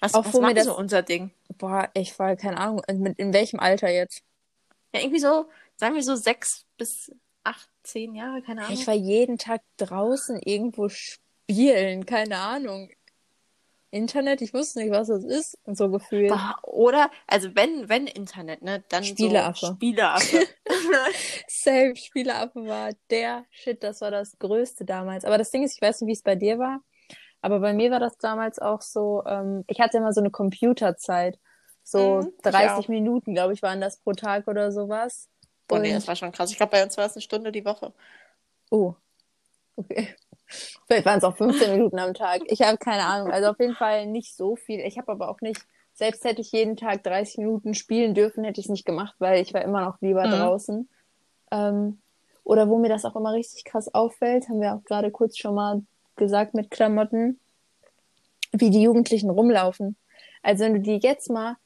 Was, 0.00 0.14
Auch 0.14 0.24
was 0.24 0.34
war 0.40 0.54
das- 0.54 0.64
so 0.64 0.76
unser 0.76 1.02
Ding? 1.02 1.30
Boah, 1.58 1.90
ich 1.94 2.18
war, 2.18 2.36
keine 2.36 2.56
Ahnung, 2.58 2.82
mit, 2.94 3.18
in 3.18 3.32
welchem 3.32 3.60
Alter 3.60 3.90
jetzt? 3.90 4.22
Ja, 4.94 5.00
irgendwie 5.00 5.20
so, 5.20 5.46
sagen 5.76 5.94
wir 5.94 6.02
so 6.02 6.14
sechs 6.16 6.64
bis 6.76 7.12
acht, 7.44 7.68
zehn 7.82 8.14
Jahre, 8.14 8.42
keine 8.42 8.62
Ahnung. 8.62 8.74
Ich 8.74 8.86
war 8.86 8.94
jeden 8.94 9.38
Tag 9.38 9.62
draußen 9.76 10.40
irgendwo 10.42 10.88
spielen, 10.88 12.06
keine 12.06 12.38
Ahnung. 12.38 12.90
Internet, 13.92 14.40
ich 14.40 14.54
wusste 14.54 14.78
nicht, 14.80 14.92
was 14.92 15.08
das 15.08 15.24
ist, 15.24 15.58
so 15.66 15.90
gefühlt. 15.90 16.32
Oder, 16.62 17.10
also 17.26 17.54
wenn, 17.56 17.88
wenn 17.88 18.06
Internet, 18.06 18.62
ne, 18.62 18.84
dann 18.88 19.02
Spieleaffe. 19.02 19.66
so 19.66 19.72
Spieleaffe. 19.72 20.46
Safe, 21.48 21.96
Spieleaffe 21.96 22.66
war 22.66 22.90
der 23.10 23.44
Shit, 23.50 23.82
das 23.82 24.00
war 24.00 24.12
das 24.12 24.38
Größte 24.38 24.84
damals. 24.84 25.24
Aber 25.24 25.38
das 25.38 25.50
Ding 25.50 25.64
ist, 25.64 25.74
ich 25.74 25.82
weiß 25.82 26.00
nicht, 26.00 26.08
wie 26.08 26.12
es 26.12 26.22
bei 26.22 26.36
dir 26.36 26.58
war, 26.58 26.82
aber 27.42 27.60
bei 27.60 27.72
mir 27.74 27.90
war 27.90 28.00
das 28.00 28.18
damals 28.18 28.58
auch 28.58 28.82
so, 28.82 29.22
ähm, 29.26 29.64
ich 29.68 29.80
hatte 29.80 29.98
immer 29.98 30.12
so 30.12 30.20
eine 30.20 30.30
Computerzeit. 30.30 31.38
So 31.82 32.22
Mhm, 32.22 32.32
ich 32.38 32.42
30 32.44 32.86
auch. 32.86 32.88
Minuten, 32.88 33.34
glaube 33.34 33.52
ich, 33.54 33.62
waren 33.62 33.80
das 33.80 33.98
pro 33.98 34.12
Tag 34.12 34.46
oder 34.48 34.72
sowas. 34.72 35.28
Boah, 35.68 35.78
nee, 35.78 35.92
das 35.92 36.06
war 36.08 36.16
schon 36.16 36.32
krass. 36.32 36.50
Ich 36.50 36.56
glaube, 36.56 36.72
bei 36.72 36.82
uns 36.82 36.96
war 36.96 37.06
es 37.06 37.14
eine 37.14 37.22
Stunde 37.22 37.52
die 37.52 37.64
Woche. 37.64 37.92
Oh, 38.70 38.94
okay. 39.76 40.14
Vielleicht 40.86 41.06
waren 41.06 41.18
es 41.18 41.24
auch 41.24 41.36
15 41.36 41.70
Minuten 41.70 41.98
am 41.98 42.14
Tag. 42.14 42.42
Ich 42.46 42.62
habe 42.62 42.76
keine 42.78 43.04
Ahnung. 43.04 43.30
Also 43.30 43.48
auf 43.50 43.60
jeden 43.60 43.76
Fall 43.76 44.06
nicht 44.06 44.34
so 44.36 44.56
viel. 44.56 44.80
Ich 44.80 44.98
habe 44.98 45.12
aber 45.12 45.28
auch 45.28 45.40
nicht, 45.40 45.60
selbst 45.92 46.24
hätte 46.24 46.40
ich 46.40 46.50
jeden 46.52 46.76
Tag 46.76 47.04
30 47.04 47.38
Minuten 47.38 47.74
spielen 47.74 48.14
dürfen, 48.14 48.44
hätte 48.44 48.60
ich 48.60 48.66
es 48.66 48.70
nicht 48.70 48.84
gemacht, 48.86 49.14
weil 49.18 49.40
ich 49.40 49.54
war 49.54 49.62
immer 49.62 49.80
noch 49.84 50.00
lieber 50.00 50.26
Mhm. 50.26 50.30
draußen. 50.30 50.88
Ähm, 51.52 52.00
Oder 52.44 52.68
wo 52.68 52.78
mir 52.78 52.88
das 52.88 53.04
auch 53.04 53.16
immer 53.16 53.32
richtig 53.32 53.64
krass 53.64 53.92
auffällt, 53.94 54.48
haben 54.48 54.60
wir 54.60 54.74
auch 54.74 54.84
gerade 54.84 55.10
kurz 55.12 55.38
schon 55.38 55.54
mal 55.54 55.82
gesagt 56.16 56.54
mit 56.54 56.70
Klamotten, 56.70 57.38
wie 58.52 58.70
die 58.70 58.82
Jugendlichen 58.82 59.30
rumlaufen. 59.30 59.96
Also 60.42 60.64
wenn 60.64 60.74
du 60.74 60.80
dir 60.80 60.96
jetzt 60.96 61.30
mal 61.30 61.56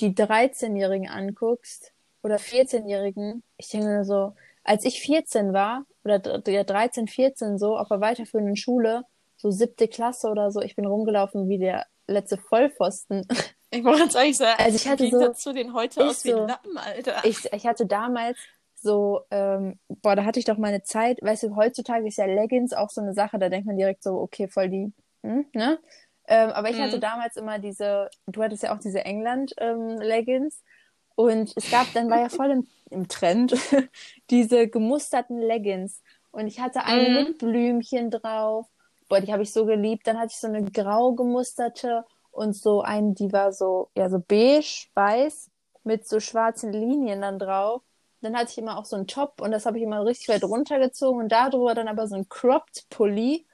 die 0.00 0.14
13-Jährigen 0.14 1.08
anguckst 1.08 1.92
oder 2.22 2.36
14-Jährigen, 2.36 3.42
ich 3.56 3.68
denke 3.68 3.86
mir 3.86 4.04
so, 4.04 4.34
als 4.64 4.84
ich 4.84 5.00
14 5.00 5.52
war, 5.52 5.84
oder 6.04 6.18
13, 6.18 7.08
14 7.08 7.58
so, 7.58 7.76
auf 7.76 7.88
der 7.88 8.00
weiterführenden 8.00 8.56
Schule, 8.56 9.04
so 9.36 9.50
siebte 9.50 9.88
Klasse 9.88 10.28
oder 10.28 10.50
so, 10.50 10.60
ich 10.60 10.76
bin 10.76 10.86
rumgelaufen 10.86 11.48
wie 11.48 11.58
der 11.58 11.86
letzte 12.06 12.36
Vollpfosten. 12.36 13.26
Ich 13.70 13.82
wollte 13.82 14.04
jetzt 14.04 14.16
eigentlich 14.16 14.36
sagen, 14.36 14.62
also 14.62 14.76
ich 14.76 14.86
hatte 14.86 15.10
so, 15.10 15.32
zu 15.32 15.52
den 15.52 15.74
heute 15.74 16.06
aus 16.06 16.22
so, 16.22 16.28
wie 16.28 16.32
Lappen, 16.32 16.78
Alter. 16.78 17.24
Ich, 17.24 17.52
ich 17.52 17.66
hatte 17.66 17.86
damals 17.86 18.38
so, 18.84 19.22
ähm, 19.32 19.80
boah, 19.88 20.14
da 20.14 20.24
hatte 20.24 20.38
ich 20.38 20.44
doch 20.44 20.58
meine 20.58 20.82
Zeit, 20.84 21.18
weißt 21.20 21.42
du, 21.42 21.56
heutzutage 21.56 22.06
ist 22.06 22.18
ja 22.18 22.26
Leggings 22.26 22.72
auch 22.72 22.90
so 22.90 23.00
eine 23.00 23.14
Sache, 23.14 23.38
da 23.38 23.48
denkt 23.48 23.66
man 23.66 23.76
direkt 23.76 24.04
so, 24.04 24.20
okay, 24.20 24.46
voll 24.46 24.68
die, 24.68 24.92
hm, 25.24 25.46
ne? 25.54 25.80
Ähm, 26.26 26.50
aber 26.50 26.70
ich 26.70 26.78
mhm. 26.78 26.82
hatte 26.82 27.00
damals 27.00 27.36
immer 27.36 27.58
diese, 27.58 28.08
du 28.26 28.42
hattest 28.42 28.62
ja 28.62 28.74
auch 28.74 28.78
diese 28.78 29.04
England-Leggings. 29.04 30.54
Ähm, 30.56 31.14
und 31.16 31.52
es 31.56 31.70
gab, 31.70 31.92
dann 31.92 32.10
war 32.10 32.20
ja 32.20 32.28
voll 32.28 32.50
im, 32.50 32.66
im 32.90 33.08
Trend, 33.08 33.54
diese 34.30 34.68
gemusterten 34.68 35.38
Leggings. 35.38 36.02
Und 36.30 36.46
ich 36.46 36.60
hatte 36.60 36.84
eine 36.84 37.08
mhm. 37.08 37.14
mit 37.14 37.38
Blümchen 37.38 38.10
drauf. 38.10 38.66
Boah, 39.08 39.20
die 39.20 39.32
habe 39.32 39.42
ich 39.42 39.52
so 39.52 39.66
geliebt. 39.66 40.06
Dann 40.06 40.18
hatte 40.18 40.32
ich 40.32 40.38
so 40.38 40.48
eine 40.48 40.64
grau 40.64 41.12
gemusterte 41.12 42.04
und 42.32 42.56
so 42.56 42.80
eine, 42.82 43.14
die 43.14 43.32
war 43.32 43.52
so, 43.52 43.90
ja, 43.94 44.08
so 44.08 44.18
beige, 44.18 44.86
weiß, 44.94 45.50
mit 45.84 46.08
so 46.08 46.18
schwarzen 46.20 46.72
Linien 46.72 47.20
dann 47.20 47.38
drauf. 47.38 47.82
Dann 48.24 48.36
hatte 48.36 48.50
ich 48.50 48.58
immer 48.58 48.78
auch 48.78 48.84
so 48.84 48.96
einen 48.96 49.06
Top 49.06 49.40
und 49.40 49.52
das 49.52 49.66
habe 49.66 49.78
ich 49.78 49.84
immer 49.84 50.04
richtig 50.04 50.28
weit 50.28 50.42
runtergezogen 50.42 51.22
und 51.22 51.28
darüber 51.30 51.74
dann 51.74 51.88
aber 51.88 52.08
so 52.08 52.16
ein 52.16 52.28
Cropped 52.28 52.86
Pulli 52.90 53.46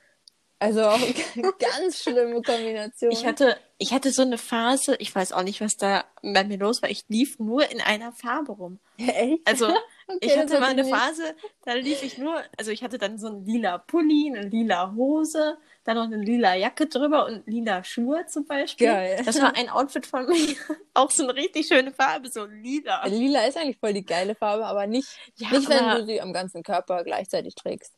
also 0.61 0.83
auch 0.83 1.01
ganz 1.59 2.03
schlimme 2.03 2.43
Kombination. 2.43 3.11
Ich 3.11 3.25
hatte, 3.25 3.57
ich 3.79 3.95
hatte 3.95 4.13
so 4.13 4.21
eine 4.21 4.37
Phase, 4.37 4.95
ich 4.97 5.13
weiß 5.15 5.33
auch 5.33 5.43
nicht, 5.43 5.63
was 5.63 5.79
da 5.79 6.05
bei 6.23 6.45
mir 6.45 6.59
los 6.59 6.83
war. 6.83 6.91
Ich 6.91 7.07
lief 7.09 7.39
nur 7.39 7.69
in 7.71 7.81
einer 7.81 8.13
Farbe 8.13 8.53
rum. 8.53 8.79
Echt? 8.99 9.41
Also 9.47 9.69
okay, 10.07 10.19
ich 10.21 10.37
hatte 10.37 10.61
mal 10.61 10.69
eine 10.69 10.83
nicht. 10.83 10.95
Phase, 10.95 11.35
da 11.65 11.73
lief 11.73 12.03
ich 12.03 12.19
nur, 12.19 12.43
also 12.59 12.73
ich 12.73 12.83
hatte 12.83 12.99
dann 12.99 13.19
so 13.19 13.29
ein 13.29 13.47
lila 13.47 13.79
Pulli, 13.79 14.31
eine 14.35 14.49
lila 14.49 14.95
Hose, 14.95 15.57
dann 15.85 15.97
noch 15.97 16.05
eine 16.05 16.17
lila 16.17 16.55
Jacke 16.55 16.87
drüber 16.87 17.27
und 17.27 17.47
lila 17.47 17.83
Schuhe 17.83 18.27
zum 18.27 18.47
Beispiel. 18.47 18.87
Geil. 18.87 19.23
Das 19.25 19.41
war 19.41 19.57
ein 19.57 19.71
Outfit 19.71 20.07
von 20.07 20.27
mir. 20.27 20.57
auch 20.95 21.11
so 21.11 21.25
eine 21.25 21.35
richtig 21.35 21.67
schöne 21.67 21.91
Farbe, 21.91 22.29
so 22.29 22.45
lila. 22.45 23.07
Lila 23.07 23.47
ist 23.47 23.57
eigentlich 23.57 23.79
voll 23.79 23.95
die 23.95 24.05
geile 24.05 24.35
Farbe, 24.35 24.67
aber 24.67 24.87
nicht, 24.87 25.09
ja, 25.37 25.51
nicht 25.51 25.71
aber... 25.71 25.97
wenn 25.97 26.01
du 26.01 26.07
sie 26.07 26.21
am 26.21 26.33
ganzen 26.33 26.63
Körper 26.63 27.03
gleichzeitig 27.03 27.55
trägst. 27.55 27.95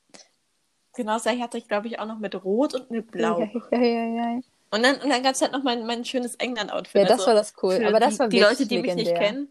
Genau, 0.95 1.14
das 1.14 1.27
hatte 1.27 1.59
ich, 1.59 1.68
glaube 1.68 1.88
ich, 1.88 1.99
auch 1.99 2.07
noch 2.07 2.18
mit 2.18 2.35
Rot 2.45 2.75
und 2.75 2.90
mit 2.90 3.11
Blau. 3.11 3.40
Ja, 3.40 3.79
ja, 3.79 4.05
ja, 4.05 4.40
Und 4.71 4.83
dann, 4.83 5.01
und 5.01 5.09
dann 5.09 5.23
gab 5.23 5.35
es 5.35 5.40
halt 5.40 5.53
noch 5.53 5.62
mein, 5.62 5.87
mein 5.87 6.05
schönes 6.05 6.35
England-Outfit. 6.37 7.03
Ja, 7.03 7.09
das 7.09 7.21
also 7.21 7.27
war 7.29 7.35
das 7.35 7.55
cool. 7.62 7.83
Aber 7.87 7.99
das 7.99 8.18
war 8.18 8.29
die, 8.29 8.37
die 8.37 8.42
Leute, 8.42 8.66
die 8.66 8.77
legendär. 8.77 8.97
mich 8.97 9.07
nicht 9.07 9.18
kennen, 9.18 9.49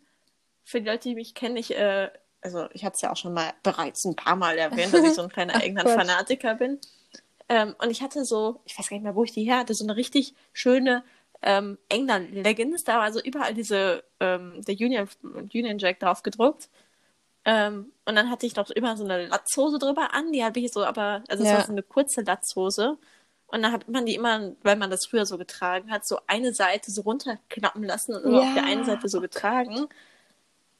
für 0.64 0.82
die 0.82 0.88
Leute, 0.88 1.10
die 1.10 1.16
mich 1.16 1.34
kennen, 1.34 1.58
ich, 1.58 1.76
äh, 1.76 2.10
also 2.42 2.68
ich 2.74 2.86
hatte 2.86 2.96
es 2.96 3.02
ja 3.02 3.12
auch 3.12 3.18
schon 3.18 3.34
mal 3.34 3.54
bereits 3.64 4.06
ein 4.06 4.16
paar 4.16 4.36
Mal 4.36 4.58
erwähnt, 4.58 4.94
dass 4.94 5.04
ich 5.04 5.14
so 5.14 5.24
ein 5.24 5.30
kleiner 5.30 5.56
England-Fanatiker 5.64 6.56
bin. 6.56 6.80
Ähm, 7.52 7.76
und 7.80 7.92
ich 7.92 8.02
hatte 8.02 8.24
so, 8.24 8.62
ich 8.64 8.80
weiß 8.80 8.88
gar 8.88 8.96
nicht 8.96 9.04
mehr, 9.04 9.14
wo 9.14 9.26
ich 9.26 9.34
die 9.34 9.44
her 9.44 9.60
hatte, 9.60 9.74
so 9.74 9.84
eine 9.84 9.98
richtig 9.98 10.36
schöne 10.54 11.04
ähm, 11.42 11.78
England-Leggings. 11.90 12.86
Da 12.86 12.96
war 12.96 13.02
also 13.02 13.22
überall 13.22 13.54
diese, 13.54 14.06
ähm, 14.22 14.62
der 14.66 14.76
Union, 14.76 15.10
Union 15.22 15.78
Jack 15.78 16.00
drauf 16.00 16.24
gedruckt. 16.24 16.70
Ähm, 17.44 17.92
und 18.06 18.16
dann 18.16 18.30
hatte 18.30 18.46
ich 18.46 18.56
noch 18.56 18.70
immer 18.70 18.96
so 18.96 19.04
eine 19.04 19.28
Latzhose 19.28 19.80
drüber 19.80 20.14
an. 20.14 20.32
Die 20.32 20.46
habe 20.46 20.62
ich 20.62 20.72
so, 20.72 20.86
aber, 20.86 21.26
also 21.28 21.44
es 21.44 21.50
ja. 21.50 21.58
war 21.58 21.66
so 21.66 21.74
eine 21.74 21.84
kurze 21.84 22.22
Latzhose. 22.22 22.98
Und 23.48 23.64
dann 23.64 23.74
hat 23.74 23.90
man 23.90 24.06
die 24.06 24.16
immer, 24.16 24.54
weil 24.64 24.78
man 24.78 24.90
das 24.90 25.06
früher 25.06 25.26
so 25.26 25.38
getragen 25.38 25.92
hat, 25.92 26.08
so 26.08 26.20
eine 26.28 26.54
Seite 26.54 26.90
so 26.90 27.02
runterklappen 27.02 27.84
lassen 27.84 28.16
und 28.16 28.24
nur 28.24 28.42
ja. 28.42 28.48
auf 28.48 28.54
der 28.54 28.64
einen 28.64 28.86
Seite 28.86 29.10
so 29.10 29.20
getragen. 29.20 29.90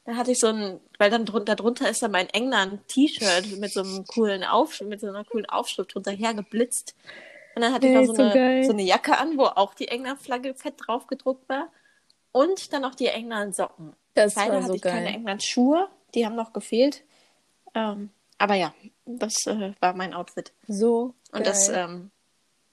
Dann 0.04 0.16
hatte 0.16 0.32
ich 0.32 0.40
so 0.40 0.48
ein, 0.48 0.80
weil 0.98 1.10
dann 1.10 1.24
drunter, 1.24 1.54
drunter 1.54 1.88
ist 1.88 2.02
dann 2.02 2.10
mein 2.10 2.28
England-T-Shirt 2.28 3.58
mit 3.58 3.72
so 3.72 3.80
einem 3.82 4.04
coolen 4.06 4.42
Aufschrift, 4.42 4.90
mit 4.90 5.00
so 5.00 5.06
einer 5.06 5.24
coolen 5.24 5.46
Aufschrift 5.46 5.94
drunter 5.94 6.10
hergeblitzt. 6.10 6.96
Und 7.54 7.62
dann 7.62 7.72
hatte 7.72 7.86
hey, 7.86 8.02
ich 8.02 8.08
noch 8.08 8.16
so, 8.16 8.22
so, 8.22 8.30
eine, 8.30 8.64
so 8.64 8.72
eine 8.72 8.82
Jacke 8.82 9.16
an, 9.16 9.36
wo 9.38 9.44
auch 9.44 9.74
die 9.74 9.88
England-Flagge 9.88 10.54
fett 10.54 10.74
drauf 10.78 11.06
gedruckt 11.06 11.48
war. 11.48 11.68
Und 12.32 12.72
dann 12.72 12.82
noch 12.82 12.94
die 12.94 13.08
England-Socken. 13.08 13.94
Das 14.14 14.34
Leider 14.34 14.54
war 14.54 14.62
so 14.62 14.64
hatte 14.68 14.76
ich 14.76 14.82
geil. 14.82 14.92
keine 14.92 15.08
England-Schuhe. 15.08 15.88
Die 16.14 16.26
haben 16.26 16.34
noch 16.34 16.52
gefehlt. 16.52 17.04
Ähm, 17.74 18.10
aber 18.38 18.54
ja, 18.54 18.74
das 19.04 19.46
äh, 19.46 19.72
war 19.80 19.94
mein 19.94 20.14
Outfit. 20.14 20.52
So. 20.66 21.14
Und 21.30 21.32
geil. 21.32 21.42
das 21.44 21.68
ähm, 21.68 22.10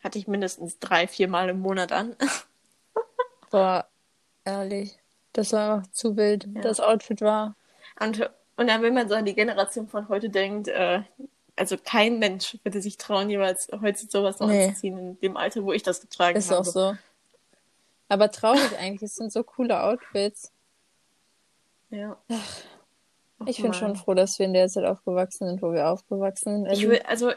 hatte 0.03 0.17
ich 0.17 0.27
mindestens 0.27 0.79
drei, 0.79 1.07
vier 1.07 1.27
Mal 1.27 1.49
im 1.49 1.59
Monat 1.59 1.91
an. 1.91 2.15
Boah, 3.51 3.87
ehrlich. 4.45 4.97
Das 5.39 5.53
war 5.53 5.83
zu 5.93 6.17
wild. 6.17 6.49
Ja. 6.53 6.61
Das 6.61 6.81
Outfit 6.81 7.21
war. 7.21 7.55
Und, 7.97 8.29
und 8.57 8.67
dann, 8.67 8.81
wenn 8.81 8.93
man 8.93 9.07
so 9.07 9.15
an 9.15 9.23
die 9.23 9.33
Generation 9.33 9.87
von 9.87 10.09
heute 10.09 10.29
denkt, 10.29 10.67
äh, 10.67 11.01
also 11.55 11.77
kein 11.81 12.19
Mensch 12.19 12.57
würde 12.63 12.81
sich 12.81 12.97
trauen, 12.97 13.29
jeweils 13.29 13.69
heute 13.81 14.05
sowas 14.09 14.41
nee. 14.41 14.65
anzuziehen 14.65 14.97
in 14.97 15.19
dem 15.21 15.37
Alter, 15.37 15.63
wo 15.63 15.71
ich 15.71 15.81
das 15.81 16.01
getragen 16.01 16.37
Ist 16.37 16.51
habe. 16.51 16.61
Ist 16.61 16.75
auch 16.75 16.91
so. 16.91 16.97
Aber 18.09 18.31
traurig 18.31 18.77
eigentlich, 18.79 19.03
es 19.03 19.15
sind 19.15 19.31
so 19.31 19.43
coole 19.43 19.81
Outfits. 19.81 20.51
Ja. 21.89 22.17
Ach. 22.29 22.57
Ich 23.45 23.61
bin 23.61 23.73
schon 23.73 23.95
froh, 23.95 24.13
dass 24.13 24.39
wir 24.39 24.45
in 24.45 24.53
der 24.53 24.67
Zeit 24.67 24.83
aufgewachsen 24.83 25.47
sind, 25.47 25.61
wo 25.61 25.71
wir 25.71 25.87
aufgewachsen 25.87 26.65
sind. 26.65 26.73
Ich 26.73 26.85
will, 26.85 27.01
also 27.07 27.31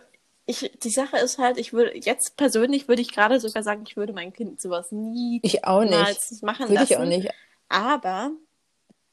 ich, 0.44 0.72
die 0.82 0.90
Sache 0.90 1.18
ist 1.18 1.38
halt, 1.38 1.56
ich 1.56 1.72
würde, 1.72 1.96
jetzt 1.96 2.36
persönlich 2.36 2.88
würde 2.88 3.00
ich 3.00 3.12
gerade 3.12 3.38
sogar 3.38 3.62
sagen, 3.62 3.84
ich 3.86 3.96
würde 3.96 4.12
mein 4.12 4.32
Kind 4.32 4.60
sowas 4.60 4.90
nie 4.90 5.38
ich 5.44 5.64
auch 5.64 5.84
nicht. 5.84 6.42
machen 6.42 6.64
würde 6.64 6.74
lassen. 6.74 6.92
Ich 6.92 6.98
auch 6.98 7.04
nicht. 7.04 7.30
Aber, 7.72 8.32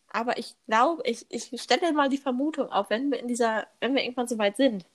aber 0.09 0.37
ich 0.37 0.55
glaube, 0.67 1.01
ich, 1.05 1.25
ich 1.29 1.61
stelle 1.61 1.93
mal 1.93 2.09
die 2.09 2.17
Vermutung 2.17 2.71
auf, 2.71 2.89
wenn 2.89 3.09
wir 3.09 3.19
in 3.19 3.27
dieser, 3.27 3.67
wenn 3.79 3.95
wir 3.95 4.03
irgendwann 4.03 4.27
so 4.27 4.37
weit 4.37 4.57
sind, 4.57 4.85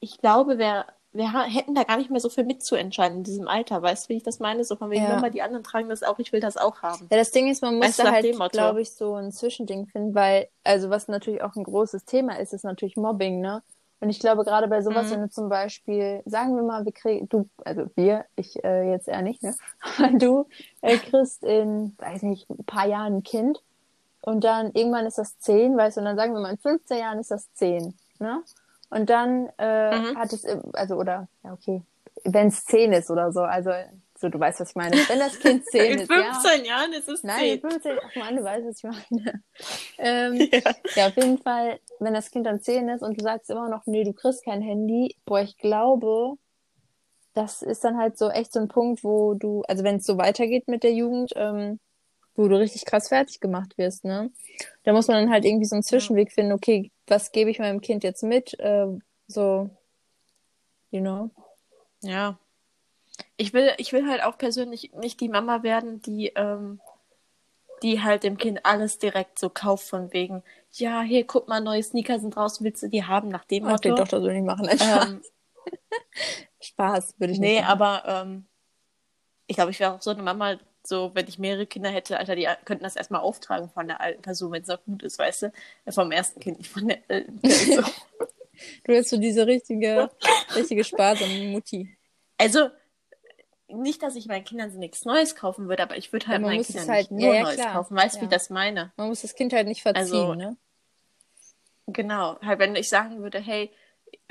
ich 0.00 0.18
glaube, 0.18 0.58
wer 0.58 0.86
wir 1.14 1.44
hätten 1.44 1.74
da 1.74 1.84
gar 1.84 1.98
nicht 1.98 2.10
mehr 2.10 2.20
so 2.20 2.30
viel 2.30 2.44
mitzuentscheiden 2.44 3.18
in 3.18 3.24
diesem 3.24 3.46
Alter. 3.46 3.82
Weißt 3.82 4.06
du, 4.06 4.08
wie 4.08 4.16
ich 4.16 4.22
das 4.22 4.38
meine? 4.38 4.64
So 4.64 4.76
von 4.76 4.90
wegen, 4.90 5.04
ja. 5.04 5.20
mal 5.20 5.30
die 5.30 5.42
anderen 5.42 5.62
tragen 5.62 5.90
das 5.90 6.02
auch, 6.02 6.18
ich 6.18 6.32
will 6.32 6.40
das 6.40 6.56
auch 6.56 6.80
haben. 6.82 7.06
Ja, 7.10 7.18
das 7.18 7.32
Ding 7.32 7.50
ist, 7.50 7.60
man 7.60 7.76
muss 7.76 7.88
weißt 7.88 7.98
da 7.98 8.12
halt, 8.12 8.52
glaube 8.52 8.80
ich, 8.80 8.92
so 8.92 9.14
ein 9.16 9.30
Zwischending 9.30 9.86
finden, 9.86 10.14
weil, 10.14 10.48
also 10.64 10.88
was 10.88 11.08
natürlich 11.08 11.42
auch 11.42 11.54
ein 11.54 11.64
großes 11.64 12.06
Thema 12.06 12.38
ist, 12.38 12.54
ist 12.54 12.64
natürlich 12.64 12.96
Mobbing, 12.96 13.40
ne? 13.40 13.62
Und 14.02 14.10
ich 14.10 14.18
glaube, 14.18 14.42
gerade 14.42 14.66
bei 14.66 14.82
sowas, 14.82 15.06
mhm. 15.06 15.10
wenn 15.12 15.20
du 15.20 15.30
zum 15.30 15.48
Beispiel, 15.48 16.22
sagen 16.26 16.56
wir 16.56 16.64
mal, 16.64 16.84
wir 16.84 16.90
kriegen, 16.90 17.28
du, 17.28 17.48
also 17.64 17.86
wir, 17.94 18.24
ich 18.34 18.62
äh, 18.64 18.90
jetzt 18.90 19.06
eher 19.06 19.22
nicht, 19.22 19.44
ne? 19.44 19.54
Aber 19.96 20.18
du 20.18 20.46
äh, 20.80 20.98
kriegst 20.98 21.44
in, 21.44 21.94
weiß 21.98 22.22
nicht, 22.22 22.50
ein 22.50 22.64
paar 22.64 22.88
Jahren 22.88 23.18
ein 23.18 23.22
Kind 23.22 23.62
und 24.22 24.42
dann 24.42 24.72
irgendwann 24.72 25.06
ist 25.06 25.18
das 25.18 25.38
zehn, 25.38 25.76
weißt 25.76 25.96
du, 25.96 26.00
und 26.00 26.06
dann 26.06 26.16
sagen 26.16 26.34
wir 26.34 26.40
mal, 26.40 26.50
in 26.50 26.58
15 26.58 26.98
Jahren 26.98 27.20
ist 27.20 27.30
das 27.30 27.54
zehn, 27.54 27.94
ne? 28.18 28.42
Und 28.90 29.08
dann 29.08 29.48
äh, 29.58 29.96
mhm. 29.96 30.18
hat 30.18 30.32
es, 30.32 30.44
also, 30.72 30.96
oder, 30.96 31.28
ja, 31.44 31.52
okay, 31.52 31.82
wenn 32.24 32.48
es 32.48 32.64
10 32.64 32.92
ist 32.92 33.08
oder 33.08 33.30
so, 33.30 33.42
also, 33.42 33.70
so, 34.22 34.28
du 34.28 34.40
weißt, 34.40 34.60
was 34.60 34.70
ich 34.70 34.76
meine. 34.76 34.96
Wenn 35.08 35.18
das 35.18 35.38
Kind 35.38 35.66
10 35.66 35.98
ist. 35.98 36.10
In 36.10 36.16
15 36.16 36.64
ja, 36.64 36.64
Jahren 36.64 36.92
ist 36.92 37.08
es 37.08 37.20
10. 37.20 37.28
Nein, 37.28 37.44
in 37.46 37.60
15, 37.60 37.98
ach 38.02 38.16
man, 38.16 38.36
du 38.36 38.44
weißt, 38.44 38.66
was 38.66 38.76
ich 38.78 38.84
meine. 38.84 39.42
ähm, 39.98 40.48
ja. 40.52 40.74
ja, 40.94 41.06
auf 41.08 41.16
jeden 41.16 41.38
Fall, 41.38 41.80
wenn 41.98 42.14
das 42.14 42.30
Kind 42.30 42.46
dann 42.46 42.60
10 42.60 42.88
ist 42.88 43.02
und 43.02 43.20
du 43.20 43.22
sagst 43.22 43.50
immer 43.50 43.68
noch, 43.68 43.82
nee, 43.86 44.04
du 44.04 44.12
kriegst 44.12 44.44
kein 44.44 44.62
Handy, 44.62 45.16
boah, 45.26 45.40
ich 45.40 45.58
glaube, 45.58 46.38
das 47.34 47.62
ist 47.62 47.82
dann 47.82 47.98
halt 47.98 48.16
so 48.16 48.30
echt 48.30 48.52
so 48.52 48.60
ein 48.60 48.68
Punkt, 48.68 49.02
wo 49.02 49.34
du, 49.34 49.62
also 49.62 49.82
wenn 49.84 49.96
es 49.96 50.06
so 50.06 50.16
weitergeht 50.18 50.68
mit 50.68 50.84
der 50.84 50.92
Jugend, 50.92 51.32
ähm, 51.34 51.80
wo 52.34 52.46
du 52.48 52.56
richtig 52.56 52.84
krass 52.84 53.08
fertig 53.08 53.40
gemacht 53.40 53.76
wirst, 53.76 54.04
ne? 54.04 54.30
Da 54.84 54.92
muss 54.92 55.08
man 55.08 55.18
dann 55.18 55.32
halt 55.32 55.44
irgendwie 55.44 55.66
so 55.66 55.74
einen 55.74 55.82
Zwischenweg 55.82 56.32
finden, 56.32 56.52
okay, 56.52 56.90
was 57.06 57.32
gebe 57.32 57.50
ich 57.50 57.58
meinem 57.58 57.80
Kind 57.80 58.04
jetzt 58.04 58.22
mit? 58.22 58.58
Äh, 58.58 58.86
so, 59.26 59.68
you 60.90 61.00
know. 61.00 61.30
Ja. 62.02 62.38
Ich 63.42 63.52
will, 63.52 63.72
ich 63.78 63.92
will 63.92 64.08
halt 64.08 64.22
auch 64.22 64.38
persönlich 64.38 64.92
nicht 64.92 65.20
die 65.20 65.28
Mama 65.28 65.64
werden, 65.64 66.00
die, 66.00 66.28
ähm, 66.36 66.80
die 67.82 68.00
halt 68.00 68.22
dem 68.22 68.38
Kind 68.38 68.64
alles 68.64 69.00
direkt 69.00 69.36
so 69.36 69.50
kauft 69.50 69.88
von 69.88 70.12
wegen, 70.12 70.44
ja, 70.70 71.02
hier, 71.02 71.26
guck 71.26 71.48
mal, 71.48 71.60
neue 71.60 71.82
Sneaker 71.82 72.20
sind 72.20 72.36
draußen, 72.36 72.64
willst 72.64 72.84
du 72.84 72.88
die 72.88 73.02
haben, 73.02 73.30
nach 73.30 73.44
dem 73.44 73.64
Motto. 73.64 73.74
Ach, 73.74 73.80
die 73.80 73.90
Tochter 73.90 74.20
soll 74.20 74.34
nicht 74.34 74.46
machen, 74.46 74.68
ähm, 74.70 75.22
Spaß, 76.60 77.18
würde 77.18 77.32
ich 77.32 77.40
nee, 77.40 77.54
nicht 77.54 77.62
Nee, 77.62 77.66
aber 77.66 78.04
ähm, 78.06 78.46
ich 79.48 79.56
glaube, 79.56 79.72
ich 79.72 79.80
wäre 79.80 79.94
auch 79.94 80.02
so 80.02 80.12
eine 80.12 80.22
Mama, 80.22 80.58
so, 80.84 81.10
wenn 81.14 81.26
ich 81.26 81.40
mehrere 81.40 81.66
Kinder 81.66 81.90
hätte, 81.90 82.18
Alter, 82.18 82.36
die 82.36 82.46
könnten 82.64 82.84
das 82.84 82.94
erstmal 82.94 83.22
auftragen 83.22 83.70
von 83.70 83.88
der 83.88 84.00
alten 84.00 84.22
Person, 84.22 84.52
wenn 84.52 84.62
es 84.62 84.70
auch 84.70 84.84
gut 84.84 85.02
ist, 85.02 85.18
weißt 85.18 85.42
du? 85.42 85.52
Vom 85.90 86.12
ersten 86.12 86.38
Kind, 86.38 86.58
nicht 86.58 86.70
von 86.70 86.86
der 86.86 86.98
alten 87.08 87.40
Person. 87.40 87.84
du 88.84 88.92
bist 88.92 89.10
so 89.10 89.16
diese 89.16 89.48
richtige, 89.48 90.10
richtige 90.54 90.84
sparsame 90.84 91.48
Mutti. 91.48 91.96
Also, 92.38 92.70
nicht, 93.72 94.02
dass 94.02 94.14
ich 94.16 94.26
meinen 94.26 94.44
Kindern 94.44 94.70
so 94.70 94.78
nichts 94.78 95.04
Neues 95.04 95.34
kaufen 95.34 95.68
würde, 95.68 95.82
aber 95.82 95.96
ich 95.96 96.12
würde 96.12 96.26
halt 96.28 96.42
ja, 96.42 96.46
meinen 96.46 96.62
Kindern 96.62 96.88
halt, 96.88 97.10
nicht 97.10 97.20
nur 97.20 97.32
ja, 97.32 97.34
ja, 97.34 97.42
Neues 97.42 97.54
klar. 97.56 97.72
kaufen. 97.72 97.96
Weißt 97.96 98.16
du, 98.16 98.20
wie 98.20 98.24
ich 98.24 98.30
das 98.30 98.50
meine? 98.50 98.92
Man 98.96 99.08
muss 99.08 99.22
das 99.22 99.34
Kind 99.34 99.52
halt 99.52 99.66
nicht 99.66 99.82
verziehen, 99.82 100.02
also, 100.02 100.34
ne? 100.34 100.56
Genau, 101.88 102.40
halt 102.40 102.58
wenn 102.58 102.76
ich 102.76 102.88
sagen 102.88 103.22
würde, 103.22 103.40
hey, 103.40 103.70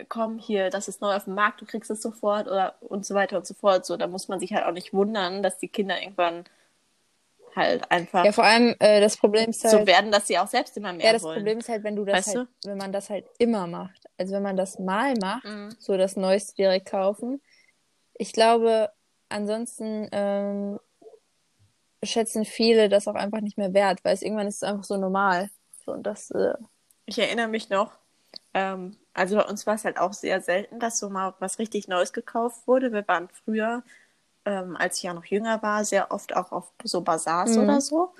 komm 0.10 0.38
hier, 0.38 0.70
das 0.70 0.88
ist 0.88 1.02
neu 1.02 1.16
auf 1.16 1.26
dem 1.26 1.36
Markt, 1.36 1.62
du 1.62 1.66
kriegst 1.66 1.92
es 1.92 2.02
sofort 2.02 2.48
oder 2.48 2.76
und 2.82 3.06
so 3.06 3.14
weiter 3.14 3.38
und 3.38 3.46
so 3.46 3.54
fort, 3.54 3.86
so, 3.86 3.98
da 3.98 4.08
muss 4.08 4.28
man 4.28 4.39
sich 4.39 4.54
halt 4.54 4.66
auch 4.66 4.72
nicht 4.72 4.94
wundern, 4.94 5.44
dass 5.44 5.58
die 5.58 5.68
Kinder 5.68 6.02
irgendwann 6.02 6.46
halt 7.56 7.89
einfach 7.92 8.26
Ja, 8.26 8.32
vor 8.32 8.46
allem 8.46 8.76
äh, 8.80 9.02
das 9.02 9.18
Problem 9.18 9.50
ist 9.50 9.64
halt, 9.64 9.82
so 9.82 9.88
werden, 9.88 10.12
dass 10.12 10.28
sie 10.28 10.38
auch 10.39 10.48
selbst 10.48 10.78
immer 10.78 10.94
mehr 10.94 11.08
ja, 11.08 11.14
das 11.14 11.24
wollen. 11.24 11.36
Problem 11.36 11.60
ist 11.60 11.70
halt, 11.70 11.84
wenn 11.84 11.96
du 11.96 12.06
das 12.06 12.28
Weißt 12.28 12.38
halt, 12.38 12.48
wenn 12.64 12.78
man 12.78 12.92
das 12.94 13.10
halt 13.10 13.26
immer 13.39 13.68
macht. 13.68 14.06
Also 14.18 14.34
wenn 14.34 14.44
man 14.44 14.56
das 14.56 14.80
mal 14.80 15.16
macht, 15.20 15.46
Mhm. 15.46 15.76
so 15.80 15.98
das 15.98 16.16
Neueste 16.16 16.56
direkt 16.56 16.89
kaufen. 16.89 17.42
Ich 18.14 18.34
glaube, 18.34 18.92
ansonsten 19.32 20.07
ähm, 20.11 20.79
schätzen 22.03 22.45
viele 22.45 22.89
das 22.89 23.07
auch 23.07 23.15
einfach 23.15 23.41
nicht 23.41 23.57
mehr 23.57 23.73
wert, 23.73 24.03
weil 24.03 24.13
es 24.13 24.21
irgendwann 24.21 24.47
ist 24.47 24.57
es 24.57 24.63
einfach 24.63 24.84
so 24.84 24.97
normal. 24.97 25.49
So, 25.86 25.91
und 25.93 26.03
das, 26.03 26.32
äh, 26.32 26.53
Ich 27.05 27.19
erinnere 27.19 27.47
mich 27.47 27.69
noch, 27.69 27.91
ähm, 28.53 28.97
also 29.13 29.36
bei 29.36 29.45
uns 29.45 29.67
war 29.67 29.75
es 29.75 29.86
halt 29.86 29.97
auch 29.99 30.13
sehr 30.13 30.41
selten, 30.41 30.79
dass 30.79 30.99
so 30.99 31.09
mal 31.09 31.34
was 31.39 31.59
richtig 31.59 31.88
Neues 31.88 32.13
gekauft 32.13 32.67
wurde. 32.67 32.91
Wir 32.93 33.07
waren 33.07 33.29
früher, 33.29 33.84
ähm, 34.45 34.75
als 34.77 34.97
ich 34.97 35.03
ja 35.03 35.13
noch 35.13 35.25
jünger 35.25 35.61
war, 35.61 35.86
sehr 35.86 36.11
oft 36.11 36.36
auch 36.36 36.51
auf 36.51 36.71
so 36.84 37.01
Bazars 37.01 37.57
Mhm. 37.57 37.63
oder 37.63 37.82
so. 37.82 38.13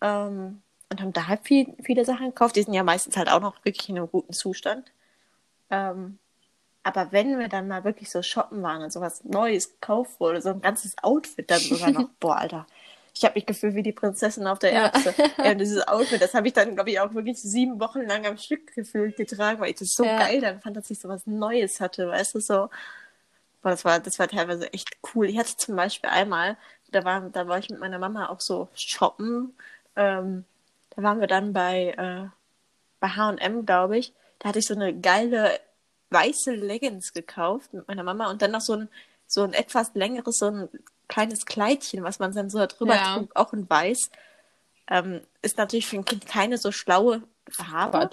Ähm, 0.00 0.62
und 0.90 1.00
haben 1.02 1.12
da 1.12 1.26
halt 1.28 1.40
viel, 1.46 1.74
viele 1.82 2.04
Sachen 2.04 2.26
gekauft. 2.28 2.56
Die 2.56 2.62
sind 2.62 2.74
ja 2.74 2.82
meistens 2.82 3.16
halt 3.16 3.28
auch 3.30 3.40
noch 3.40 3.64
wirklich 3.64 3.88
in 3.88 3.98
einem 3.98 4.10
guten 4.10 4.32
Zustand. 4.32 4.90
Ähm, 5.70 6.18
aber 6.88 7.12
wenn 7.12 7.38
wir 7.38 7.48
dann 7.48 7.68
mal 7.68 7.84
wirklich 7.84 8.10
so 8.10 8.22
shoppen 8.22 8.62
waren 8.62 8.82
und 8.82 8.92
sowas 8.92 9.22
Neues 9.24 9.72
gekauft 9.74 10.18
wurde, 10.20 10.40
so 10.42 10.48
ein 10.50 10.60
ganzes 10.60 10.96
Outfit 11.02 11.50
dann 11.50 11.60
sogar 11.60 11.90
noch, 11.90 12.08
boah, 12.20 12.36
Alter. 12.38 12.66
Ich 13.14 13.24
habe 13.24 13.34
mich 13.34 13.46
gefühlt 13.46 13.74
wie 13.74 13.82
die 13.82 13.92
Prinzessin 13.92 14.46
auf 14.46 14.58
der 14.60 14.72
Ja. 14.72 14.84
Erbse. 14.84 15.14
Ja, 15.44 15.52
und 15.52 15.58
dieses 15.58 15.86
Outfit, 15.88 16.22
das 16.22 16.34
habe 16.34 16.46
ich 16.48 16.54
dann, 16.54 16.74
glaube 16.74 16.90
ich, 16.90 17.00
auch 17.00 17.14
wirklich 17.14 17.40
sieben 17.42 17.80
Wochen 17.80 18.02
lang 18.02 18.26
am 18.26 18.38
Stück 18.38 18.74
gefühlt 18.74 19.16
getragen, 19.16 19.60
weil 19.60 19.70
ich 19.70 19.76
das 19.76 19.88
so 19.94 20.04
Ja. 20.04 20.18
geil 20.18 20.40
dann 20.40 20.60
fand, 20.60 20.76
dass 20.76 20.90
ich 20.90 21.00
sowas 21.00 21.26
Neues 21.26 21.80
hatte, 21.80 22.08
weißt 22.08 22.34
du, 22.34 22.40
so. 22.40 22.70
Boah, 23.62 23.70
das 23.70 23.84
war, 23.84 23.98
das 24.00 24.18
war 24.18 24.28
teilweise 24.28 24.72
echt 24.72 24.96
cool. 25.14 25.26
Ich 25.28 25.38
hatte 25.38 25.56
zum 25.56 25.76
Beispiel 25.76 26.10
einmal, 26.10 26.56
da 26.92 27.04
war, 27.04 27.20
da 27.30 27.48
war 27.48 27.58
ich 27.58 27.68
mit 27.70 27.80
meiner 27.80 27.98
Mama 27.98 28.28
auch 28.28 28.40
so 28.40 28.68
shoppen. 28.74 29.56
Ähm, 29.96 30.44
da 30.90 31.02
waren 31.02 31.20
wir 31.20 31.26
dann 31.26 31.52
bei, 31.52 31.94
äh, 31.98 32.28
bei 33.00 33.08
H&M, 33.08 33.66
glaube 33.66 33.98
ich. 33.98 34.12
Da 34.38 34.50
hatte 34.50 34.60
ich 34.60 34.66
so 34.66 34.74
eine 34.74 34.94
geile 34.98 35.58
weiße 36.10 36.52
Leggings 36.54 37.12
gekauft 37.12 37.72
mit 37.74 37.86
meiner 37.88 38.02
Mama 38.02 38.30
und 38.30 38.40
dann 38.42 38.50
noch 38.52 38.60
so 38.60 38.74
ein, 38.74 38.88
so 39.26 39.42
ein 39.42 39.52
etwas 39.52 39.92
längeres, 39.94 40.38
so 40.38 40.46
ein 40.46 40.68
kleines 41.08 41.44
Kleidchen, 41.46 42.02
was 42.04 42.18
man 42.18 42.32
dann 42.32 42.50
so 42.50 42.64
drüber 42.66 42.94
Ja. 42.96 43.14
trug, 43.14 43.30
auch 43.36 43.52
in 43.52 43.68
weiß. 43.68 44.10
Ähm, 44.90 45.20
ist 45.42 45.58
natürlich 45.58 45.86
für 45.86 45.96
ein 45.96 46.04
Kind 46.04 46.26
keine 46.26 46.56
so 46.58 46.72
schlaue 46.72 47.22
Farbe. 47.50 48.08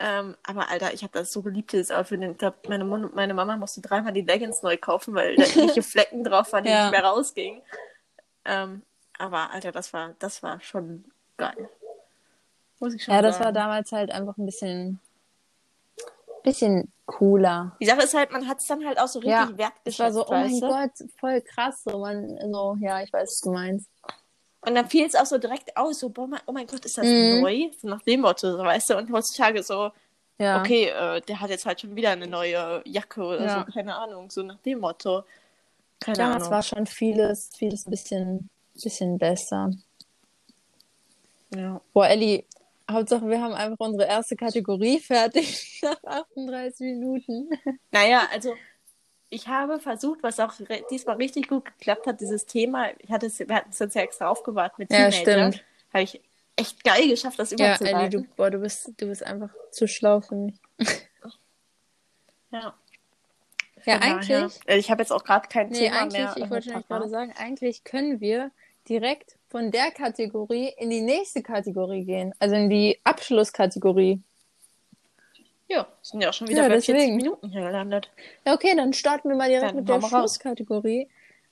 Ähm, 0.00 0.36
aber 0.44 0.68
Alter, 0.68 0.94
ich 0.94 1.02
habe 1.02 1.12
das 1.18 1.32
so 1.32 1.42
geliebt, 1.42 1.72
dieses 1.72 1.90
Outfit. 1.90 2.22
Ich 2.22 2.38
glaube, 2.38 2.56
meine, 2.68 2.84
meine 2.84 3.34
Mama 3.34 3.56
musste 3.56 3.80
dreimal 3.80 4.12
die 4.12 4.20
Leggings 4.22 4.62
neu 4.62 4.76
kaufen, 4.76 5.14
weil 5.14 5.34
da 5.34 5.42
irgendwelche 5.44 5.82
Flecken 5.82 6.22
drauf 6.22 6.52
waren, 6.52 6.62
die 6.64 6.70
Ja. 6.70 6.82
nicht 6.84 6.92
mehr 6.92 7.04
rausgingen. 7.04 7.62
Ähm, 8.44 8.82
aber 9.18 9.50
Alter, 9.50 9.72
das 9.72 9.92
war, 9.92 10.14
das 10.20 10.40
war 10.44 10.60
schon 10.60 11.04
geil. 11.36 11.68
Muss 12.78 12.94
ich 12.94 13.02
schon 13.02 13.12
Ja, 13.14 13.22
das 13.22 13.40
war 13.40 13.46
sagen. 13.46 13.54
damals 13.56 13.90
halt 13.90 14.12
einfach 14.12 14.36
ein 14.36 14.46
bisschen, 14.46 15.00
bisschen 16.48 16.92
cooler. 17.06 17.76
Die 17.80 17.86
Sache 17.86 18.02
ist 18.02 18.14
halt, 18.14 18.32
man 18.32 18.46
hat 18.48 18.58
es 18.60 18.66
dann 18.66 18.84
halt 18.86 18.98
auch 19.00 19.08
so 19.08 19.18
richtig 19.20 19.30
Ja, 19.32 19.48
Es 19.50 19.58
wertgeschätzt, 19.58 19.98
war 20.00 20.12
so, 20.12 20.26
oh 20.28 20.32
mein 20.32 20.60
du? 20.60 20.66
Gott, 20.66 21.10
voll 21.18 21.40
krass. 21.40 21.82
So, 21.84 21.98
man, 21.98 22.38
so, 22.52 22.76
ja, 22.80 23.00
ich 23.02 23.12
weiß, 23.12 23.28
was 23.30 23.40
du 23.40 23.52
meinst. 23.52 23.88
Und 24.60 24.74
dann 24.74 24.88
fiel 24.88 25.06
es 25.06 25.14
auch 25.14 25.24
so 25.26 25.38
direkt 25.38 25.76
aus, 25.76 26.00
so, 26.00 26.08
boah, 26.08 26.28
oh 26.46 26.52
mein 26.52 26.66
Gott, 26.66 26.84
ist 26.84 26.98
das 26.98 27.06
Mhm. 27.06 27.30
neu? 27.30 27.70
So 27.80 27.88
nach 27.88 28.02
dem 28.02 28.20
Motto, 28.22 28.50
so, 28.52 28.58
weißt 28.58 28.90
du? 28.90 28.96
Und 28.98 29.10
heutzutage 29.12 29.62
so, 29.62 29.90
Ja. 30.38 30.60
okay, 30.60 30.86
äh, 30.88 31.20
der 31.22 31.40
hat 31.40 31.50
jetzt 31.50 31.64
halt 31.64 31.80
schon 31.80 31.94
wieder 31.96 32.10
eine 32.10 32.26
neue 32.26 32.82
Jacke 32.84 33.22
oder 33.22 33.44
Ja. 33.44 33.64
so, 33.66 33.72
keine 33.72 33.94
Ahnung, 33.96 34.30
so 34.30 34.42
nach 34.42 34.58
dem 34.58 34.80
Motto. 34.80 35.22
Keine 36.00 36.18
Damals 36.18 36.42
Ahnung. 36.44 36.50
war 36.52 36.62
schon 36.62 36.86
vieles, 36.86 37.50
vieles 37.56 37.86
ein 37.86 37.90
bisschen, 37.90 38.50
bisschen 38.74 39.18
besser. 39.18 39.70
Ja. 41.54 41.80
Boah, 41.92 42.08
Elli, 42.08 42.44
Hauptsache 42.90 43.28
wir 43.28 43.40
haben 43.42 43.52
einfach 43.54 43.78
unsere 43.80 44.08
erste 44.08 44.34
Kategorie 44.36 44.98
fertig 44.98 45.80
nach 45.82 46.02
38 46.04 46.80
Minuten. 46.80 47.50
Naja, 47.90 48.26
also 48.32 48.54
ich 49.30 49.46
habe 49.48 49.78
versucht, 49.78 50.22
was 50.22 50.40
auch 50.40 50.54
diesmal 50.90 51.16
richtig 51.16 51.48
gut 51.48 51.66
geklappt 51.66 52.06
hat, 52.06 52.20
dieses 52.20 52.46
Thema, 52.46 52.88
ich 52.98 53.10
hatte 53.10 53.26
es, 53.26 53.38
wir 53.40 53.54
hatten 53.54 53.70
es 53.70 53.78
jetzt 53.78 53.94
ja 53.94 54.02
extra 54.02 54.28
aufgewartet 54.28 54.78
mit 54.78 54.90
Ja, 54.92 55.10
Teenagern, 55.10 55.52
stimmt. 55.52 55.64
habe 55.92 56.02
ich 56.04 56.20
echt 56.56 56.82
geil 56.82 57.08
geschafft, 57.08 57.38
das 57.38 57.50
Ja, 57.50 57.56
Elli, 57.58 57.76
überzuleiten. 57.76 58.22
du, 58.22 58.28
boah, 58.36 58.50
du 58.50 58.58
bist, 58.58 58.90
du 58.96 59.06
bist 59.06 59.22
einfach 59.22 59.50
zu 59.70 59.86
schlau 59.86 60.20
für 60.22 60.34
mich. 60.34 60.58
ja. 62.50 62.74
Ja, 63.84 63.92
Von 64.00 64.00
daher- 64.00 64.38
eigentlich, 64.42 64.60
Äh, 64.66 64.78
Ich 64.78 64.90
habe 64.90 65.02
jetzt 65.02 65.12
auch 65.12 65.24
gerade 65.24 65.48
kein 65.48 65.68
nee, 65.68 65.78
Thema 65.78 66.00
eigentlich, 66.00 66.18
mehr. 66.18 66.34
ich 66.36 66.50
wollte 66.50 66.70
gerade 66.82 67.08
sagen, 67.08 67.32
eigentlich 67.36 67.84
können 67.84 68.20
wir 68.20 68.50
direkt 68.88 69.37
von 69.48 69.70
der 69.70 69.90
Kategorie 69.90 70.72
in 70.76 70.90
die 70.90 71.00
nächste 71.00 71.42
Kategorie 71.42 72.04
gehen. 72.04 72.34
Also 72.38 72.54
in 72.54 72.68
die 72.70 72.98
Abschlusskategorie. 73.04 74.20
Ja, 75.68 75.86
sind 76.02 76.22
ja 76.22 76.30
auch 76.30 76.32
schon 76.32 76.48
wieder 76.48 76.62
Ja, 76.62 76.68
bei 76.68 76.74
40 76.80 76.94
deswegen. 76.94 77.16
Minuten 77.16 77.50
hier 77.50 77.62
gelandet. 77.62 78.10
Ja, 78.46 78.54
okay, 78.54 78.74
dann 78.76 78.92
starten 78.92 79.28
wir 79.28 79.36
mal 79.36 79.48
direkt 79.48 79.70
Dann 79.70 79.76
mit 79.76 79.88
der. 79.88 80.00
Schlusskategorie. 80.02 81.08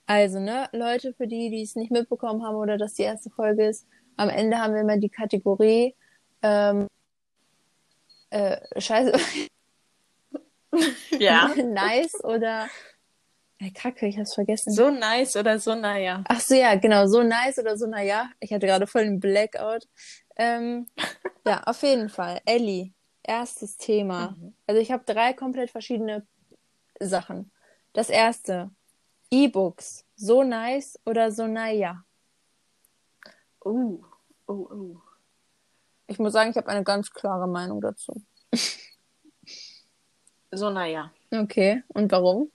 Also, 0.06 0.38
ne, 0.38 0.68
Leute, 0.72 1.12
für 1.14 1.26
die, 1.26 1.50
die 1.50 1.62
es 1.62 1.74
nicht 1.74 1.90
mitbekommen 1.90 2.42
haben 2.44 2.56
oder 2.56 2.78
dass 2.78 2.94
die 2.94 3.02
erste 3.02 3.28
Folge 3.28 3.66
ist, 3.66 3.86
am 4.16 4.28
Ende 4.30 4.58
haben 4.58 4.72
wir 4.74 4.80
immer 4.82 4.96
die 4.98 5.08
Kategorie 5.10 5.94
ähm, 6.42 6.86
äh, 8.30 8.58
Scheiße, 8.80 9.12
Ja. 11.18 11.48
nice 11.64 12.22
oder 12.24 12.68
äh, 13.58 13.70
Kacke, 13.70 14.06
ich 14.06 14.18
hab's 14.18 14.34
vergessen. 14.34 14.72
so 14.72 14.90
nice 14.90 15.36
oder 15.36 15.58
so, 15.58 15.74
naja. 15.74 16.22
Ach 16.28 16.40
so, 16.40 16.54
ja, 16.54 16.74
genau, 16.74 17.06
so 17.06 17.22
nice 17.22 17.58
oder 17.58 17.76
so, 17.76 17.86
naja. 17.86 18.30
Ich 18.40 18.52
hatte 18.52 18.66
gerade 18.66 18.86
voll 18.86 19.02
einen 19.02 19.20
Blackout. 19.20 19.88
Ähm, 20.36 20.86
ja, 21.46 21.62
auf 21.64 21.82
jeden 21.82 22.08
Fall. 22.08 22.40
Ellie, 22.44 22.92
erstes 23.22 23.76
Thema. 23.76 24.36
Mhm. 24.38 24.54
Also 24.66 24.80
ich 24.80 24.92
habe 24.92 25.04
drei 25.04 25.32
komplett 25.32 25.70
verschiedene 25.70 26.26
Sachen. 27.00 27.50
Das 27.92 28.10
erste, 28.10 28.70
E-Books. 29.30 30.04
So 30.16 30.42
nice 30.42 30.98
oder 31.04 31.32
so 31.32 31.46
naja. 31.46 32.04
Oh, 33.64 34.04
oh, 34.46 34.52
oh. 34.52 34.96
Ich 36.06 36.18
muss 36.18 36.32
sagen, 36.32 36.50
ich 36.50 36.56
habe 36.56 36.68
eine 36.68 36.84
ganz 36.84 37.10
klare 37.10 37.48
Meinung 37.48 37.80
dazu. 37.80 38.14
So, 40.52 40.70
naja. 40.70 41.12
Okay, 41.32 41.82
und 41.88 42.10
warum? 42.12 42.52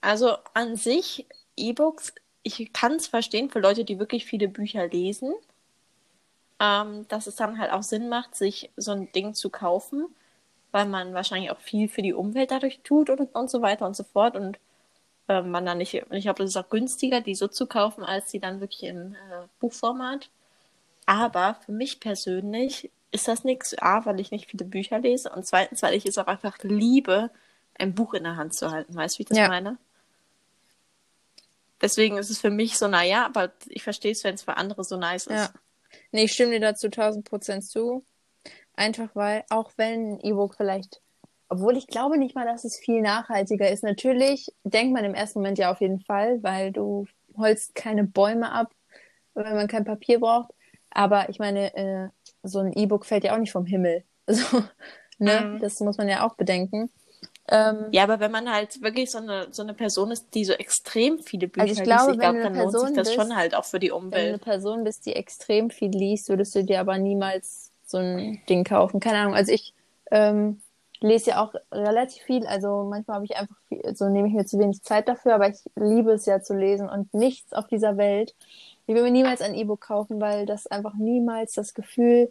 Also 0.00 0.36
an 0.54 0.76
sich, 0.76 1.26
E-Books, 1.56 2.14
ich 2.42 2.72
kann 2.72 2.94
es 2.94 3.08
verstehen 3.08 3.50
für 3.50 3.60
Leute, 3.60 3.84
die 3.84 3.98
wirklich 3.98 4.24
viele 4.24 4.48
Bücher 4.48 4.86
lesen, 4.86 5.34
ähm, 6.60 7.06
dass 7.08 7.26
es 7.26 7.36
dann 7.36 7.58
halt 7.58 7.72
auch 7.72 7.82
Sinn 7.82 8.08
macht, 8.08 8.34
sich 8.34 8.70
so 8.76 8.92
ein 8.92 9.10
Ding 9.12 9.34
zu 9.34 9.50
kaufen, 9.50 10.06
weil 10.70 10.86
man 10.86 11.14
wahrscheinlich 11.14 11.50
auch 11.50 11.60
viel 11.60 11.88
für 11.88 12.02
die 12.02 12.12
Umwelt 12.12 12.50
dadurch 12.50 12.80
tut 12.84 13.10
und, 13.10 13.34
und 13.34 13.50
so 13.50 13.62
weiter 13.62 13.86
und 13.86 13.96
so 13.96 14.04
fort. 14.04 14.36
Und 14.36 14.58
ähm, 15.28 15.50
man 15.50 15.66
dann 15.66 15.78
nicht, 15.78 15.94
ich 15.94 16.22
glaube, 16.22 16.42
es 16.42 16.50
ist 16.50 16.56
auch 16.56 16.68
günstiger, 16.70 17.20
die 17.20 17.34
so 17.34 17.48
zu 17.48 17.66
kaufen, 17.66 18.04
als 18.04 18.30
die 18.30 18.40
dann 18.40 18.60
wirklich 18.60 18.84
im 18.84 19.14
äh, 19.14 19.46
Buchformat. 19.60 20.30
Aber 21.06 21.56
für 21.64 21.72
mich 21.72 22.00
persönlich 22.00 22.90
ist 23.12 23.28
das 23.28 23.44
nichts. 23.44 23.76
A, 23.78 24.04
weil 24.04 24.20
ich 24.20 24.30
nicht 24.30 24.50
viele 24.50 24.64
Bücher 24.64 24.98
lese 24.98 25.30
und 25.30 25.46
zweitens, 25.46 25.82
weil 25.82 25.94
ich 25.94 26.06
es 26.06 26.18
auch 26.18 26.26
einfach 26.26 26.58
liebe, 26.62 27.30
ein 27.78 27.94
Buch 27.94 28.14
in 28.14 28.24
der 28.24 28.36
Hand 28.36 28.54
zu 28.54 28.70
halten. 28.70 28.94
Weißt 28.94 29.16
du, 29.16 29.18
wie 29.20 29.22
ich 29.22 29.28
das 29.28 29.38
Ja. 29.38 29.48
meine? 29.48 29.78
Deswegen 31.80 32.18
ist 32.18 32.30
es 32.30 32.40
für 32.40 32.50
mich 32.50 32.76
so, 32.76 32.88
naja, 32.88 33.24
aber 33.26 33.52
ich 33.68 33.82
verstehe 33.82 34.12
es, 34.12 34.24
wenn 34.24 34.34
es 34.34 34.42
für 34.42 34.56
andere 34.56 34.84
so 34.84 34.96
nice 34.96 35.26
ist. 35.26 35.36
Ja. 35.36 35.50
Nee, 36.12 36.24
ich 36.24 36.32
stimme 36.32 36.52
dir 36.52 36.60
dazu 36.60 36.86
1000 36.86 37.24
Prozent 37.24 37.64
zu. 37.64 38.04
Einfach 38.74 39.10
weil, 39.14 39.44
auch 39.50 39.72
wenn 39.76 40.14
ein 40.14 40.20
E-Book 40.20 40.54
vielleicht, 40.56 41.00
obwohl 41.48 41.76
ich 41.76 41.86
glaube 41.86 42.18
nicht 42.18 42.34
mal, 42.34 42.46
dass 42.46 42.64
es 42.64 42.78
viel 42.78 43.00
nachhaltiger 43.00 43.70
ist. 43.70 43.82
Natürlich 43.82 44.52
denkt 44.64 44.92
man 44.92 45.04
im 45.04 45.14
ersten 45.14 45.40
Moment 45.40 45.58
ja 45.58 45.70
auf 45.70 45.80
jeden 45.80 46.00
Fall, 46.00 46.42
weil 46.42 46.72
du 46.72 47.06
holst 47.36 47.74
keine 47.74 48.04
Bäume 48.04 48.52
ab, 48.52 48.72
wenn 49.34 49.54
man 49.54 49.68
kein 49.68 49.84
Papier 49.84 50.20
braucht. 50.20 50.50
Aber 50.90 51.28
ich 51.28 51.38
meine, 51.38 51.74
äh, 51.74 52.08
so 52.42 52.60
ein 52.60 52.72
E-Book 52.72 53.04
fällt 53.04 53.24
ja 53.24 53.34
auch 53.34 53.38
nicht 53.38 53.52
vom 53.52 53.66
Himmel. 53.66 54.04
So, 54.30 54.62
ne? 55.16 55.40
Mhm. 55.40 55.58
Das 55.60 55.80
muss 55.80 55.96
man 55.96 56.06
ja 56.06 56.26
auch 56.26 56.34
bedenken. 56.34 56.90
Ähm, 57.50 57.86
Ja, 57.92 58.02
aber 58.04 58.20
wenn 58.20 58.30
man 58.30 58.52
halt 58.52 58.82
wirklich 58.82 59.10
so 59.10 59.18
eine, 59.18 59.48
so 59.50 59.62
eine 59.62 59.74
Person 59.74 60.10
ist, 60.10 60.34
die 60.34 60.44
so 60.44 60.52
extrem 60.52 61.18
viele 61.20 61.48
Bücher 61.48 61.62
Also 61.62 61.72
ich 61.72 61.78
liest, 61.78 61.88
glaube, 61.88 62.12
ich 62.12 62.18
wenn 62.18 62.20
glaube, 62.20 62.42
dann 62.42 62.54
lohnt 62.54 62.72
sich 62.72 62.80
Person 62.80 62.94
das 62.94 63.08
bist, 63.08 63.14
schon 63.14 63.36
halt 63.36 63.54
auch 63.54 63.64
für 63.64 63.78
die 63.78 63.90
Wenn 63.90 64.10
du 64.10 64.16
eine 64.16 64.28
Umwelt. 64.28 64.42
Person 64.42 64.84
bist, 64.84 65.06
die 65.06 65.14
extrem 65.14 65.70
viel 65.70 65.90
liest, 65.90 66.28
würdest 66.28 66.54
du 66.54 66.64
dir 66.64 66.80
aber 66.80 66.98
niemals 66.98 67.70
so 67.86 67.98
ein 67.98 68.40
Ding 68.48 68.64
kaufen. 68.64 69.00
Keine 69.00 69.18
Ahnung. 69.18 69.34
Also 69.34 69.52
ich 69.52 69.72
ähm, 70.10 70.60
lese 71.00 71.30
ja 71.30 71.42
auch 71.42 71.54
relativ 71.72 72.22
viel. 72.22 72.46
Also 72.46 72.84
manchmal 72.84 73.16
habe 73.16 73.24
ich 73.24 73.36
einfach 73.36 73.56
viel, 73.68 73.96
so 73.96 74.08
nehme 74.08 74.28
ich 74.28 74.34
mir 74.34 74.44
zu 74.44 74.58
wenig 74.58 74.82
Zeit 74.82 75.08
dafür, 75.08 75.34
aber 75.34 75.48
ich 75.48 75.58
liebe 75.74 76.12
es 76.12 76.26
ja 76.26 76.42
zu 76.42 76.54
lesen 76.54 76.88
und 76.88 77.12
nichts 77.14 77.52
auf 77.54 77.66
dieser 77.66 77.96
Welt. 77.96 78.34
Ich 78.86 78.94
will 78.94 79.02
mir 79.02 79.10
niemals 79.10 79.40
ein 79.40 79.54
E-Book 79.54 79.80
kaufen, 79.80 80.20
weil 80.20 80.46
das 80.46 80.66
einfach 80.66 80.94
niemals 80.94 81.52
das 81.52 81.74
Gefühl 81.74 82.30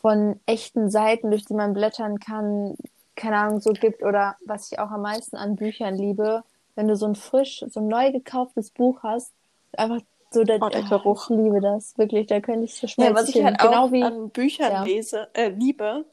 von 0.00 0.38
echten 0.46 0.90
Seiten, 0.90 1.30
durch 1.30 1.44
die 1.44 1.54
man 1.54 1.74
blättern 1.74 2.20
kann, 2.20 2.76
keine 3.18 3.36
Ahnung, 3.36 3.60
so 3.60 3.72
gibt. 3.72 4.02
Oder 4.02 4.36
was 4.46 4.72
ich 4.72 4.78
auch 4.78 4.90
am 4.90 5.02
meisten 5.02 5.36
an 5.36 5.56
Büchern 5.56 5.94
liebe, 5.96 6.42
wenn 6.74 6.88
du 6.88 6.96
so 6.96 7.06
ein 7.06 7.14
frisch, 7.14 7.64
so 7.68 7.80
ein 7.80 7.88
neu 7.88 8.12
gekauftes 8.12 8.70
Buch 8.70 9.02
hast, 9.02 9.32
einfach 9.76 10.00
so 10.30 10.44
der, 10.44 10.58
Oh, 10.60 10.68
der 10.68 10.82
Geruch. 10.82 11.30
Ich 11.30 11.36
liebe 11.36 11.60
das, 11.60 11.96
wirklich, 11.98 12.26
da 12.26 12.40
könnte 12.40 12.64
ich 12.64 12.74
so 12.74 12.86
Ja, 12.86 12.88
schmelzen. 12.88 13.16
was 13.16 13.28
ich 13.34 13.42
halt 13.42 13.58
genau 13.60 13.86
auch 13.86 13.92
wie, 13.92 14.04
an 14.04 14.30
Büchern 14.30 14.72
ja. 14.72 14.84
lese, 14.84 15.28
äh, 15.34 15.48
liebe, 15.48 16.04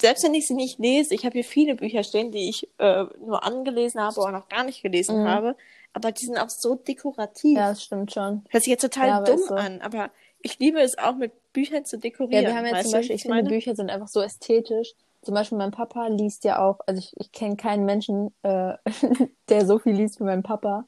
selbst 0.00 0.24
wenn 0.24 0.34
ich 0.34 0.46
sie 0.46 0.54
nicht 0.54 0.78
lese, 0.78 1.14
ich 1.14 1.24
habe 1.24 1.34
hier 1.34 1.44
viele 1.44 1.74
Bücher 1.74 2.02
stehen, 2.02 2.32
die 2.32 2.48
ich 2.48 2.68
äh, 2.78 3.04
nur 3.24 3.44
angelesen 3.44 4.00
habe 4.00 4.20
oder 4.20 4.32
noch 4.32 4.48
gar 4.48 4.64
nicht 4.64 4.82
gelesen 4.82 5.16
Mhm. 5.16 5.28
habe, 5.28 5.56
aber 5.92 6.12
die 6.12 6.26
sind 6.26 6.38
auch 6.38 6.48
so 6.48 6.74
dekorativ. 6.76 7.56
ja, 7.56 7.68
das 7.70 7.82
stimmt 7.82 8.12
schon. 8.12 8.44
Hört 8.50 8.64
sich 8.64 8.70
jetzt 8.70 8.82
total 8.82 9.08
Ja, 9.08 9.20
dumm 9.20 9.38
so. 9.38 9.54
an, 9.54 9.80
aber 9.80 10.10
ich 10.42 10.58
liebe 10.58 10.80
es 10.80 10.96
auch 10.98 11.14
mit 11.16 11.32
Büchern 11.52 11.84
zu 11.84 11.96
Ja, 11.96 12.02
dekorieren. 12.02 12.46
wir 12.46 12.54
haben 12.56 12.66
ja 12.66 12.72
weißt 12.72 12.84
zum 12.84 12.92
Beispiel, 12.92 13.16
ich 13.16 13.22
finde, 13.22 13.42
Bücher 13.44 13.74
sind 13.76 13.90
einfach 13.90 14.08
so 14.08 14.20
ästhetisch. 14.22 14.94
Zum 15.22 15.34
Beispiel 15.34 15.58
mein 15.58 15.70
Papa 15.70 16.06
liest 16.08 16.44
ja 16.44 16.60
auch, 16.64 16.78
also 16.86 16.98
ich, 17.00 17.12
ich 17.18 17.32
kenne 17.32 17.56
keinen 17.56 17.84
Menschen, 17.84 18.34
äh, 18.42 18.74
der 19.48 19.66
so 19.66 19.78
viel 19.78 19.94
liest 19.94 20.20
wie 20.20 20.24
mein 20.24 20.42
Papa. 20.42 20.86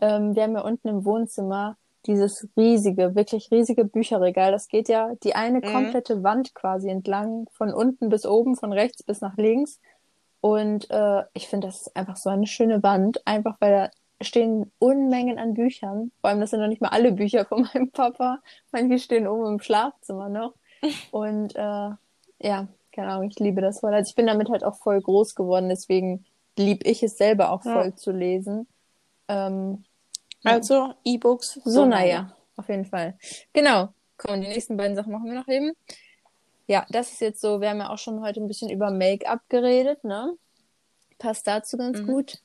Ähm, 0.00 0.34
wir 0.34 0.44
haben 0.44 0.54
ja 0.54 0.62
unten 0.62 0.88
im 0.88 1.04
Wohnzimmer 1.04 1.76
dieses 2.06 2.48
riesige, 2.56 3.14
wirklich 3.14 3.50
riesige 3.50 3.84
Bücherregal. 3.84 4.52
Das 4.52 4.68
geht 4.68 4.88
ja 4.88 5.14
die 5.22 5.34
eine 5.34 5.60
Mhm. 5.60 5.62
komplette 5.62 6.22
Wand 6.22 6.54
quasi 6.54 6.88
entlang, 6.90 7.46
von 7.52 7.72
unten 7.74 8.08
bis 8.08 8.26
oben, 8.26 8.56
von 8.56 8.72
rechts 8.72 9.02
bis 9.04 9.20
nach 9.20 9.36
links. 9.36 9.80
Und 10.40 10.90
äh, 10.90 11.22
ich 11.34 11.48
finde, 11.48 11.68
das 11.68 11.82
ist 11.82 11.96
einfach 11.96 12.16
so 12.16 12.30
eine 12.30 12.46
schöne 12.46 12.82
Wand, 12.82 13.26
einfach 13.26 13.56
weil 13.60 13.72
da 13.72 13.90
stehen 14.24 14.72
Unmengen 14.78 15.38
an 15.38 15.54
Büchern. 15.54 16.12
Vor 16.20 16.30
allem, 16.30 16.40
das 16.40 16.50
sind 16.50 16.60
noch 16.60 16.68
nicht 16.68 16.80
mal 16.82 16.88
alle 16.88 17.12
Bücher 17.12 17.44
von 17.44 17.62
meinem 17.74 17.90
Papa. 17.92 18.40
Manche 18.72 18.98
stehen 18.98 19.28
oben 19.28 19.46
im 19.54 19.60
Schlafzimmer 19.60 20.28
noch. 20.28 20.54
Und 21.10 21.54
äh, 21.56 21.90
ja, 22.40 22.68
keine 22.92 23.08
Ahnung, 23.12 23.28
ich 23.28 23.38
liebe 23.38 23.60
das 23.60 23.80
voll. 23.80 23.94
Also 23.94 24.10
ich 24.10 24.14
bin 24.14 24.26
damit 24.26 24.48
halt 24.50 24.64
auch 24.64 24.76
voll 24.76 25.00
groß 25.00 25.34
geworden, 25.34 25.68
deswegen 25.68 26.24
lieb 26.56 26.86
ich 26.86 27.02
es 27.02 27.16
selber 27.16 27.50
auch 27.50 27.64
Ja. 27.64 27.72
voll 27.72 27.94
zu 27.94 28.12
lesen. 28.12 28.66
Ähm, 29.28 29.84
Also 30.44 30.92
E-Books. 31.04 31.60
so, 31.64 31.84
naja, 31.84 32.36
auf 32.56 32.68
jeden 32.68 32.84
Fall. 32.84 33.16
Genau. 33.52 33.88
Komm, 34.18 34.40
die 34.40 34.48
nächsten 34.48 34.76
beiden 34.76 34.94
Sachen 34.96 35.12
machen 35.12 35.26
wir 35.26 35.34
noch 35.40 35.48
eben. 35.48 35.72
Ja, 36.68 36.86
das 36.90 37.12
ist 37.12 37.20
jetzt 37.20 37.40
so, 37.40 37.60
wir 37.60 37.70
haben 37.70 37.78
ja 37.78 37.90
auch 37.90 37.98
schon 37.98 38.20
heute 38.22 38.40
ein 38.40 38.46
bisschen 38.48 38.70
über 38.70 38.90
Make-up 38.90 39.40
geredet, 39.48 40.04
ne? 40.04 40.36
Passt 41.18 41.46
dazu 41.46 41.76
ganz 41.76 42.00
Mhm. 42.00 42.06
gut. 42.06 42.38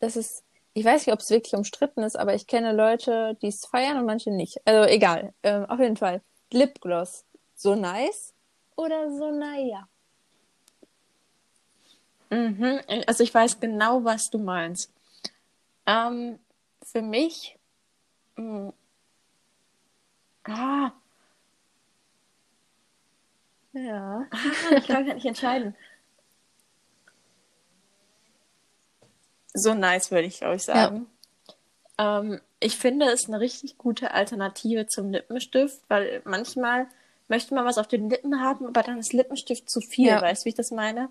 Das 0.00 0.16
ist, 0.16 0.44
ich 0.74 0.84
weiß 0.84 1.06
nicht, 1.06 1.12
ob 1.14 1.20
es 1.20 1.30
wirklich 1.30 1.54
umstritten 1.54 2.02
ist, 2.02 2.18
aber 2.18 2.34
ich 2.34 2.46
kenne 2.46 2.72
Leute, 2.72 3.36
die 3.42 3.48
es 3.48 3.64
feiern 3.64 3.98
und 3.98 4.04
manche 4.06 4.30
nicht. 4.30 4.60
Also 4.66 4.88
egal. 4.90 5.32
Ähm, 5.42 5.64
auf 5.66 5.78
jeden 5.80 5.96
Fall. 5.96 6.20
Lipgloss. 6.52 7.24
So 7.54 7.74
nice 7.74 8.34
oder 8.76 9.10
so 9.10 9.30
naja? 9.30 9.88
Mhm. 12.30 12.80
Also 13.06 13.24
ich 13.24 13.32
weiß 13.32 13.60
genau, 13.60 14.04
was 14.04 14.30
du 14.30 14.38
meinst. 14.38 14.92
Ähm, 15.86 16.38
für 16.82 17.02
mich, 17.02 17.58
mh, 18.36 18.72
ah, 20.44 20.92
Ja. 23.72 24.26
ich 24.76 24.86
kann 24.86 25.04
mich 25.04 25.14
nicht 25.14 25.26
entscheiden. 25.26 25.74
So 29.52 29.74
nice, 29.74 30.10
würde 30.10 30.26
ich, 30.26 30.38
glaube 30.38 30.56
ich, 30.56 30.62
sagen. 30.62 31.06
Ähm, 31.98 32.40
ich 32.60 32.76
finde 32.76 33.06
es 33.06 33.26
eine 33.28 33.40
richtig 33.40 33.78
gute 33.78 34.12
Alternative 34.12 34.86
zum 34.86 35.10
Lippenstift, 35.10 35.82
weil 35.88 36.22
manchmal 36.24 36.88
möchte 37.28 37.54
man 37.54 37.64
was 37.64 37.78
auf 37.78 37.88
den 37.88 38.08
Lippen 38.10 38.40
haben, 38.40 38.66
aber 38.66 38.82
dann 38.82 38.98
ist 38.98 39.12
Lippenstift 39.12 39.68
zu 39.68 39.80
viel. 39.80 40.08
Ja. 40.08 40.22
Weißt 40.22 40.42
du, 40.42 40.44
wie 40.46 40.48
ich 40.50 40.54
das 40.54 40.70
meine? 40.70 41.08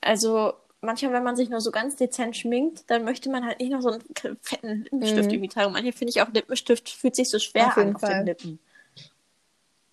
Also 0.00 0.54
manchmal, 0.80 1.12
wenn 1.12 1.22
man 1.24 1.36
sich 1.36 1.48
nur 1.48 1.60
so 1.60 1.70
ganz 1.70 1.96
dezent 1.96 2.36
schminkt, 2.36 2.84
dann 2.90 3.04
möchte 3.04 3.28
man 3.30 3.44
halt 3.44 3.58
nicht 3.60 3.72
noch 3.72 3.80
so 3.82 3.90
einen 3.90 4.02
fetten 4.40 4.84
Lippenstift 4.84 5.26
Mhm. 5.28 5.30
irgendwie 5.34 5.48
tragen. 5.48 5.72
Manche 5.72 5.92
finde 5.92 6.10
ich 6.10 6.22
auch 6.22 6.28
Lippenstift 6.32 6.88
fühlt 6.88 7.16
sich 7.16 7.28
so 7.30 7.38
schwer 7.38 7.66
Auf 7.68 7.76
an 7.76 7.94
auf 7.94 8.00
Fall. 8.00 8.14
den 8.18 8.26
Lippen. 8.26 8.58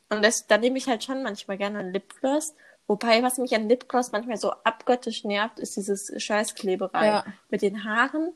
Und 0.10 0.24
das, 0.24 0.46
da 0.48 0.58
nehme 0.58 0.78
ich 0.78 0.88
halt 0.88 1.04
schon 1.04 1.24
manchmal 1.24 1.58
gerne 1.58 1.80
einen 1.80 1.94
Lipgloss. 1.94 2.54
Wobei, 2.88 3.24
was 3.24 3.38
mich 3.38 3.56
an 3.56 3.68
Lipgloss 3.70 4.12
manchmal 4.12 4.38
so 4.38 4.52
abgöttisch 4.52 5.24
nervt, 5.24 5.58
ist 5.60 5.76
dieses 5.78 6.12
Scheißkleberei 6.22 7.06
Ja. 7.08 7.26
mit 7.50 7.62
den 7.62 7.84
Haaren. 7.84 8.34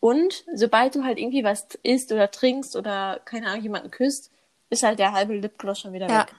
Und 0.00 0.44
sobald 0.52 0.94
du 0.94 1.04
halt 1.04 1.18
irgendwie 1.18 1.44
was 1.44 1.66
isst 1.82 2.12
oder 2.12 2.30
trinkst 2.30 2.76
oder, 2.76 3.20
keine 3.24 3.46
Ahnung, 3.48 3.62
jemanden 3.62 3.90
küsst, 3.90 4.30
ist 4.70 4.82
halt 4.82 4.98
der 4.98 5.12
halbe 5.12 5.34
Lipgloss 5.34 5.80
schon 5.80 5.92
wieder 5.92 6.08
Ja. 6.08 6.20
weg. 6.20 6.34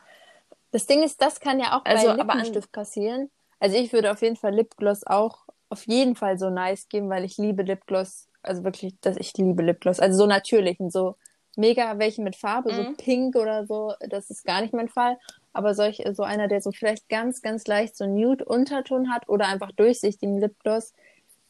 Das 0.72 0.86
Ding 0.86 1.02
ist, 1.04 1.22
das 1.22 1.40
kann 1.40 1.60
ja 1.60 1.78
auch 1.78 1.86
Also, 1.86 2.08
bei 2.08 2.14
aber 2.14 2.34
an- 2.34 2.38
Lippenstift 2.40 2.72
passieren. 2.72 3.30
Also 3.60 3.78
ich 3.78 3.94
würde 3.94 4.12
auf 4.12 4.22
jeden 4.22 4.36
Fall 4.36 4.54
Lipgloss 4.54 5.06
auch 5.08 5.48
auf 5.70 5.86
jeden 5.88 6.16
Fall 6.16 6.38
so 6.38 6.50
nice 6.50 6.88
geben, 6.90 7.10
weil 7.10 7.24
ich 7.24 7.38
liebe 7.38 7.64
Lipgloss. 7.64 8.28
Also 8.44 8.64
wirklich, 8.64 8.96
dass 9.02 9.18
ich 9.18 9.36
liebe 9.38 9.64
Lipgloss. 9.64 10.00
Also 10.00 10.18
so 10.20 10.26
natürlichen, 10.28 10.90
so 10.92 11.16
mega 11.56 11.98
welche 11.98 12.22
mit 12.22 12.36
Farbe, 12.36 12.74
so 12.74 12.84
Mhm. 12.84 12.98
pink 12.98 13.36
oder 13.36 13.66
so, 13.66 13.94
das 14.08 14.30
ist 14.30 14.46
gar 14.46 14.62
nicht 14.62 14.74
mein 14.74 14.90
Fall. 14.90 15.18
Aber 15.54 15.74
solch, 15.74 16.04
so 16.14 16.24
einer, 16.24 16.48
der 16.48 16.62
so 16.62 16.72
vielleicht 16.72 17.10
ganz, 17.10 17.42
ganz 17.42 17.66
leicht 17.66 17.98
so 17.98 18.06
Nude-Unterton 18.06 19.12
hat 19.12 19.28
oder 19.28 19.48
einfach 19.48 19.72
durchsichtigen 19.72 20.38
Lipgloss. 20.40 20.94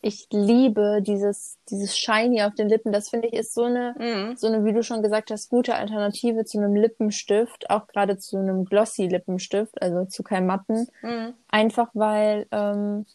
Ich 0.02 0.28
liebe 0.32 1.02
dieses, 1.02 1.58
dieses 1.70 1.98
Shiny 1.98 2.44
auf 2.44 2.54
den 2.54 2.70
Lippen. 2.70 2.92
Das 2.92 3.10
finde 3.10 3.28
ich 3.28 3.34
ist 3.34 3.54
so 3.54 3.64
eine, 3.64 3.96
Mhm. 3.98 4.38
so 4.38 4.48
eine, 4.48 4.64
wie 4.64 4.74
du 4.74 4.84
schon 4.84 5.02
gesagt 5.02 5.32
hast, 5.32 5.50
gute 5.50 5.76
Alternative 5.76 6.46
zu 6.46 6.60
einem 6.60 6.76
Lippenstift, 6.76 7.70
auch 7.70 7.88
gerade 7.88 8.18
zu 8.18 8.38
einem 8.38 8.66
glossy 8.66 9.08
Lippenstift, 9.08 9.82
also 9.82 10.06
zu 10.06 10.24
keinem 10.24 10.48
matten. 10.48 10.88
Mhm. 11.02 11.34
Einfach 11.50 11.90
weil 11.94 12.48
ähm, 12.52 13.06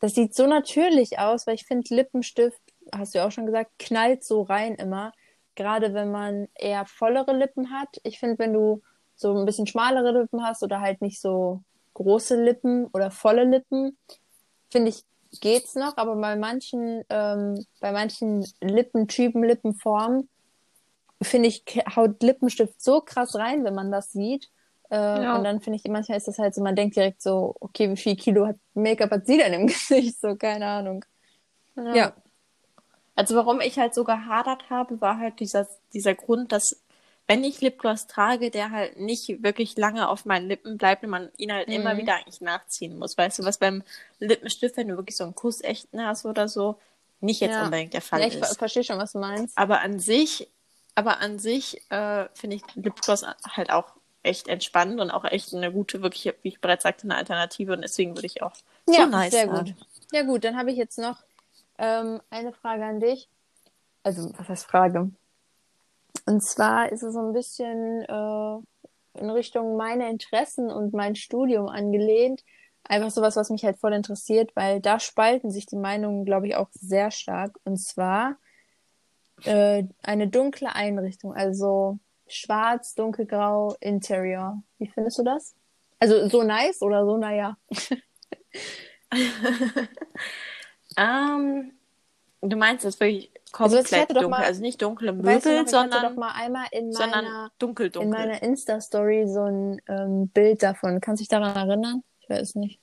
das 0.00 0.14
sieht 0.14 0.34
so 0.34 0.46
natürlich 0.46 1.18
aus, 1.18 1.46
weil 1.46 1.54
ich 1.54 1.64
finde, 1.64 1.94
Lippenstift, 1.94 2.60
hast 2.92 3.14
du 3.14 3.18
ja 3.18 3.26
auch 3.26 3.32
schon 3.32 3.46
gesagt, 3.46 3.70
knallt 3.78 4.24
so 4.24 4.42
rein 4.42 4.74
immer. 4.74 5.12
Gerade 5.54 5.94
wenn 5.94 6.10
man 6.10 6.48
eher 6.54 6.84
vollere 6.84 7.32
Lippen 7.34 7.70
hat. 7.70 7.88
Ich 8.02 8.18
finde, 8.18 8.38
wenn 8.38 8.52
du 8.52 8.82
so 9.14 9.34
ein 9.34 9.46
bisschen 9.46 9.66
schmalere 9.66 10.12
Lippen 10.12 10.44
hast 10.44 10.62
oder 10.62 10.80
halt 10.80 11.00
nicht 11.00 11.20
so 11.20 11.62
große 11.94 12.42
Lippen 12.42 12.86
oder 12.92 13.10
volle 13.10 13.44
Lippen, 13.44 13.96
finde 14.68 14.90
ich, 14.90 15.04
geht's 15.40 15.74
noch, 15.74 15.96
aber 15.96 16.16
bei 16.16 16.36
manchen, 16.36 17.02
ähm, 17.08 17.64
bei 17.80 17.92
manchen 17.92 18.46
Lippentypen, 18.60 19.42
Lippenformen, 19.42 20.28
finde 21.22 21.48
ich, 21.48 21.64
haut 21.94 22.22
Lippenstift 22.22 22.80
so 22.82 23.00
krass 23.00 23.34
rein, 23.36 23.64
wenn 23.64 23.74
man 23.74 23.90
das 23.90 24.12
sieht. 24.12 24.50
Äh, 24.90 24.96
Ja. 24.96 25.36
Und 25.36 25.44
dann 25.44 25.60
finde 25.60 25.78
ich, 25.82 25.90
manchmal 25.90 26.18
ist 26.18 26.28
das 26.28 26.38
halt 26.38 26.54
so, 26.54 26.62
man 26.62 26.76
denkt 26.76 26.96
direkt 26.96 27.22
so, 27.22 27.54
okay, 27.60 27.90
wie 27.90 27.96
viel 27.96 28.16
Kilo 28.16 28.46
hat 28.46 28.56
Make-up 28.74 29.10
hat 29.10 29.26
sie 29.26 29.38
denn 29.38 29.52
im 29.52 29.66
Gesicht? 29.68 30.20
So, 30.20 30.36
keine 30.36 30.66
Ahnung. 30.66 31.04
Ja. 31.76 32.12
Also 33.14 33.34
warum 33.34 33.60
ich 33.60 33.78
halt 33.78 33.94
so 33.94 34.04
gehadert 34.04 34.68
habe, 34.70 35.00
war 35.00 35.18
halt 35.18 35.40
dieser, 35.40 35.66
dieser 35.94 36.14
Grund, 36.14 36.52
dass 36.52 36.82
wenn 37.28 37.42
ich 37.44 37.60
Lipgloss 37.60 38.06
trage, 38.06 38.50
der 38.50 38.70
halt 38.70 38.98
nicht 38.98 39.42
wirklich 39.42 39.76
lange 39.76 40.08
auf 40.08 40.24
meinen 40.24 40.46
Lippen 40.48 40.78
bleibt 40.78 41.02
und 41.02 41.10
man 41.10 41.30
ihn 41.36 41.52
halt 41.52 41.68
immer 41.68 41.94
Mhm. 41.94 41.98
wieder 41.98 42.14
eigentlich 42.16 42.40
nachziehen 42.40 42.98
muss. 42.98 43.18
Weißt 43.18 43.38
du, 43.40 43.44
was 43.44 43.58
beim 43.58 43.82
Lippenstift, 44.20 44.76
wenn 44.76 44.88
du 44.88 44.96
wirklich 44.96 45.16
so 45.16 45.24
einen 45.24 45.34
Kussechten 45.34 46.04
hast 46.06 46.24
oder 46.24 46.48
so, 46.48 46.78
nicht 47.20 47.40
jetzt 47.40 47.56
Ja. 47.56 47.64
unbedingt 47.64 47.94
der 47.94 48.00
Fall 48.00 48.20
Ja, 48.20 48.26
ich 48.28 48.34
ist. 48.34 48.56
verstehe 48.58 48.84
schon, 48.84 48.98
was 48.98 49.12
du 49.12 49.18
meinst. 49.18 49.56
Aber 49.58 49.80
an 49.80 49.98
sich, 49.98 50.48
aber 50.94 51.18
an 51.20 51.38
sich 51.38 51.80
äh, 51.90 52.28
finde 52.34 52.56
ich 52.56 52.62
Lipgloss 52.74 53.24
halt 53.24 53.70
auch 53.70 53.92
echt 54.22 54.48
entspannt 54.48 55.00
und 55.00 55.10
auch 55.10 55.24
echt 55.24 55.54
eine 55.54 55.72
gute, 55.72 56.02
wirklich, 56.02 56.34
wie 56.42 56.48
ich 56.48 56.60
bereits 56.60 56.82
sagte, 56.82 57.04
eine 57.04 57.16
Alternative 57.16 57.72
und 57.72 57.82
deswegen 57.82 58.14
würde 58.16 58.26
ich 58.26 58.42
auch 58.42 58.52
so 58.86 58.92
Ja, 58.92 59.06
nice 59.06 59.32
sehr 59.32 59.46
gut. 59.46 59.74
Ja 60.12 60.22
gut, 60.22 60.44
dann 60.44 60.56
habe 60.56 60.70
ich 60.70 60.76
jetzt 60.76 60.98
noch 60.98 61.18
ähm, 61.78 62.20
eine 62.30 62.52
Frage 62.52 62.84
an 62.84 63.00
dich. 63.00 63.28
Also, 64.02 64.32
was 64.36 64.48
heißt 64.48 64.66
Frage? 64.66 65.10
Und 66.26 66.42
zwar 66.42 66.92
ist 66.92 67.02
es 67.02 67.14
so 67.14 67.20
ein 67.20 67.32
bisschen 67.32 68.02
äh, 68.02 68.58
in 69.20 69.30
Richtung 69.30 69.76
meine 69.76 70.10
Interessen 70.10 70.70
und 70.70 70.92
mein 70.92 71.14
Studium 71.14 71.68
angelehnt. 71.68 72.44
Einfach 72.84 73.10
sowas, 73.10 73.36
was 73.36 73.50
mich 73.50 73.64
halt 73.64 73.78
voll 73.78 73.92
interessiert, 73.92 74.54
weil 74.54 74.80
da 74.80 75.00
spalten 75.00 75.50
sich 75.50 75.66
die 75.66 75.76
Meinungen, 75.76 76.24
glaube 76.24 76.48
ich, 76.48 76.56
auch 76.56 76.68
sehr 76.72 77.10
stark. 77.10 77.58
Und 77.64 77.78
zwar 77.78 78.36
äh, 79.44 79.84
eine 80.02 80.28
dunkle 80.28 80.74
Einrichtung, 80.74 81.34
also 81.34 81.98
schwarz, 82.26 82.94
dunkelgrau, 82.94 83.76
Interior. 83.80 84.62
Wie 84.78 84.88
findest 84.88 85.18
du 85.18 85.22
das? 85.24 85.54
Also 85.98 86.28
so 86.28 86.42
nice 86.42 86.82
oder 86.82 87.04
so 87.04 87.16
naja? 87.16 87.56
Ähm, 90.96 91.75
du 92.50 92.56
meinst 92.56 92.84
das 92.84 92.98
wirklich 93.00 93.30
Also, 93.52 93.76
komplett 93.76 94.10
doch 94.10 94.22
dunkel, 94.22 94.28
mal- 94.28 94.44
also 94.44 94.60
nicht 94.60 94.82
dunkle 94.82 95.12
Möbel, 95.12 95.34
Weißt 95.34 95.46
du 95.46 95.56
noch, 95.62 95.68
sondern, 95.68 96.02
doch 96.12 96.16
mal 96.16 96.32
einmal 96.32 96.66
in 96.72 96.90
meiner, 96.92 97.50
dunkel, 97.58 97.86
in 97.86 97.92
dunkel. 97.92 98.10
meiner 98.10 98.42
Insta-Story 98.42 99.26
so 99.28 99.42
ein 99.42 99.80
ähm, 99.88 100.28
Bild 100.28 100.62
davon. 100.62 101.00
Kannst 101.00 101.20
du 101.20 101.22
dich 101.22 101.28
daran 101.28 101.56
erinnern? 101.68 102.02
Ich 102.20 102.28
weiß 102.28 102.54
nicht. 102.56 102.80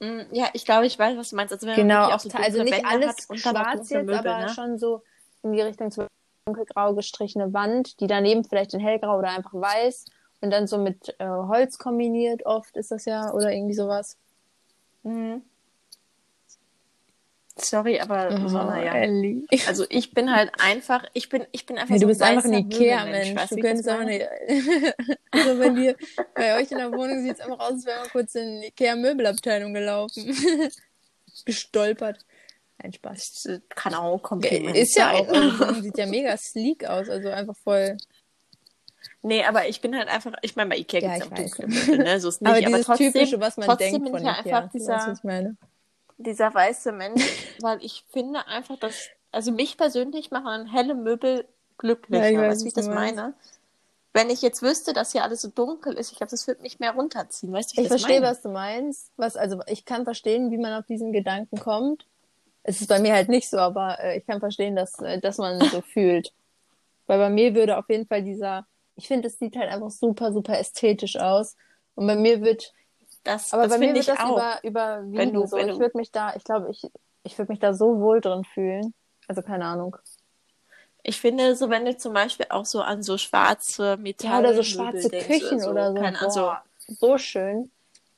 Mm, 0.00 0.22
Ja, 0.32 0.48
ich 0.52 0.64
glaube, 0.64 0.86
ich 0.86 0.98
weiß, 0.98 1.16
was 1.16 1.30
du 1.30 1.36
meinst. 1.36 1.52
Also 1.52 1.66
wenn 1.66 1.76
Genau, 1.76 2.08
man 2.08 2.12
auch, 2.12 2.20
so 2.20 2.28
also 2.36 2.62
nicht 2.62 2.72
Wände 2.72 2.88
alles 2.88 3.28
hat 3.28 3.38
schwarz 3.38 3.90
jetzt, 3.90 4.06
Möbel, 4.06 4.14
aber 4.16 4.38
ne? 4.38 4.48
schon 4.50 4.78
so 4.78 5.02
in 5.42 5.52
die 5.52 5.60
Richtung 5.60 5.90
zum 5.90 6.06
dunkelgrau 6.46 6.94
gestrichene 6.94 7.52
Wand, 7.52 8.00
die 8.00 8.08
daneben 8.08 8.44
vielleicht 8.44 8.74
in 8.74 8.80
hellgrau 8.80 9.18
oder 9.18 9.30
einfach 9.30 9.54
weiß 9.54 10.06
Und 10.40 10.50
dann 10.50 10.66
so 10.66 10.76
mit 10.78 11.14
äh, 11.20 11.26
Holz 11.26 11.78
kombiniert 11.78 12.44
oft 12.46 12.76
ist 12.76 12.90
das 12.90 13.04
ja 13.04 13.32
oder 13.32 13.52
irgendwie 13.52 13.74
sowas. 13.74 14.16
Mhm. 15.04 15.42
Sorry, 17.64 18.00
aber 18.00 18.30
Oh, 18.32 18.48
so, 18.48 18.58
naja. 18.58 18.94
Ellie. 18.94 19.46
Also 19.66 19.84
ich 19.88 20.12
bin 20.12 20.34
halt 20.34 20.50
einfach, 20.58 21.04
ich 21.12 21.28
bin, 21.28 21.46
ich 21.52 21.66
bin 21.66 21.78
einfach 21.78 21.90
Nee, 21.90 21.98
so 21.98 22.02
du 22.02 22.08
bist 22.08 22.22
einfach 22.22 22.44
ein 22.44 22.54
Ikea-Mensch. 22.54 23.48
Du 23.48 23.56
könntest 23.56 23.88
auch 23.88 24.02
nicht. 24.04 24.26
also 25.30 25.58
bei 25.58 25.68
dir, 25.70 25.96
bei 26.34 26.56
euch 26.60 26.70
in 26.70 26.78
der 26.78 26.92
Wohnung 26.92 27.22
sieht 27.22 27.34
es 27.34 27.40
einfach 27.40 27.60
aus, 27.60 27.72
als 27.72 27.86
wäre 27.86 28.00
man 28.00 28.08
kurz 28.10 28.34
in 28.34 28.60
die 28.60 28.68
Ikea-Möbelabteilung 28.68 29.72
gelaufen. 29.74 30.34
Gestolpert. 31.44 32.18
Ein 32.78 32.92
Spaß. 32.92 33.42
Das 33.44 33.60
kann 33.70 33.94
auch 33.94 34.14
ein 34.14 34.22
Kompliment 34.22 34.76
Ist 34.76 34.96
ja 34.96 35.12
auch, 35.12 35.72
sieht 35.80 35.96
ja 35.98 36.06
mega 36.06 36.36
sleek 36.36 36.84
aus, 36.84 37.08
also 37.08 37.28
einfach 37.30 37.56
voll. 37.56 37.96
Nee, 39.22 39.44
aber 39.44 39.68
ich 39.68 39.80
bin 39.80 39.96
halt 39.96 40.08
einfach, 40.08 40.32
ich 40.42 40.56
meine, 40.56 40.70
bei 40.70 40.78
Ikea 40.78 41.00
Ja, 41.00 41.18
gibt 41.18 41.26
es 41.26 41.32
auch 41.32 41.36
dunkle 41.36 41.66
Möbel, 41.68 41.98
ne? 41.98 42.20
So 42.20 42.28
ist 42.28 42.42
nicht, 42.42 42.50
aber 42.50 42.66
aber, 42.66 42.82
trotzdem, 42.82 43.12
typische, 43.12 43.40
was 43.40 43.56
man 43.56 43.66
trotzdem 43.66 43.92
denkt 43.92 44.04
bin 44.04 44.12
von 44.12 44.20
ich 44.20 44.26
ja 44.26 44.40
Ikea. 44.40 44.56
einfach 44.56 44.64
weißt, 44.64 44.74
dieser, 44.74 44.94
was 44.94 45.18
ich 45.18 45.24
meine. 45.24 45.56
Dieser 46.22 46.52
weiße 46.54 46.92
Mensch, 46.92 47.22
weil 47.60 47.84
ich 47.84 48.04
finde 48.10 48.46
einfach, 48.46 48.78
dass, 48.78 49.08
also 49.30 49.52
mich 49.52 49.76
persönlich 49.76 50.30
machen 50.30 50.66
helle 50.66 50.94
Möbel 50.94 51.46
glücklicher, 51.78 52.24
Ja, 52.24 52.30
ich 52.30 52.38
weiß, 52.38 52.48
weißt 52.50 52.60
du, 52.60 52.64
wie 52.64 52.68
ich 52.68 52.74
das 52.74 52.88
meine? 52.88 53.34
Wenn 54.14 54.28
ich 54.28 54.42
jetzt 54.42 54.60
wüsste, 54.62 54.92
dass 54.92 55.12
hier 55.12 55.24
alles 55.24 55.40
so 55.40 55.48
dunkel 55.48 55.94
ist, 55.94 56.12
ich 56.12 56.18
glaube, 56.18 56.30
das 56.30 56.46
würde 56.46 56.60
mich 56.60 56.78
mehr 56.78 56.92
runterziehen, 56.92 57.50
weißt 57.52 57.76
du, 57.76 57.80
Ich 57.80 57.88
verstehe, 57.88 58.20
meine? 58.20 58.30
was 58.32 58.42
du 58.42 58.50
meinst. 58.50 59.10
Was, 59.16 59.36
also 59.36 59.60
ich 59.66 59.86
kann 59.86 60.04
verstehen, 60.04 60.50
wie 60.50 60.58
man 60.58 60.74
auf 60.74 60.84
diesen 60.86 61.12
Gedanken 61.12 61.58
kommt. 61.58 62.06
Es 62.62 62.80
ist 62.80 62.88
bei 62.88 63.00
mir 63.00 63.14
halt 63.14 63.28
nicht 63.30 63.48
so, 63.48 63.56
aber 63.58 63.98
äh, 64.00 64.18
ich 64.18 64.26
kann 64.26 64.38
verstehen, 64.40 64.76
dass, 64.76 64.98
äh, 65.00 65.18
dass 65.18 65.38
man 65.38 65.60
so 65.70 65.80
fühlt. 65.94 66.32
Weil 67.06 67.18
bei 67.18 67.30
mir 67.30 67.54
würde 67.54 67.78
auf 67.78 67.88
jeden 67.88 68.06
Fall 68.06 68.22
dieser, 68.22 68.66
ich 68.96 69.08
finde, 69.08 69.28
es 69.28 69.38
sieht 69.38 69.56
halt 69.56 69.70
einfach 69.70 69.90
super, 69.90 70.32
super 70.32 70.58
ästhetisch 70.58 71.16
aus. 71.16 71.56
Und 71.94 72.06
bei 72.06 72.14
mir 72.14 72.42
wird, 72.42 72.72
Das, 73.24 73.52
aber 73.52 73.62
das 73.64 73.72
bei 73.72 73.78
mir 73.78 73.88
wird 73.88 73.98
ich 73.98 74.06
das 74.06 74.18
auch. 74.20 74.36
über, 74.36 74.58
überwiegen. 74.62 75.16
Wenn 75.18 75.32
du- 75.32 75.46
so. 75.46 75.56
wenn 75.56 75.68
ich 75.68 75.78
würde 75.78 75.96
mich 75.96 76.10
da, 76.10 76.34
ich 76.34 76.44
glaube, 76.44 76.70
ich, 76.70 76.90
ich 77.22 77.38
würde 77.38 77.52
mich 77.52 77.60
da 77.60 77.72
so 77.74 78.00
wohl 78.00 78.20
drin 78.20 78.44
fühlen. 78.44 78.94
Also 79.28 79.42
keine 79.42 79.64
Ahnung. 79.66 79.96
Ich 81.04 81.20
finde, 81.20 81.56
so 81.56 81.68
wenn 81.70 81.84
du 81.84 81.96
zum 81.96 82.12
Beispiel 82.12 82.46
auch 82.50 82.64
so 82.64 82.80
an 82.80 83.02
so 83.02 83.18
schwarze 83.18 83.96
Metall 83.96 84.30
Ja, 84.44 84.50
oder 84.50 84.54
so 84.54 84.62
schwarze 84.62 85.10
Küchen 85.10 85.62
oder 85.64 85.92
so. 85.92 85.98
Keine, 86.00 86.20
also, 86.20 86.40
Boah, 86.42 86.62
so 86.88 87.18
schön. 87.18 87.70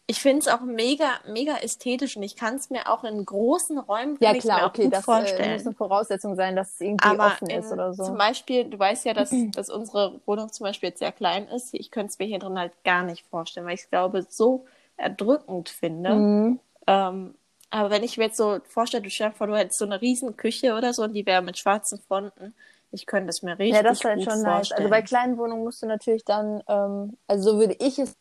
ich 0.07 0.21
finde 0.21 0.41
es 0.41 0.49
auch 0.49 0.61
mega, 0.61 1.09
mega 1.27 1.57
ästhetisch 1.57 2.17
und 2.17 2.23
ich 2.23 2.37
kann 2.37 2.57
es 2.57 2.69
mir 2.69 2.91
auch 2.91 3.05
in 3.05 3.25
großen 3.25 3.79
Räumen 3.79 4.19
Ja 4.21 4.33
ich's 4.35 4.45
mir 4.45 4.53
klar, 4.53 4.67
okay, 4.69 4.89
das 4.91 5.01
äh, 5.01 5.05
vorstellen. 5.05 5.53
muss 5.55 5.67
eine 5.67 5.75
Voraussetzung 5.75 6.37
sein, 6.37 6.57
dass 6.57 6.75
es 6.75 6.81
irgendwie 6.83 7.09
Aber 7.09 7.29
offen 7.29 7.49
in, 7.49 7.59
ist 7.61 7.73
oder 7.73 7.95
so. 7.95 8.05
zum 8.05 8.19
Beispiel, 8.19 8.65
du 8.65 8.79
weißt 8.79 9.07
ja, 9.07 9.15
dass, 9.15 9.31
dass 9.55 9.71
unsere 9.71 10.21
Wohnung 10.27 10.53
zum 10.53 10.65
Beispiel 10.65 10.91
jetzt 10.91 10.99
sehr 10.99 11.13
klein 11.13 11.49
ist. 11.49 11.73
Ich 11.73 11.91
könnte 11.91 12.11
es 12.11 12.19
mir 12.19 12.27
hier 12.27 12.39
drin 12.39 12.59
halt 12.59 12.73
gar 12.85 13.03
nicht 13.03 13.27
vorstellen, 13.29 13.65
weil 13.67 13.75
ich 13.77 13.89
glaube 13.89 14.27
so 14.29 14.67
erdrückend 14.97 15.69
finde. 15.69 16.11
Mhm. 16.11 16.61
Ähm, 16.87 17.35
aber 17.71 17.91
wenn 17.91 18.03
ich 18.03 18.19
mir 18.19 18.25
jetzt 18.25 18.37
so 18.37 18.61
vorstelle, 18.69 19.03
du 19.03 19.11
stell 19.11 19.31
dir 19.31 19.35
vor, 19.37 19.47
du 19.47 19.57
hättest 19.57 19.79
so 19.79 19.85
eine 19.85 20.01
riesen 20.01 20.37
Küche 20.37 20.75
oder 20.75 20.93
so 20.93 21.03
und 21.03 21.13
die 21.15 21.27
wäre 21.27 21.43
mit 21.43 21.59
schwarzen 21.59 21.99
Fronten. 22.01 22.55
Ich 22.93 23.07
könnte 23.07 23.31
es 23.31 23.43
mir 23.43 23.59
richtig 23.59 23.77
Ja, 23.77 23.83
das 23.83 23.99
ist 23.99 24.05
halt 24.05 24.23
schon 24.23 24.43
nice. 24.43 24.69
vorstellen. 24.69 24.79
Also 24.79 24.91
bei 24.91 25.03
kleinen 25.03 25.37
Wohnungen 25.39 25.65
musst 25.65 25.83
du 25.83 25.87
natürlich 25.87 26.25
dann, 26.25 26.63
ähm, 26.69 27.17
also 27.27 27.51
so 27.53 27.59
würde 27.59 27.77
ich 27.81 27.99
es 27.99 28.15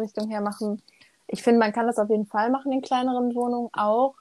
Richtung 0.00 0.28
her 0.28 0.42
machen. 0.42 0.82
Ich 1.26 1.42
finde, 1.42 1.60
man 1.60 1.72
kann 1.72 1.86
das 1.86 1.98
auf 1.98 2.10
jeden 2.10 2.26
Fall 2.26 2.50
machen 2.50 2.72
in 2.72 2.82
kleineren 2.82 3.34
Wohnungen 3.34 3.70
auch. 3.72 4.14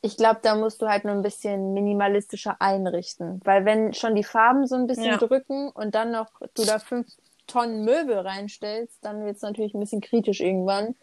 Ich 0.00 0.16
glaube, 0.16 0.38
da 0.42 0.54
musst 0.54 0.80
du 0.80 0.86
halt 0.86 1.04
nur 1.04 1.14
ein 1.14 1.22
bisschen 1.22 1.74
minimalistischer 1.74 2.56
einrichten. 2.60 3.40
Weil 3.44 3.64
wenn 3.64 3.92
schon 3.94 4.14
die 4.14 4.22
Farben 4.22 4.66
so 4.68 4.76
ein 4.76 4.86
bisschen 4.86 5.06
Ja. 5.06 5.16
drücken 5.18 5.70
und 5.70 5.96
dann 5.96 6.12
noch 6.12 6.30
du 6.54 6.64
da 6.64 6.78
fünf 6.78 7.08
Tonnen 7.48 7.84
Möbel 7.84 8.18
reinstellst, 8.18 8.98
dann 9.02 9.24
wird 9.24 9.36
es 9.36 9.42
natürlich 9.42 9.74
ein 9.74 9.80
bisschen 9.80 10.00
kritisch 10.00 10.40
irgendwann. 10.40 10.94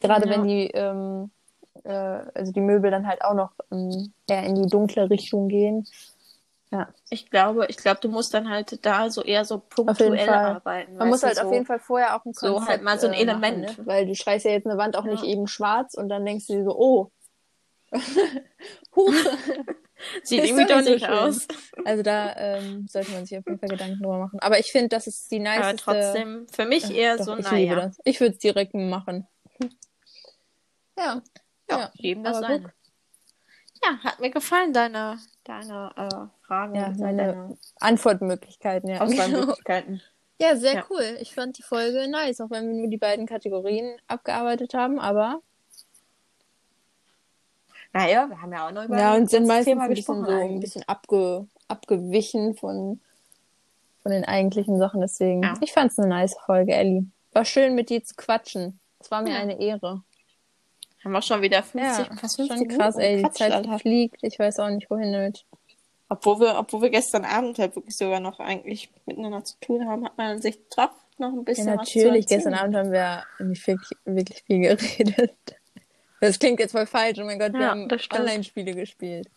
Gerade 0.00 0.26
Ja. 0.26 0.32
wenn 0.32 0.44
die, 0.48 0.68
ähm, 0.68 1.30
äh, 1.84 1.90
also 1.92 2.52
die 2.52 2.62
Möbel 2.62 2.90
dann 2.90 3.06
halt 3.06 3.22
auch 3.22 3.34
noch 3.34 3.52
ähm, 3.70 4.12
eher 4.26 4.44
in 4.44 4.54
die 4.54 4.66
dunkle 4.68 5.10
Richtung 5.10 5.48
gehen. 5.48 5.86
Ja. 6.72 6.88
Ich 7.10 7.30
glaube, 7.30 7.66
ich 7.68 7.76
glaube, 7.76 7.98
du 8.00 8.08
musst 8.08 8.32
dann 8.32 8.48
halt 8.48 8.86
da 8.86 9.10
so 9.10 9.22
eher 9.22 9.44
so 9.44 9.58
punktuell 9.58 10.28
arbeiten. 10.30 10.96
Man 10.96 11.08
muss 11.08 11.22
halt 11.22 11.36
du, 11.36 11.42
auf 11.42 11.48
so. 11.48 11.52
jeden 11.52 11.66
Fall 11.66 11.80
vorher 11.80 12.16
auch 12.16 12.24
ein 12.24 12.32
so 12.32 12.54
Konzept, 12.54 12.70
halt 12.70 12.82
mal 12.82 12.98
so 12.98 13.08
ein 13.08 13.12
äh, 13.12 13.20
Element. 13.20 13.62
Machen, 13.62 13.76
ne? 13.78 13.86
Weil 13.86 14.06
du 14.06 14.14
schreist 14.14 14.44
ja 14.44 14.52
jetzt 14.52 14.66
eine 14.66 14.78
Wand 14.78 14.96
auch 14.96 15.04
Ja. 15.04 15.10
nicht 15.10 15.24
eben 15.24 15.48
schwarz 15.48 15.94
und 15.94 16.08
dann 16.08 16.24
denkst 16.24 16.46
du 16.46 16.52
dir 16.54 16.64
so, 16.64 16.78
oh. 16.78 17.10
Huch. 18.96 19.12
Sieht 20.24 20.44
irgendwie 20.44 20.66
doch 20.66 20.82
nicht 20.82 21.04
so 21.06 21.12
aus. 21.12 21.48
Also 21.84 22.02
da 22.02 22.34
ähm, 22.36 22.86
sollte 22.88 23.10
man 23.12 23.24
sich 23.26 23.38
auf 23.38 23.44
jeden 23.46 23.58
Fall 23.58 23.68
Gedanken 23.68 23.98
drüber 24.02 24.18
machen. 24.18 24.38
Aber 24.40 24.58
ich 24.58 24.70
finde, 24.72 24.88
das 24.88 25.06
ist 25.06 25.30
die 25.30 25.40
Aber 25.46 25.58
niceste... 25.72 25.76
trotzdem, 25.84 26.46
für 26.52 26.66
mich 26.66 26.90
eher 26.94 27.16
Doch, 27.16 27.24
so, 27.24 27.36
ich 27.36 27.44
naja. 27.50 27.76
das. 27.76 27.98
Ich 28.04 28.20
würde 28.20 28.34
es 28.34 28.38
direkt 28.38 28.74
machen. 28.74 29.26
Ja. 30.98 31.22
Ja, 31.70 31.78
Ja, 31.78 31.90
jedem 31.94 32.24
das 32.24 32.36
aber 32.42 32.58
guck. 32.58 32.72
Ja, 33.82 33.98
hat 34.04 34.20
mir 34.20 34.30
gefallen, 34.30 34.74
deine, 34.74 35.18
deine 35.44 35.90
äh, 35.96 36.46
Fragen. 36.46 36.74
Ja, 36.74 36.92
meine 36.98 37.16
deine 37.16 37.58
Antwortmöglichkeiten, 37.76 38.90
ja. 38.90 39.00
Auswahlmöglichkeiten. 39.00 40.02
Ja, 40.38 40.56
sehr 40.56 40.74
Ja. 40.74 40.86
cool. 40.90 41.16
Ich 41.20 41.34
fand 41.34 41.56
die 41.56 41.62
Folge 41.62 42.08
nice, 42.08 42.40
auch 42.42 42.50
wenn 42.50 42.66
wir 42.68 42.74
nur 42.74 42.88
die 42.88 42.98
beiden 42.98 43.26
Kategorien 43.26 43.96
abgearbeitet 44.08 44.74
haben, 44.74 44.98
aber 45.00 45.40
Naja, 47.92 48.28
wir 48.28 48.40
haben 48.40 48.52
ja 48.52 48.66
auch 48.68 48.72
noch 48.72 48.84
über 48.84 48.98
Ja, 48.98 49.14
und 49.14 49.28
sind 49.30 49.46
meistens 49.46 49.64
Thema 49.72 49.84
ein 49.84 49.90
bisschen 49.90 50.24
so 50.24 50.30
ein 50.30 50.60
bisschen 50.60 50.84
abge, 50.88 51.46
abgewichen 51.68 52.54
von, 52.56 53.00
von 54.02 54.12
den 54.12 54.24
eigentlichen 54.24 54.78
Sachen. 54.78 55.00
Deswegen, 55.00 55.42
Ja. 55.42 55.54
ich 55.60 55.72
fand's 55.72 55.98
eine 55.98 56.08
nice 56.08 56.36
Folge, 56.46 56.72
Ellie. 56.74 57.06
War 57.32 57.44
schön 57.44 57.74
mit 57.74 57.90
dir 57.90 58.02
zu 58.04 58.14
quatschen. 58.14 58.78
Es 59.00 59.10
war 59.10 59.22
mir 59.22 59.30
Ja. 59.30 59.38
eine 59.38 59.60
Ehre. 59.60 60.02
Haben 61.02 61.12
wir 61.12 61.22
schon 61.22 61.40
wieder 61.42 61.62
50, 61.62 62.06
Ja, 62.08 62.16
fast 62.16 62.36
schon 62.36 62.46
50 62.48 62.68
krass, 62.78 62.96
Minuten 62.96 63.16
ey. 63.18 63.22
Die 63.24 63.30
Zeit 63.30 63.52
Alter. 63.52 63.78
fliegt. 63.78 64.22
Ich 64.22 64.38
weiß 64.38 64.58
auch 64.60 64.68
nicht, 64.68 64.90
wohin 64.90 65.12
damit. 65.12 65.44
Obwohl 66.10 66.40
wir, 66.40 66.58
obwohl 66.58 66.82
wir 66.82 66.90
gestern 66.90 67.24
Abend 67.24 67.58
halt 67.58 67.74
wirklich 67.76 67.96
sogar 67.96 68.20
noch 68.20 68.38
eigentlich 68.40 68.90
miteinander 69.06 69.42
zu 69.44 69.58
tun 69.60 69.88
haben, 69.88 70.04
hat 70.04 70.18
man 70.18 70.42
sich 70.42 70.58
doch 70.76 70.90
noch 71.18 71.28
ein 71.28 71.36
Ja, 71.38 71.42
bisschen 71.42 71.64
zu 71.64 71.76
natürlich. 71.76 72.26
Gestern 72.26 72.54
Abend 72.54 72.76
haben 72.76 72.92
wir 72.92 73.22
nicht 73.38 73.66
wirklich, 73.66 73.90
wirklich 74.04 74.42
viel 74.42 74.60
geredet. 74.60 75.36
Das 76.20 76.38
klingt 76.38 76.60
jetzt 76.60 76.72
voll 76.72 76.86
falsch. 76.86 77.18
Oh 77.18 77.24
mein 77.24 77.38
Gott, 77.38 77.52
wir 77.52 77.60
Ja, 77.60 77.70
haben. 77.70 77.88
Online-Spiele 78.12 78.74
gespielt. 78.74 79.28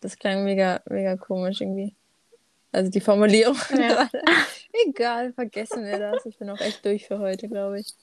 Das 0.00 0.18
klang 0.18 0.44
mega, 0.44 0.80
mega 0.86 1.16
komisch 1.16 1.60
irgendwie. 1.60 1.94
Also 2.72 2.90
die 2.90 3.00
Formulierung. 3.00 3.56
Ja. 3.76 4.10
Egal, 4.86 5.32
vergessen 5.32 5.84
wir 5.84 5.98
das. 5.98 6.26
Ich 6.26 6.38
bin 6.38 6.50
auch 6.50 6.60
echt 6.60 6.84
durch 6.84 7.06
für 7.06 7.18
heute, 7.18 7.48
glaube 7.48 7.80
ich. 7.80 7.94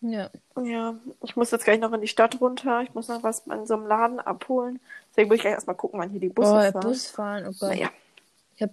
Ja. 0.00 0.30
Ja, 0.62 0.94
ich 1.24 1.34
muss 1.36 1.50
jetzt 1.50 1.64
gleich 1.64 1.80
noch 1.80 1.92
in 1.92 2.00
die 2.00 2.08
Stadt 2.08 2.40
runter. 2.40 2.82
Ich 2.82 2.94
muss 2.94 3.08
noch 3.08 3.22
was 3.22 3.40
in 3.40 3.66
so 3.66 3.74
einem 3.74 3.86
Laden 3.86 4.20
abholen. 4.20 4.80
Deswegen 5.10 5.28
muss 5.28 5.36
ich 5.36 5.42
gleich 5.42 5.54
erstmal 5.54 5.76
gucken, 5.76 5.98
wann 6.00 6.10
hier 6.10 6.20
die 6.20 6.28
Busse 6.28 6.50
oh, 6.50 6.72
fahren. 6.72 6.80
Busfahren, 6.80 7.46
oh 7.46 7.52
Gott. 7.58 7.70
Naja. 7.70 7.90
Ich 8.56 8.62
hab 8.62 8.70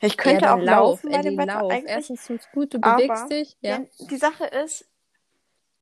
Ja, 0.00 0.08
ich 0.08 0.16
könnte 0.16 0.44
ja, 0.44 0.54
auch 0.54 0.56
dann 0.56 0.66
laufen 0.66 1.10
bei 1.10 1.18
Ellie, 1.18 1.30
dem 1.30 1.38
Wetter 1.38 1.60
lauf. 1.60 1.72
eigentlich. 1.72 1.90
Erstens 1.90 2.26
tut's 2.26 2.48
gut, 2.52 2.74
du 2.74 2.78
Aber 2.82 2.96
bewegst 2.96 3.30
dich. 3.30 3.56
Ja. 3.60 3.80
Die 3.98 4.16
Sache 4.16 4.46
ist, 4.46 4.84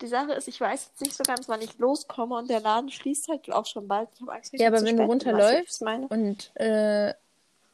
die 0.02 0.08
Sache 0.08 0.32
ist, 0.32 0.48
ich 0.48 0.60
weiß 0.60 0.88
jetzt 0.90 1.00
nicht 1.00 1.14
so 1.14 1.22
ganz, 1.24 1.48
wann 1.48 1.62
ich 1.62 1.78
loskomme 1.78 2.36
und 2.36 2.50
der 2.50 2.60
Laden 2.60 2.90
schließt 2.90 3.28
halt 3.28 3.50
auch 3.50 3.66
schon 3.66 3.88
bald. 3.88 4.08
Ich 4.14 4.20
habe 4.20 4.32
Angst, 4.32 4.52
Ja, 4.54 4.68
aber 4.68 4.82
wenn 4.82 4.96
du 4.96 5.04
runterläufst 5.04 5.82
und 5.82 6.50
äh, 6.56 7.14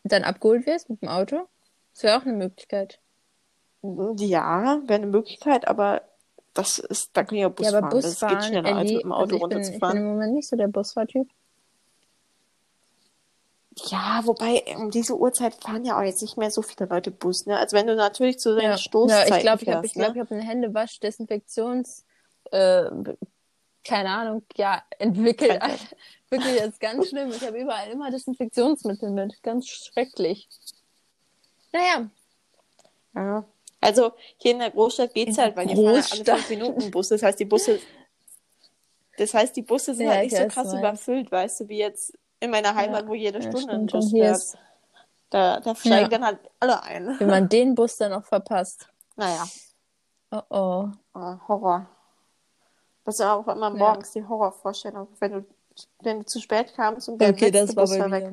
dann 0.04 0.24
abgeholt 0.24 0.66
wirst 0.66 0.90
mit 0.90 1.02
dem 1.02 1.08
Auto, 1.08 1.48
das 1.94 2.02
wäre 2.04 2.18
auch 2.18 2.22
eine 2.22 2.34
Möglichkeit. 2.34 3.00
Ja, 3.82 4.80
wäre 4.86 4.94
eine 4.94 5.06
Möglichkeit, 5.06 5.66
aber 5.66 6.02
das 6.54 6.78
ist, 6.78 7.10
da 7.12 7.24
kann 7.24 7.36
ich 7.36 7.42
ja 7.42 7.48
Bus 7.48 7.70
ja, 7.70 7.78
aber 7.78 7.88
fahren. 7.90 8.00
das 8.00 8.20
geht 8.20 8.30
Busfahren, 8.30 8.42
schneller, 8.42 8.76
als 8.76 8.80
Ellie, 8.86 8.96
mit 8.96 9.04
dem 9.04 9.12
Auto 9.12 9.22
also 9.22 9.36
ich, 9.36 9.40
bin, 9.48 9.60
ich 9.60 9.80
bin 9.80 9.86
runterzufahren. 9.88 9.96
im 9.98 10.04
Moment 10.04 10.34
nicht 10.34 10.48
so 10.48 10.56
der 10.56 10.68
Busfahrtyp. 10.68 11.28
Ja, 13.86 14.22
wobei 14.24 14.64
um 14.76 14.90
diese 14.90 15.16
Uhrzeit 15.16 15.54
fahren 15.54 15.84
ja 15.84 15.98
auch 15.98 16.02
jetzt 16.02 16.20
nicht 16.20 16.36
mehr 16.36 16.50
so 16.50 16.62
viele 16.62 16.88
Leute 16.88 17.12
Bus, 17.12 17.46
ne? 17.46 17.56
Also 17.56 17.76
wenn 17.76 17.86
du 17.86 17.94
natürlich 17.94 18.38
zu 18.38 18.54
den 18.56 18.64
Ja, 18.64 18.78
Stoßzeiten 18.78 19.30
ja 19.30 19.36
ich 19.36 19.42
glaube, 19.42 19.62
ich 19.62 19.68
habe 19.68 19.80
fährst, 19.82 19.84
ich 19.84 19.92
glaub, 19.94 20.08
ne? 20.08 20.14
ich 20.16 20.20
hab 20.20 20.32
einen 20.32 20.40
Händewasch, 20.40 20.98
Desinfektions, 20.98 22.04
äh, 22.52 22.90
keine 23.84 24.10
Ahnung, 24.10 24.42
ja, 24.56 24.82
entwickelt. 24.98 25.60
Krankheit. 25.60 25.96
Wirklich, 26.30 26.56
ist 26.60 26.80
ganz 26.80 27.08
schlimm. 27.08 27.30
Ich 27.30 27.40
habe 27.42 27.58
überall 27.58 27.88
immer 27.90 28.10
Desinfektionsmittel 28.10 29.10
mit. 29.10 29.42
Ganz 29.42 29.66
schrecklich. 29.68 30.46
Naja, 31.72 32.08
Ja. 33.14 33.44
Also 33.80 34.12
hier 34.38 34.52
in 34.52 34.58
der 34.58 34.70
Großstadt 34.72 35.14
geht's 35.14 35.38
In 35.38 35.42
halt, 35.44 35.56
weil 35.56 35.68
hier 35.68 35.76
fahren 35.76 35.94
ja 35.94 36.34
alle 36.34 36.42
fünf 36.42 36.50
Minuten 36.50 36.90
Bus. 36.90 37.08
Das 37.08 37.22
heißt, 37.22 37.38
die 37.38 37.44
Busse, 37.44 37.78
das 39.16 39.32
heißt, 39.34 39.54
die 39.56 39.62
Busse 39.62 39.94
sind 39.94 40.06
Ja, 40.06 40.14
halt 40.14 40.26
ich 40.26 40.32
nicht 40.32 40.40
so 40.40 40.44
weiß, 40.46 40.52
krass 40.52 40.66
meinst. 40.66 40.78
überfüllt, 40.80 41.30
weißt 41.32 41.60
du, 41.60 41.68
wie 41.68 41.78
jetzt 41.78 42.12
in 42.40 42.50
meiner 42.50 42.74
Heimat, 42.74 43.02
Ja, 43.04 43.08
wo 43.08 43.14
jede 43.14 43.38
ja, 43.40 43.50
Stunde 43.50 43.72
ein. 43.72 43.86
Bus 43.86 44.10
fährt. 44.10 44.36
ist, 44.36 44.58
Da, 45.30 45.60
da 45.60 45.74
steigen 45.76 46.10
dann 46.10 46.24
halt 46.24 46.40
alle 46.60 46.82
ein. 46.82 47.18
wenn 47.20 47.28
man 47.28 47.48
den 47.48 47.74
Bus 47.74 47.96
dann 47.96 48.10
noch 48.12 48.24
verpasst. 48.26 48.88
Naja, 49.16 49.46
Oh 50.30 50.42
oh. 50.50 50.88
äh, 51.14 51.36
Horror. 51.48 51.88
Das 53.08 53.18
ja 53.20 53.34
auch 53.34 53.48
immer 53.48 53.70
morgens 53.70 54.10
die 54.12 54.22
Horrorvorstellung, 54.22 55.08
wenn 55.18 55.32
du, 55.32 55.46
wenn 56.02 56.18
du 56.20 56.26
zu 56.26 56.40
spät 56.40 56.74
kamst 56.74 57.08
und 57.08 57.18
der 57.20 57.30
Okay, 57.30 57.46
letzte 57.46 57.66
das 57.66 57.76
war 57.76 57.84
Bus 57.84 57.98
war 57.98 58.10
weg. 58.10 58.32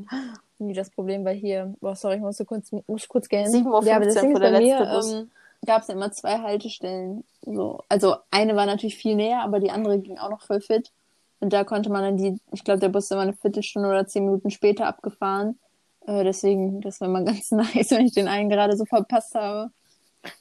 nie 0.60 0.74
das 0.74 0.90
Problem, 0.90 1.24
weil 1.24 1.36
hier, 1.38 1.74
boah, 1.80 1.96
sorry, 1.96 2.16
ich 2.16 2.22
musste 2.22 2.44
kurz, 2.46 2.72
muss 2.88 3.08
kurz 3.08 3.30
gehen. 3.30 3.48
7.15 3.48 3.66
Uhr 3.68 3.84
ja, 3.86 3.96
aber 3.96 4.06
das 4.06 4.16
Ding 4.16 4.32
ist, 4.34 4.42
der 4.42 4.52
bei 4.52 4.60
mir 4.60 4.86
Bus. 4.86 5.12
ähm, 5.14 5.32
gab 5.66 5.84
es 5.84 5.90
immer 5.90 6.12
zwei 6.12 6.40
Haltestellen. 6.40 7.24
So. 7.46 7.80
Also 7.88 8.18
eine 8.32 8.56
war 8.58 8.66
natürlich 8.66 8.98
viel 8.98 9.16
näher, 9.16 9.44
aber 9.44 9.62
die 9.62 9.72
andere 9.72 10.00
ging 10.00 10.18
auch 10.18 10.30
noch 10.30 10.42
voll 10.42 10.60
fit. 10.60 10.92
Und 11.40 11.54
da 11.54 11.64
konnte 11.64 11.90
man 11.90 12.02
dann 12.04 12.18
die, 12.18 12.40
ich 12.52 12.64
glaube, 12.66 12.80
der 12.82 12.90
Bus 12.90 13.06
ist 13.06 13.12
immer 13.12 13.22
eine 13.22 13.34
Viertelstunde 13.34 13.88
oder 13.88 14.08
zehn 14.08 14.26
Minuten 14.26 14.50
später 14.52 14.88
abgefahren. 14.88 15.58
Äh, 16.06 16.24
deswegen, 16.26 16.82
das 16.82 17.00
war 17.02 17.08
immer 17.08 17.22
ganz 17.26 17.52
nice, 17.52 17.92
wenn 17.92 18.06
ich 18.08 18.14
den 18.14 18.28
einen 18.28 18.50
gerade 18.50 18.76
so 18.76 18.86
verpasst 18.86 19.36
habe. 19.36 19.72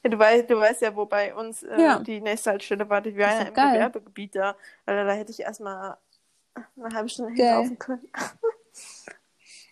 Ja, 0.02 0.10
du, 0.10 0.18
weißt, 0.18 0.48
du 0.50 0.56
weißt 0.58 0.82
ja, 0.82 0.94
wo 0.96 1.06
bei 1.06 1.34
uns 1.34 1.62
äh, 1.62 1.80
Ja. 1.80 1.98
die 1.98 2.20
nächste 2.20 2.50
Haltestelle 2.50 2.88
war. 2.88 3.00
Die 3.00 3.16
war 3.16 3.28
Ist 3.32 3.40
ja 3.42 3.48
im 3.48 3.54
geil. 3.54 3.72
Gewerbegebiet 3.74 4.34
da. 4.36 4.56
Also 4.86 5.04
da 5.06 5.12
hätte 5.12 5.30
ich 5.32 5.40
erstmal 5.40 5.96
eine 6.76 6.94
halbe 6.94 7.08
Stunde 7.08 7.32
hinlaufen 7.34 7.78
können. 7.78 8.08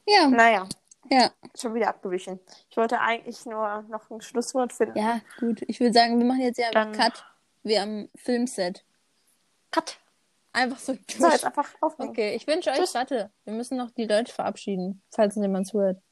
Ja, 0.07 0.27
Naja, 0.29 0.69
ja. 1.11 1.31
schon 1.57 1.75
wieder 1.75 1.89
abgewichen. 1.89 2.41
Ich 2.71 2.77
wollte 2.77 2.99
eigentlich 3.01 3.45
nur 3.47 3.83
noch 3.83 4.11
ein 4.11 4.21
Schlusswort 4.21 4.73
finden. 4.73 4.99
Ja, 4.99 5.21
gut. 5.39 5.63
Ich 5.69 5.79
würde 5.79 5.93
sagen, 5.93 6.19
wir 6.19 6.27
machen 6.27 6.41
jetzt 6.41 6.59
einfach 6.61 6.73
Dann- 6.73 6.93
Cut. 6.93 7.25
Wie 7.63 7.79
am 7.79 8.09
Filmset. 8.17 8.85
Cut. 9.71 9.99
Einfach 10.53 10.79
so. 10.81 10.95
So, 11.17 11.29
jetzt 11.29 11.45
einfach 11.45 11.69
aufhängen. 11.81 12.11
Okay, 12.11 12.35
ich 12.35 12.47
wünsche 12.49 12.71
euch, 12.71 12.77
Tschüss. 12.79 12.95
warte, 12.95 13.31
wir 13.45 13.53
müssen 13.55 13.79
noch 13.79 13.91
die 13.93 14.05
Leute 14.07 14.33
verabschieden, 14.33 15.01
falls 15.11 15.37
jemand 15.37 15.69
zuhört. 15.69 16.03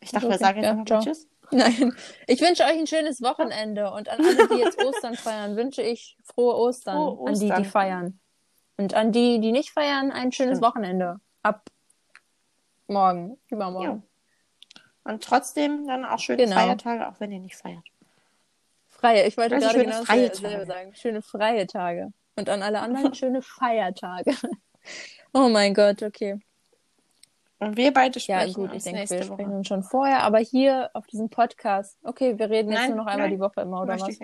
Ich 0.00 0.10
dachte, 0.10 0.28
wir 0.28 0.34
Okay, 0.36 0.42
sagen 0.44 0.62
jetzt 0.62 0.88
ja, 0.90 1.00
Tschüss. 1.00 1.28
Nein, 1.52 1.94
ich 2.26 2.40
wünsche 2.40 2.64
euch 2.64 2.78
ein 2.78 2.86
schönes 2.86 3.20
Wochenende 3.22 3.90
und 3.92 4.08
an 4.08 4.20
alle, 4.24 4.48
die 4.48 4.54
jetzt 4.60 4.82
Ostern 4.82 5.14
feiern, 5.14 5.56
wünsche 5.56 5.82
ich 5.82 6.16
frohe 6.24 6.54
Ostern, 6.56 6.96
Frohe 6.96 7.28
an 7.28 7.34
die, 7.34 7.40
die 7.40 7.46
Ostern. 7.46 7.64
feiern. 7.64 8.20
Und 8.78 8.94
an 8.94 9.12
die, 9.12 9.38
die 9.40 9.52
nicht 9.52 9.70
feiern, 9.70 10.10
ein 10.10 10.32
schönes 10.32 10.58
Stimmt. 10.58 10.70
Wochenende. 10.70 11.20
Ab 11.42 11.68
morgen, 12.86 13.38
übermorgen. 13.48 14.02
Ja. 14.02 14.82
Und 15.12 15.22
trotzdem 15.24 15.86
dann 15.86 16.04
auch 16.04 16.18
schöne 16.18 16.44
Genau. 16.44 16.56
Feiertage, 16.56 17.08
auch 17.08 17.18
wenn 17.20 17.32
ihr 17.32 17.40
nicht 17.40 17.56
feiert. 17.56 17.84
Freie, 18.88 19.26
ich 19.26 19.36
wollte 19.36 19.56
Also 19.56 19.68
gerade 19.68 19.84
genau 19.84 20.04
freie 20.04 20.30
Tage. 20.32 20.66
sagen. 20.66 20.94
Schöne 20.94 21.22
freie 21.22 21.66
Tage. 21.66 22.12
Und 22.36 22.48
an 22.48 22.62
alle 22.62 22.80
anderen 22.80 23.14
schöne 23.14 23.42
Feiertage. 23.42 24.34
Oh 25.34 25.48
mein 25.48 25.72
Gott, 25.74 26.02
okay. 26.02 26.40
Und 27.62 27.76
wir 27.76 27.92
beide 27.92 28.18
Ja, 28.18 28.40
sprechen 28.40 28.54
gut, 28.54 28.74
ich 28.74 28.82
denke, 28.82 29.08
wir 29.08 29.22
sprechen 29.22 29.52
Woche. 29.52 29.64
schon 29.64 29.82
vorher, 29.82 30.22
aber 30.22 30.38
hier 30.38 30.90
auf 30.94 31.06
diesem 31.06 31.30
Podcast, 31.30 31.98
okay, 32.02 32.38
wir 32.38 32.50
reden 32.50 32.70
jetzt 32.70 32.80
Nein, 32.80 32.90
nur 32.90 32.98
noch 32.98 33.06
einmal 33.06 33.28
nein, 33.28 33.36
die 33.36 33.40
Woche 33.40 33.60
immer, 33.60 33.82
oder 33.82 34.00
was? 34.00 34.18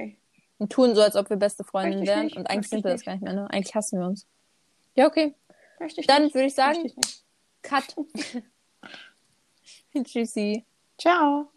Und 0.58 0.72
tun 0.72 0.94
so, 0.94 1.02
als 1.02 1.14
ob 1.14 1.30
wir 1.30 1.36
beste 1.36 1.62
Freundinnen 1.62 2.06
wären. 2.06 2.24
nicht, 2.26 2.36
Und 2.36 2.50
eigentlich 2.50 2.68
sind 2.68 2.82
wir 2.82 2.90
das 2.90 3.04
gar 3.04 3.12
nicht 3.12 3.22
mehr, 3.22 3.32
ne? 3.32 3.48
Eigentlich 3.50 3.74
hassen 3.74 4.00
wir 4.00 4.06
uns. 4.06 4.26
Ja, 4.96 5.06
okay. 5.06 5.34
Möchte 5.78 6.00
ich 6.00 6.06
Dann 6.08 6.24
nicht. 6.24 6.34
würde 6.34 6.48
ich 6.48 6.54
sagen, 6.54 6.84
ich. 6.84 6.96
Cut. 7.62 7.94
Tschüssi. 10.04 10.64
Ciao. 10.98 11.48